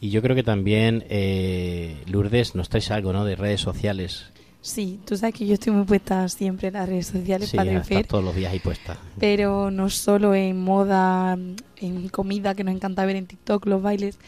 Y 0.01 0.09
yo 0.09 0.23
creo 0.23 0.35
que 0.35 0.43
también, 0.43 1.05
eh, 1.11 2.03
Lourdes, 2.07 2.55
nos 2.55 2.71
traes 2.71 2.91
algo, 2.91 3.13
¿no? 3.13 3.27
De 3.27 3.37
redes 3.37 3.61
sociales. 3.61 4.25
Sí, 4.63 4.99
tú 5.05 5.19
sabes 5.19 5.35
que 5.35 5.47
yo 5.47 5.53
estoy 5.55 5.75
muy 5.75 5.85
puesta 5.85 6.27
siempre 6.31 6.69
en 6.69 6.75
las 6.75 6.89
redes 6.89 7.09
sociales, 7.09 7.51
Sí, 7.51 7.57
Padre 7.59 7.73
estás 7.75 7.89
Fer, 7.89 8.07
todos 8.07 8.25
los 8.25 8.35
días 8.35 8.51
ahí 8.53 8.59
puesta. 8.61 8.97
pero 9.19 9.71
no 9.71 9.91
solo 9.91 10.35
en 10.35 10.59
moda, 10.63 11.37
en 11.77 12.09
comida, 12.09 12.55
que 12.55 12.65
nos 12.65 12.75
encanta 12.75 13.05
ver 13.05 13.17
en 13.17 13.27
TikTok, 13.27 13.67
los 13.67 13.83
bailes. 13.83 14.19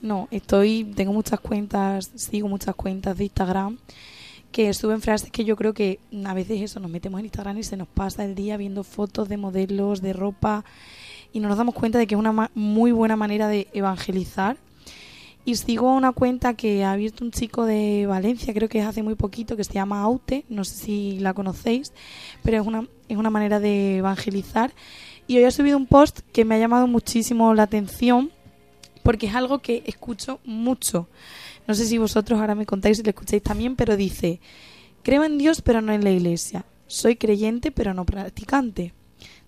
No, 0.00 0.28
estoy, 0.30 0.84
tengo 0.94 1.12
muchas 1.12 1.40
cuentas, 1.40 2.12
sigo 2.14 2.46
muchas 2.48 2.76
cuentas 2.76 3.16
de 3.18 3.24
Instagram 3.24 3.78
que 4.52 4.72
suben 4.74 5.00
frases 5.00 5.30
que 5.30 5.44
yo 5.44 5.56
creo 5.56 5.74
que 5.74 5.98
a 6.24 6.34
veces 6.34 6.62
eso, 6.62 6.80
nos 6.80 6.90
metemos 6.90 7.20
en 7.20 7.26
Instagram 7.26 7.58
y 7.58 7.62
se 7.62 7.76
nos 7.76 7.88
pasa 7.88 8.24
el 8.24 8.34
día 8.34 8.56
viendo 8.56 8.84
fotos 8.84 9.28
de 9.28 9.36
modelos, 9.36 10.00
de 10.00 10.12
ropa, 10.12 10.64
y 11.32 11.40
no 11.40 11.48
nos 11.48 11.58
damos 11.58 11.74
cuenta 11.74 11.98
de 11.98 12.06
que 12.06 12.14
es 12.14 12.18
una 12.18 12.50
muy 12.54 12.92
buena 12.92 13.16
manera 13.16 13.48
de 13.48 13.68
evangelizar. 13.72 14.56
Y 15.44 15.54
sigo 15.54 15.92
una 15.92 16.10
cuenta 16.10 16.54
que 16.54 16.82
ha 16.82 16.92
abierto 16.92 17.24
un 17.24 17.30
chico 17.30 17.66
de 17.66 18.06
Valencia, 18.06 18.52
creo 18.52 18.68
que 18.68 18.80
es 18.80 18.86
hace 18.86 19.04
muy 19.04 19.14
poquito, 19.14 19.56
que 19.56 19.62
se 19.62 19.74
llama 19.74 20.00
Aute, 20.00 20.44
no 20.48 20.64
sé 20.64 20.74
si 20.74 21.18
la 21.20 21.34
conocéis, 21.34 21.92
pero 22.42 22.60
es 22.60 22.66
una, 22.66 22.88
es 23.08 23.16
una 23.16 23.30
manera 23.30 23.60
de 23.60 23.98
evangelizar. 23.98 24.72
Y 25.28 25.36
hoy 25.36 25.44
ha 25.44 25.50
subido 25.52 25.76
un 25.76 25.86
post 25.86 26.20
que 26.32 26.44
me 26.44 26.56
ha 26.56 26.58
llamado 26.58 26.88
muchísimo 26.88 27.54
la 27.54 27.62
atención, 27.62 28.32
porque 29.04 29.26
es 29.26 29.36
algo 29.36 29.60
que 29.60 29.84
escucho 29.86 30.40
mucho. 30.44 31.06
No 31.66 31.74
sé 31.74 31.86
si 31.86 31.98
vosotros 31.98 32.38
ahora 32.38 32.54
me 32.54 32.66
contáis 32.66 32.98
si 32.98 33.02
lo 33.02 33.10
escucháis 33.10 33.42
también, 33.42 33.76
pero 33.76 33.96
dice, 33.96 34.40
creo 35.02 35.24
en 35.24 35.38
Dios 35.38 35.62
pero 35.62 35.80
no 35.80 35.92
en 35.92 36.04
la 36.04 36.10
iglesia. 36.10 36.64
Soy 36.86 37.16
creyente 37.16 37.70
pero 37.72 37.94
no 37.94 38.04
practicante. 38.04 38.94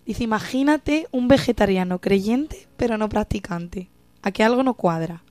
Dice, 0.05 0.25
imagínate 0.25 1.07
un 1.13 1.29
vegetariano 1.29 2.01
creyente 2.01 2.67
pero 2.77 2.99
no 2.99 3.09
practicante. 3.09 3.89
A 4.23 4.33
que 4.33 4.43
algo 4.43 4.63
no 4.63 4.75
cuadra. 4.75 5.23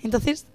Entonces, 0.00 0.46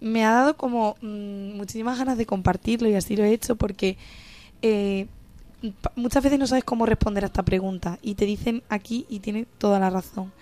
me 0.00 0.24
ha 0.24 0.32
dado 0.32 0.56
como 0.56 0.96
mm, 1.00 1.56
muchísimas 1.56 1.98
ganas 1.98 2.18
de 2.18 2.26
compartirlo 2.26 2.88
y 2.88 2.94
así 2.94 3.16
lo 3.16 3.24
he 3.24 3.32
hecho 3.32 3.56
porque 3.56 3.96
eh, 4.62 5.06
muchas 5.96 6.22
veces 6.22 6.38
no 6.38 6.46
sabes 6.46 6.64
cómo 6.64 6.86
responder 6.86 7.24
a 7.24 7.28
esta 7.28 7.42
pregunta 7.42 7.98
y 8.02 8.14
te 8.14 8.26
dicen 8.26 8.62
aquí 8.68 9.06
y 9.08 9.20
tiene 9.20 9.46
toda 9.58 9.78
la 9.78 9.90
razón. 9.90 10.32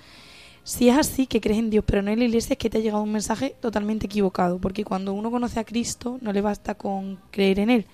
Si 0.64 0.88
es 0.88 0.96
así 0.96 1.26
que 1.26 1.40
crees 1.40 1.58
en 1.58 1.70
Dios 1.70 1.84
pero 1.86 2.02
no 2.02 2.10
en 2.10 2.18
la 2.20 2.24
iglesia 2.24 2.54
es 2.54 2.58
que 2.58 2.70
te 2.70 2.78
ha 2.78 2.80
llegado 2.80 3.02
un 3.02 3.12
mensaje 3.12 3.56
totalmente 3.60 4.06
equivocado 4.06 4.58
porque 4.58 4.84
cuando 4.84 5.12
uno 5.12 5.30
conoce 5.30 5.58
a 5.58 5.64
Cristo 5.64 6.18
no 6.20 6.32
le 6.32 6.40
basta 6.40 6.74
con 6.74 7.18
creer 7.30 7.58
en 7.58 7.70
Él. 7.70 7.86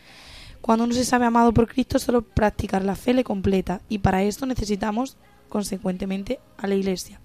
Cuando 0.60 0.84
uno 0.84 0.94
se 0.94 1.04
sabe 1.04 1.24
amado 1.24 1.52
por 1.52 1.68
Cristo 1.68 1.98
solo 1.98 2.22
practicar 2.22 2.84
la 2.84 2.96
fe 2.96 3.14
le 3.14 3.24
completa 3.24 3.80
y 3.88 3.98
para 3.98 4.22
esto 4.22 4.44
necesitamos 4.44 5.16
consecuentemente 5.48 6.40
a 6.58 6.66
la 6.66 6.74
iglesia 6.74 7.20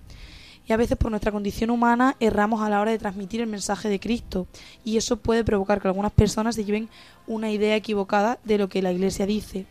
y 0.68 0.74
a 0.74 0.78
veces 0.78 0.98
por 0.98 1.12
nuestra 1.12 1.32
condición 1.32 1.70
humana 1.70 2.16
erramos 2.20 2.62
a 2.62 2.70
la 2.70 2.80
hora 2.80 2.92
de 2.92 3.00
transmitir 3.00 3.42
el 3.42 3.48
mensaje 3.48 3.90
de 3.90 4.00
Cristo 4.00 4.48
y 4.84 4.98
eso 4.98 5.18
puede 5.18 5.44
provocar 5.44 5.82
que 5.82 5.88
algunas 5.88 6.12
personas 6.12 6.56
se 6.56 6.64
lleven 6.64 6.90
una 7.28 7.52
idea 7.52 7.76
equivocada 7.76 8.40
de 8.44 8.58
lo 8.58 8.70
que 8.70 8.82
la 8.82 8.92
Iglesia 8.92 9.26
dice. 9.26 9.66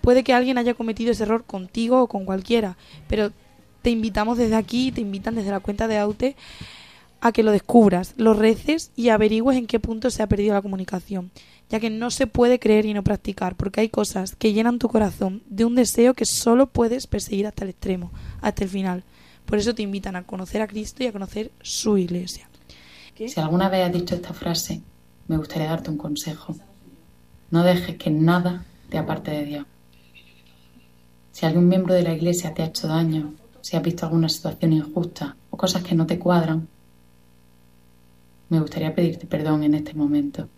Puede 0.00 0.24
que 0.24 0.34
alguien 0.34 0.58
haya 0.58 0.74
cometido 0.74 1.12
ese 1.12 1.22
error 1.22 1.44
contigo 1.44 2.02
o 2.02 2.08
con 2.08 2.24
cualquiera, 2.24 2.76
pero 3.08 3.32
te 3.84 3.90
invitamos 3.90 4.38
desde 4.38 4.56
aquí, 4.56 4.92
te 4.92 5.02
invitan 5.02 5.34
desde 5.34 5.50
la 5.50 5.60
cuenta 5.60 5.86
de 5.86 5.98
Aute 5.98 6.36
a 7.20 7.32
que 7.32 7.42
lo 7.42 7.52
descubras, 7.52 8.14
lo 8.16 8.32
reces 8.32 8.90
y 8.96 9.10
averigües 9.10 9.58
en 9.58 9.66
qué 9.66 9.78
punto 9.78 10.10
se 10.10 10.22
ha 10.22 10.26
perdido 10.26 10.54
la 10.54 10.62
comunicación, 10.62 11.30
ya 11.68 11.80
que 11.80 11.90
no 11.90 12.10
se 12.10 12.26
puede 12.26 12.58
creer 12.58 12.86
y 12.86 12.94
no 12.94 13.04
practicar, 13.04 13.56
porque 13.56 13.82
hay 13.82 13.90
cosas 13.90 14.36
que 14.36 14.54
llenan 14.54 14.78
tu 14.78 14.88
corazón 14.88 15.42
de 15.50 15.66
un 15.66 15.74
deseo 15.74 16.14
que 16.14 16.24
solo 16.24 16.66
puedes 16.66 17.06
perseguir 17.06 17.46
hasta 17.46 17.64
el 17.64 17.70
extremo, 17.70 18.10
hasta 18.40 18.64
el 18.64 18.70
final. 18.70 19.04
Por 19.44 19.58
eso 19.58 19.74
te 19.74 19.82
invitan 19.82 20.16
a 20.16 20.22
conocer 20.22 20.62
a 20.62 20.66
Cristo 20.66 21.02
y 21.02 21.08
a 21.08 21.12
conocer 21.12 21.52
su 21.60 21.98
iglesia. 21.98 22.48
Si 23.14 23.38
alguna 23.38 23.68
vez 23.68 23.84
has 23.84 23.92
dicho 23.92 24.14
esta 24.14 24.32
frase, 24.32 24.80
me 25.28 25.36
gustaría 25.36 25.68
darte 25.68 25.90
un 25.90 25.98
consejo. 25.98 26.56
No 27.50 27.62
dejes 27.62 27.96
que 27.98 28.08
nada 28.08 28.64
te 28.88 28.96
aparte 28.96 29.30
de 29.30 29.44
Dios. 29.44 29.66
Si 31.32 31.44
algún 31.44 31.68
miembro 31.68 31.92
de 31.92 32.02
la 32.02 32.14
iglesia 32.14 32.54
te 32.54 32.62
ha 32.62 32.66
hecho 32.66 32.88
daño, 32.88 33.34
si 33.64 33.78
has 33.78 33.82
visto 33.82 34.04
alguna 34.04 34.28
situación 34.28 34.74
injusta 34.74 35.36
o 35.48 35.56
cosas 35.56 35.82
que 35.82 35.94
no 35.94 36.04
te 36.04 36.18
cuadran, 36.18 36.68
me 38.50 38.60
gustaría 38.60 38.94
pedirte 38.94 39.26
perdón 39.26 39.62
en 39.62 39.72
este 39.72 39.94
momento 39.94 40.50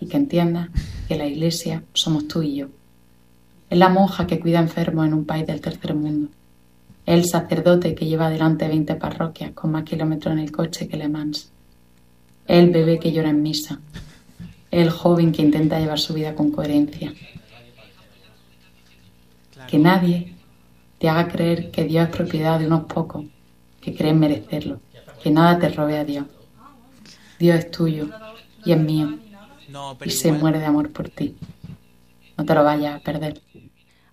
y 0.00 0.06
que 0.06 0.16
entiendas 0.16 0.70
que 1.06 1.18
la 1.18 1.26
iglesia 1.26 1.84
somos 1.92 2.26
tú 2.28 2.40
y 2.40 2.54
yo. 2.54 2.68
Es 3.68 3.76
la 3.76 3.90
monja 3.90 4.26
que 4.26 4.40
cuida 4.40 4.60
enfermos 4.60 5.06
en 5.06 5.12
un 5.12 5.26
país 5.26 5.46
del 5.46 5.60
tercer 5.60 5.94
mundo. 5.94 6.30
Es 7.04 7.16
el 7.16 7.26
sacerdote 7.26 7.94
que 7.94 8.06
lleva 8.06 8.28
adelante 8.28 8.66
20 8.66 8.94
parroquias 8.94 9.52
con 9.52 9.70
más 9.70 9.84
kilómetros 9.84 10.32
en 10.32 10.38
el 10.38 10.50
coche 10.50 10.88
que 10.88 10.96
Le 10.96 11.10
Mans. 11.10 11.52
Es 12.46 12.64
el 12.64 12.70
bebé 12.70 12.98
que 12.98 13.12
llora 13.12 13.28
en 13.28 13.42
misa. 13.42 13.78
Es 14.70 14.80
el 14.80 14.90
joven 14.90 15.32
que 15.32 15.42
intenta 15.42 15.78
llevar 15.78 15.98
su 15.98 16.14
vida 16.14 16.34
con 16.34 16.50
coherencia. 16.50 17.12
Que 19.68 19.78
nadie 19.78 20.31
te 21.02 21.08
haga 21.08 21.26
creer 21.26 21.72
que 21.72 21.82
Dios 21.82 22.08
es 22.08 22.14
propiedad 22.14 22.60
de 22.60 22.66
unos 22.68 22.84
pocos 22.84 23.24
que 23.80 23.92
creen 23.92 24.20
merecerlo. 24.20 24.78
Que 25.20 25.32
nada 25.32 25.58
te 25.58 25.68
robe 25.68 25.98
a 25.98 26.04
Dios. 26.04 26.26
Dios 27.40 27.58
es 27.58 27.72
tuyo 27.72 28.08
y 28.64 28.70
es 28.70 28.78
mío. 28.78 29.18
Y 30.04 30.10
se 30.10 30.30
muere 30.30 30.60
de 30.60 30.66
amor 30.66 30.92
por 30.92 31.08
ti. 31.08 31.34
No 32.38 32.44
te 32.44 32.54
lo 32.54 32.62
vayas 32.62 33.00
a 33.00 33.02
perder. 33.02 33.40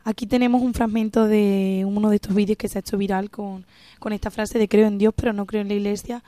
Aquí 0.03 0.25
tenemos 0.25 0.63
un 0.63 0.73
fragmento 0.73 1.27
de 1.27 1.85
uno 1.85 2.09
de 2.09 2.15
estos 2.15 2.33
vídeos 2.33 2.57
que 2.57 2.67
se 2.67 2.79
ha 2.79 2.81
hecho 2.81 2.97
viral 2.97 3.29
con, 3.29 3.67
con 3.99 4.11
esta 4.11 4.31
frase 4.31 4.57
de 4.57 4.67
creo 4.67 4.87
en 4.87 4.97
Dios 4.97 5.13
pero 5.15 5.31
no 5.31 5.45
creo 5.45 5.61
en 5.61 5.67
la 5.67 5.75
iglesia. 5.75 6.23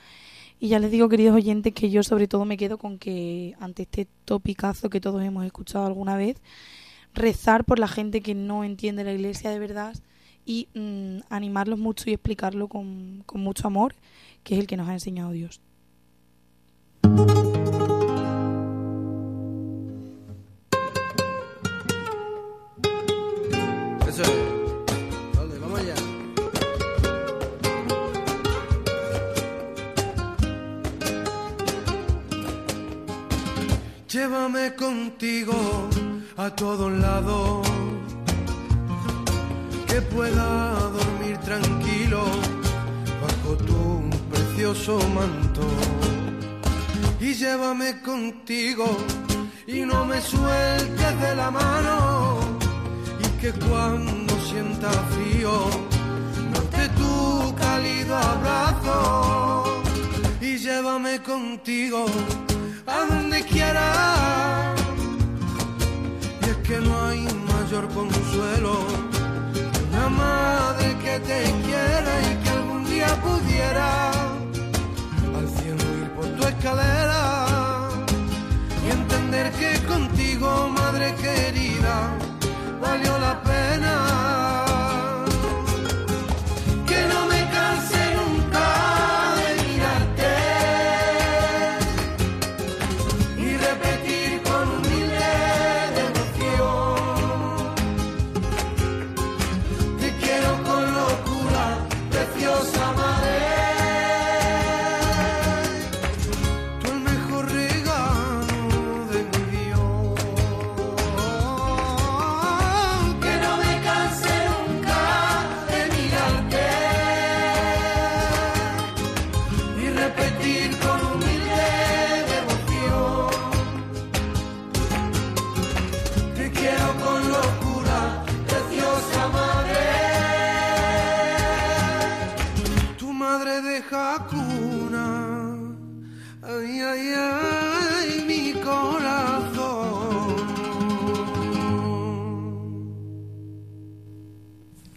Y 0.60 0.68
ya 0.68 0.78
les 0.78 0.92
digo, 0.92 1.08
queridos 1.08 1.34
oyentes, 1.34 1.74
que 1.74 1.90
yo 1.90 2.04
sobre 2.04 2.28
todo 2.28 2.44
me 2.44 2.56
quedo 2.56 2.78
con 2.78 2.98
que 2.98 3.56
ante 3.58 3.82
este 3.82 4.06
topicazo 4.24 4.90
que 4.90 5.00
todos 5.00 5.24
hemos 5.24 5.44
escuchado 5.44 5.86
alguna 5.86 6.16
vez, 6.16 6.36
rezar 7.14 7.64
por 7.64 7.80
la 7.80 7.88
gente 7.88 8.20
que 8.20 8.36
no 8.36 8.62
entiende 8.62 9.02
la 9.02 9.12
iglesia 9.12 9.50
de 9.50 9.58
verdad 9.58 9.96
y 10.44 10.68
mm, 10.74 11.20
animarlos 11.30 11.78
mucho 11.78 12.10
y 12.10 12.12
explicarlo 12.12 12.68
con, 12.68 13.22
con 13.26 13.40
mucho 13.40 13.66
amor, 13.66 13.94
que 14.42 14.54
es 14.54 14.60
el 14.60 14.66
que 14.66 14.76
nos 14.76 14.88
ha 14.88 14.92
enseñado 14.92 15.32
Dios. 15.32 15.60
Eso 24.08 24.22
es. 24.22 24.62
Llévame 34.12 34.74
contigo 34.76 35.54
a 36.36 36.50
todos 36.50 36.92
lados. 36.92 37.81
Que 39.92 40.00
pueda 40.00 40.72
dormir 40.88 41.36
tranquilo 41.44 42.24
bajo 43.20 43.56
tu 43.58 44.08
precioso 44.30 44.98
manto. 45.10 45.66
Y 47.20 47.34
llévame 47.34 48.00
contigo 48.00 48.86
y 49.66 49.82
no 49.82 50.06
me 50.06 50.18
sueltes 50.22 51.20
de 51.20 51.36
la 51.36 51.50
mano. 51.50 52.38
Y 53.20 53.28
que 53.38 53.52
cuando 53.52 54.32
sienta 54.40 54.90
frío 55.12 55.52
note 56.54 56.88
tu 56.96 57.54
cálido 57.54 58.16
abrazo. 58.16 59.82
Y 60.40 60.56
llévame 60.56 61.20
contigo 61.22 62.06
a 62.86 63.04
donde 63.10 63.44
quiera. 63.44 64.74
Y 66.40 66.48
es 66.48 66.56
que 66.66 66.78
no 66.80 67.04
hay 67.04 67.26
mayor 67.52 67.86
consuelo 67.88 68.81
madre 70.12 70.96
que 71.02 71.18
te 71.20 71.42
quiera 71.64 72.12
y 72.30 72.42
que 72.42 72.50
algún 72.50 72.84
día 72.84 73.08
pudiera 73.26 74.10
al 75.38 75.48
cielo 75.56 75.82
ir 76.02 76.10
por 76.16 76.26
tu 76.36 76.42
escalera 76.46 77.88
y 78.84 78.90
entender 78.90 79.52
que 79.52 79.70
contigo 79.86 80.68
madre 80.68 81.14
querida 81.14 81.94
valió 82.80 83.18
la 83.18 83.42
pena. 83.42 84.11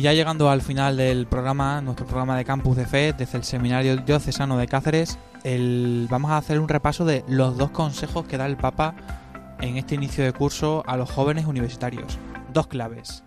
Y 0.00 0.02
ya 0.02 0.14
llegando 0.14 0.48
al 0.48 0.62
final 0.62 0.96
del 0.96 1.26
programa, 1.26 1.82
nuestro 1.82 2.06
programa 2.06 2.34
de 2.34 2.46
Campus 2.46 2.74
de 2.74 2.86
Fe, 2.86 3.12
desde 3.12 3.36
el 3.36 3.44
Seminario 3.44 3.98
Diocesano 3.98 4.56
de 4.56 4.66
Cáceres, 4.66 5.18
vamos 6.08 6.30
a 6.30 6.38
hacer 6.38 6.58
un 6.58 6.68
repaso 6.68 7.04
de 7.04 7.22
los 7.28 7.58
dos 7.58 7.70
consejos 7.70 8.26
que 8.26 8.38
da 8.38 8.46
el 8.46 8.56
Papa 8.56 8.94
en 9.60 9.76
este 9.76 9.96
inicio 9.96 10.24
de 10.24 10.32
curso 10.32 10.82
a 10.86 10.96
los 10.96 11.10
jóvenes 11.10 11.44
universitarios. 11.44 12.18
Dos 12.50 12.66
claves. 12.66 13.24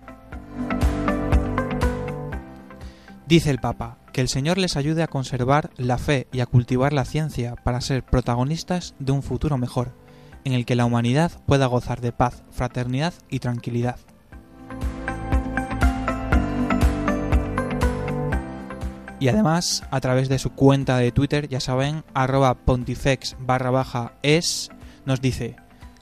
Dice 3.27 3.51
el 3.51 3.59
Papa, 3.59 3.99
que 4.11 4.21
el 4.21 4.27
Señor 4.27 4.57
les 4.57 4.75
ayude 4.75 5.03
a 5.03 5.07
conservar 5.07 5.69
la 5.77 5.99
fe 5.99 6.25
y 6.31 6.39
a 6.39 6.47
cultivar 6.47 6.91
la 6.91 7.05
ciencia 7.05 7.53
para 7.55 7.81
ser 7.81 8.01
protagonistas 8.01 8.95
de 8.97 9.11
un 9.11 9.21
futuro 9.21 9.59
mejor, 9.59 9.95
en 10.43 10.53
el 10.53 10.65
que 10.65 10.75
la 10.75 10.85
humanidad 10.85 11.33
pueda 11.45 11.67
gozar 11.67 12.01
de 12.01 12.13
paz, 12.13 12.41
fraternidad 12.49 13.13
y 13.29 13.37
tranquilidad. 13.37 13.97
Y 19.23 19.29
además, 19.29 19.83
a 19.89 20.01
través 20.01 20.27
de 20.27 20.37
su 20.37 20.49
cuenta 20.49 20.97
de 20.97 21.13
Twitter, 21.13 21.47
ya 21.47 21.61
saben, 21.61 22.03
arroba 22.13 22.55
pontifex 22.55 23.37
barra 23.39 23.71
baja 23.71 24.17
es, 24.21 24.69
nos 25.05 25.21
dice, 25.21 25.55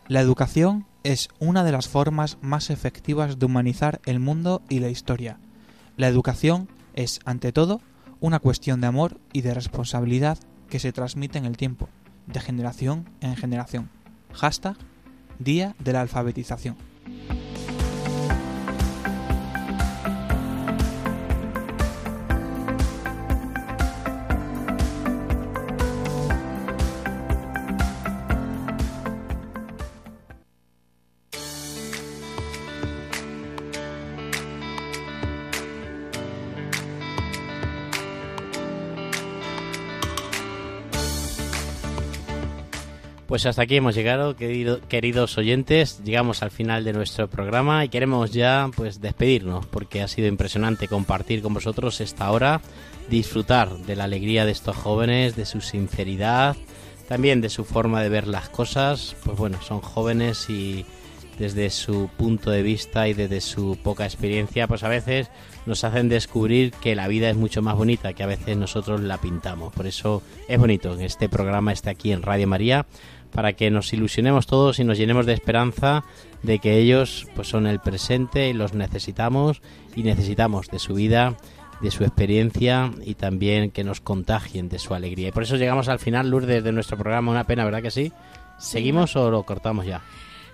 la 0.08 0.22
educación 0.22 0.88
es 1.04 1.30
una 1.38 1.64
de 1.64 1.72
las 1.72 1.88
formas 1.88 2.40
más 2.42 2.72
efectivas 2.72 3.38
de 3.38 3.46
humanizar 3.46 4.02
el 4.08 4.20
mundo 4.20 4.64
y 4.70 4.80
la 4.80 4.90
historia. 4.90 5.38
La 5.98 6.08
educación 6.08 6.68
es, 6.96 7.20
ante 7.24 7.52
todo, 7.52 7.80
una 8.22 8.40
cuestión 8.40 8.82
de 8.82 8.88
amor 8.88 9.20
y 9.34 9.42
de 9.42 9.54
responsabilidad 9.54 10.40
que 10.68 10.80
se 10.80 10.92
transmite 10.92 11.38
en 11.38 11.46
el 11.46 11.58
tiempo, 11.58 11.90
de 12.26 12.40
generación 12.40 13.08
en 13.20 13.36
generación. 13.36 13.92
Hashtag 14.34 14.78
Día 15.38 15.76
de 15.78 15.94
la 15.94 16.02
Alfabetización. 16.02 16.76
Pues 43.42 43.50
hasta 43.50 43.64
aquí 43.64 43.78
hemos 43.78 43.96
llegado, 43.96 44.36
querido- 44.36 44.82
queridos 44.88 45.36
oyentes. 45.40 46.04
Llegamos 46.04 46.44
al 46.44 46.52
final 46.52 46.84
de 46.84 46.94
nuestro 46.94 47.28
programa 47.28 47.84
y 47.84 47.90
queremos 47.90 48.30
ya 48.30 48.70
pues 48.76 49.02
despedirnos 49.02 49.66
porque 49.66 50.04
ha 50.04 50.08
sido 50.08 50.28
impresionante 50.28 50.88
compartir 50.88 51.42
con 51.42 51.56
vosotros 51.56 52.02
esta 52.02 52.30
hora, 52.32 52.62
disfrutar 53.10 53.76
de 53.80 53.96
la 53.96 54.04
alegría 54.04 54.46
de 54.46 54.52
estos 54.52 54.76
jóvenes, 54.78 55.36
de 55.36 55.48
su 55.48 55.60
sinceridad, 55.60 56.56
también 57.08 57.42
de 57.42 57.50
su 57.50 57.66
forma 57.66 58.04
de 58.04 58.10
ver 58.10 58.28
las 58.28 58.48
cosas. 58.48 59.16
Pues 59.26 59.36
bueno, 59.36 59.60
son 59.64 59.82
jóvenes 59.82 60.48
y 60.48 60.86
desde 61.40 61.72
su 61.72 62.12
punto 62.16 62.52
de 62.52 62.62
vista 62.62 63.08
y 63.08 63.16
desde 63.16 63.42
su 63.42 63.76
poca 63.82 64.06
experiencia, 64.06 64.68
pues 64.68 64.84
a 64.84 64.88
veces 64.88 65.32
nos 65.66 65.84
hacen 65.84 66.10
descubrir 66.10 66.74
que 66.74 66.94
la 66.94 67.08
vida 67.08 67.32
es 67.32 67.36
mucho 67.36 67.64
más 67.64 67.76
bonita 67.76 68.14
que 68.14 68.22
a 68.22 68.28
veces 68.28 68.56
nosotros 68.56 69.02
la 69.02 69.18
pintamos. 69.18 69.74
Por 69.74 69.88
eso 69.88 70.22
es 70.48 70.60
bonito 70.60 70.96
que 70.96 71.06
este 71.06 71.28
programa 71.28 71.74
esté 71.74 71.90
aquí 71.90 72.12
en 72.12 72.22
Radio 72.22 72.48
María 72.48 72.86
para 73.32 73.54
que 73.54 73.72
nos 73.72 73.92
ilusionemos 73.94 74.48
todos 74.48 74.80
y 74.80 74.84
nos 74.84 74.98
llenemos 74.98 75.26
de 75.26 75.34
esperanza 75.34 76.04
de 76.44 76.60
que 76.60 76.78
ellos 76.78 77.28
pues 77.36 77.48
son 77.48 77.68
el 77.68 77.80
presente 77.80 78.50
y 78.50 78.54
los 78.54 78.74
necesitamos 78.74 79.62
y 79.96 80.04
necesitamos 80.04 80.68
de 80.68 80.80
su 80.80 80.94
vida, 80.94 81.36
de 81.82 81.92
su 81.92 82.04
experiencia 82.04 82.92
y 83.04 83.16
también 83.16 83.72
que 83.72 83.84
nos 83.84 84.02
contagien 84.02 84.70
de 84.70 84.80
su 84.80 84.94
alegría. 84.94 85.30
Y 85.30 85.32
por 85.32 85.44
eso 85.44 85.56
llegamos 85.56 85.88
al 85.88 86.00
final, 86.00 86.30
Lourdes, 86.30 86.64
de 86.64 86.72
nuestro 86.72 86.98
programa. 86.98 87.32
Una 87.32 87.46
pena, 87.46 87.66
¿verdad 87.66 87.82
que 87.82 87.92
sí? 87.92 88.12
¿Seguimos 88.58 89.16
o 89.16 89.32
lo 89.32 89.44
cortamos 89.44 89.86
ya? 89.86 90.02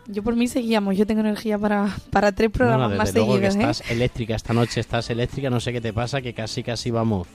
Yo 0.10 0.24
por 0.24 0.38
mí 0.38 0.48
seguíamos, 0.48 0.96
yo 0.96 1.06
tengo 1.06 1.20
energía 1.20 1.58
para, 1.58 1.90
para 2.12 2.32
tres 2.32 2.50
programas 2.50 2.88
No, 2.88 2.92
no, 2.94 2.98
más 2.98 3.14
desde 3.14 3.20
luego 3.20 3.34
seguidos. 3.34 3.56
que 3.56 3.62
¿eh? 3.62 3.70
estás 3.70 3.92
eléctrica 3.92 4.36
esta 4.36 4.54
noche, 4.54 4.80
estás 4.80 5.10
eléctrica, 5.10 5.50
no 5.50 5.60
sé 5.60 5.74
qué 5.74 5.82
te 5.82 5.92
pasa, 5.92 6.22
que 6.22 6.34
casi 6.34 6.64
casi 6.64 6.92
vamos, 6.92 7.28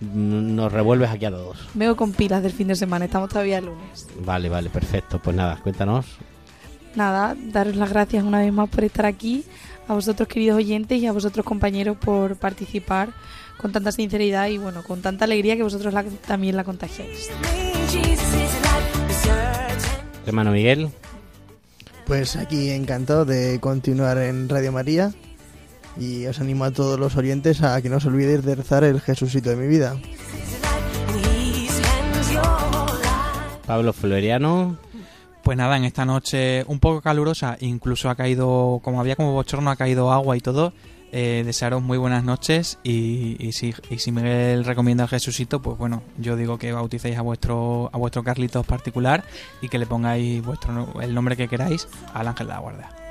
nos 0.00 0.72
revuelves 0.72 1.10
aquí 1.10 1.24
a 1.24 1.30
todos. 1.30 1.58
Veo 1.74 1.96
con 1.96 2.12
pilas 2.12 2.42
del 2.42 2.52
fin 2.52 2.68
de 2.68 2.74
semana, 2.76 3.04
estamos 3.06 3.28
todavía 3.28 3.58
el 3.58 3.66
lunes. 3.66 4.06
Vale, 4.24 4.48
vale, 4.48 4.70
perfecto. 4.70 5.20
Pues 5.20 5.34
nada, 5.36 5.58
cuéntanos. 5.62 6.06
Nada, 6.94 7.34
daros 7.38 7.76
las 7.76 7.90
gracias 7.90 8.22
una 8.24 8.40
vez 8.40 8.52
más 8.52 8.68
por 8.68 8.84
estar 8.84 9.06
aquí, 9.06 9.44
a 9.88 9.94
vosotros 9.94 10.28
queridos 10.28 10.58
oyentes 10.58 11.00
y 11.00 11.06
a 11.06 11.12
vosotros 11.12 11.44
compañeros 11.44 11.96
por 11.96 12.36
participar 12.36 13.10
con 13.56 13.72
tanta 13.72 13.92
sinceridad 13.92 14.48
y 14.48 14.58
bueno, 14.58 14.82
con 14.82 15.00
tanta 15.02 15.24
alegría 15.24 15.56
que 15.56 15.62
vosotros 15.62 15.94
la- 15.94 16.04
también 16.04 16.56
la 16.56 16.64
contagiáis. 16.64 17.30
Hermano 20.26 20.52
Miguel, 20.52 20.88
Pues 22.06 22.36
aquí 22.36 22.70
encantado 22.70 23.24
de 23.24 23.58
continuar 23.60 24.18
en 24.18 24.48
Radio 24.48 24.72
María 24.72 25.12
y 25.98 26.26
os 26.26 26.40
animo 26.40 26.64
a 26.64 26.70
todos 26.70 26.98
los 26.98 27.16
oyentes 27.16 27.62
a 27.62 27.80
que 27.82 27.88
no 27.88 27.96
os 27.96 28.06
olvidéis 28.06 28.44
de 28.44 28.54
rezar 28.54 28.84
el 28.84 29.00
Jesucito 29.00 29.50
de 29.50 29.56
mi 29.56 29.66
vida. 29.66 29.96
Pablo 33.66 33.92
Floriano, 33.92 34.76
Pues 35.42 35.58
nada, 35.58 35.76
en 35.76 35.84
esta 35.84 36.04
noche 36.04 36.64
un 36.68 36.78
poco 36.78 37.00
calurosa, 37.00 37.56
incluso 37.60 38.08
ha 38.08 38.14
caído, 38.14 38.80
como 38.82 39.00
había 39.00 39.16
como 39.16 39.32
bochorno, 39.32 39.70
ha 39.70 39.76
caído 39.76 40.12
agua 40.12 40.36
y 40.36 40.40
todo. 40.40 40.72
Eh, 41.14 41.42
desearos 41.44 41.82
muy 41.82 41.98
buenas 41.98 42.24
noches 42.24 42.78
y, 42.82 43.36
y 43.38 43.52
si, 43.52 43.74
y 43.90 43.98
si 43.98 44.12
Miguel 44.12 44.64
recomienda 44.64 45.04
al 45.04 45.10
Jesucito, 45.10 45.60
pues 45.60 45.76
bueno, 45.76 46.02
yo 46.16 46.36
digo 46.36 46.56
que 46.56 46.72
bauticéis 46.72 47.18
a 47.18 47.22
vuestro 47.22 47.90
a 47.92 47.98
vuestro 47.98 48.22
Carlitos 48.24 48.64
particular 48.64 49.22
y 49.60 49.68
que 49.68 49.78
le 49.78 49.84
pongáis 49.84 50.42
vuestro 50.42 51.02
el 51.02 51.12
nombre 51.12 51.36
que 51.36 51.48
queráis 51.48 51.86
al 52.14 52.28
ángel 52.28 52.46
de 52.46 52.52
la 52.54 52.60
guarda. 52.60 53.01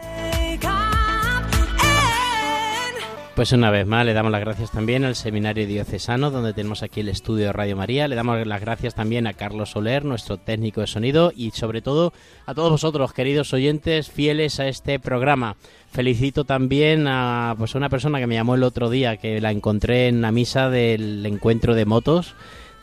Pues 3.35 3.51
una 3.53 3.71
vez 3.71 3.87
más 3.87 4.05
le 4.05 4.13
damos 4.13 4.31
las 4.31 4.41
gracias 4.41 4.71
también 4.71 5.05
al 5.05 5.15
Seminario 5.15 5.65
Diocesano, 5.65 6.31
donde 6.31 6.53
tenemos 6.53 6.83
aquí 6.83 6.99
el 6.99 7.09
estudio 7.09 7.45
de 7.45 7.53
Radio 7.53 7.75
María. 7.75 8.07
Le 8.07 8.15
damos 8.15 8.45
las 8.45 8.61
gracias 8.61 8.93
también 8.93 9.27
a 9.27 9.33
Carlos 9.33 9.71
Soler, 9.71 10.03
nuestro 10.03 10.37
técnico 10.37 10.81
de 10.81 10.87
sonido, 10.87 11.31
y 11.35 11.51
sobre 11.51 11.81
todo 11.81 12.13
a 12.45 12.53
todos 12.53 12.71
vosotros, 12.71 13.13
queridos 13.13 13.53
oyentes, 13.53 14.09
fieles 14.09 14.59
a 14.59 14.67
este 14.67 14.99
programa. 14.99 15.55
Felicito 15.91 16.43
también 16.43 17.07
a 17.07 17.55
pues 17.57 17.75
una 17.75 17.89
persona 17.89 18.19
que 18.19 18.27
me 18.27 18.35
llamó 18.35 18.55
el 18.55 18.63
otro 18.63 18.89
día, 18.89 19.17
que 19.17 19.39
la 19.39 19.51
encontré 19.51 20.07
en 20.07 20.21
la 20.21 20.31
misa 20.31 20.69
del 20.69 21.25
encuentro 21.25 21.73
de 21.73 21.85
motos 21.85 22.35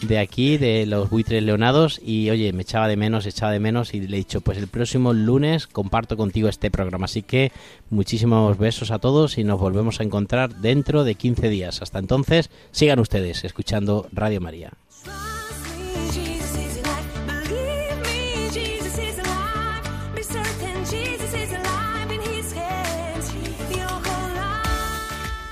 de 0.02 0.18
aquí, 0.18 0.58
de 0.58 0.86
los 0.86 1.10
buitres 1.10 1.42
leonados, 1.42 2.00
y 2.04 2.30
oye, 2.30 2.52
me 2.52 2.62
echaba 2.62 2.88
de 2.88 2.96
menos, 2.96 3.26
echaba 3.26 3.52
de 3.52 3.60
menos, 3.60 3.94
y 3.94 4.00
le 4.00 4.16
he 4.16 4.20
dicho, 4.20 4.40
pues 4.40 4.58
el 4.58 4.68
próximo 4.68 5.12
lunes 5.12 5.66
comparto 5.66 6.16
contigo 6.16 6.48
este 6.48 6.70
programa. 6.70 7.06
Así 7.06 7.22
que 7.22 7.52
muchísimos 7.90 8.58
besos 8.58 8.90
a 8.90 8.98
todos 8.98 9.38
y 9.38 9.44
nos 9.44 9.58
volvemos 9.58 10.00
a 10.00 10.04
encontrar 10.04 10.56
dentro 10.56 11.04
de 11.04 11.14
15 11.14 11.48
días. 11.48 11.82
Hasta 11.82 11.98
entonces, 11.98 12.50
sigan 12.70 13.00
ustedes 13.00 13.44
escuchando 13.44 14.08
Radio 14.12 14.40
María. 14.40 14.72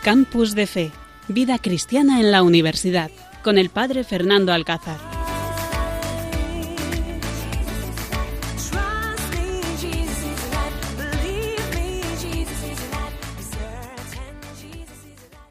Campus 0.06 0.54
de 0.54 0.68
Fe, 0.68 0.92
vida 1.26 1.58
cristiana 1.58 2.20
en 2.20 2.30
la 2.30 2.44
universidad, 2.44 3.10
con 3.46 3.58
el 3.58 3.70
padre 3.70 4.02
Fernando 4.02 4.52
Alcázar. 4.52 5.15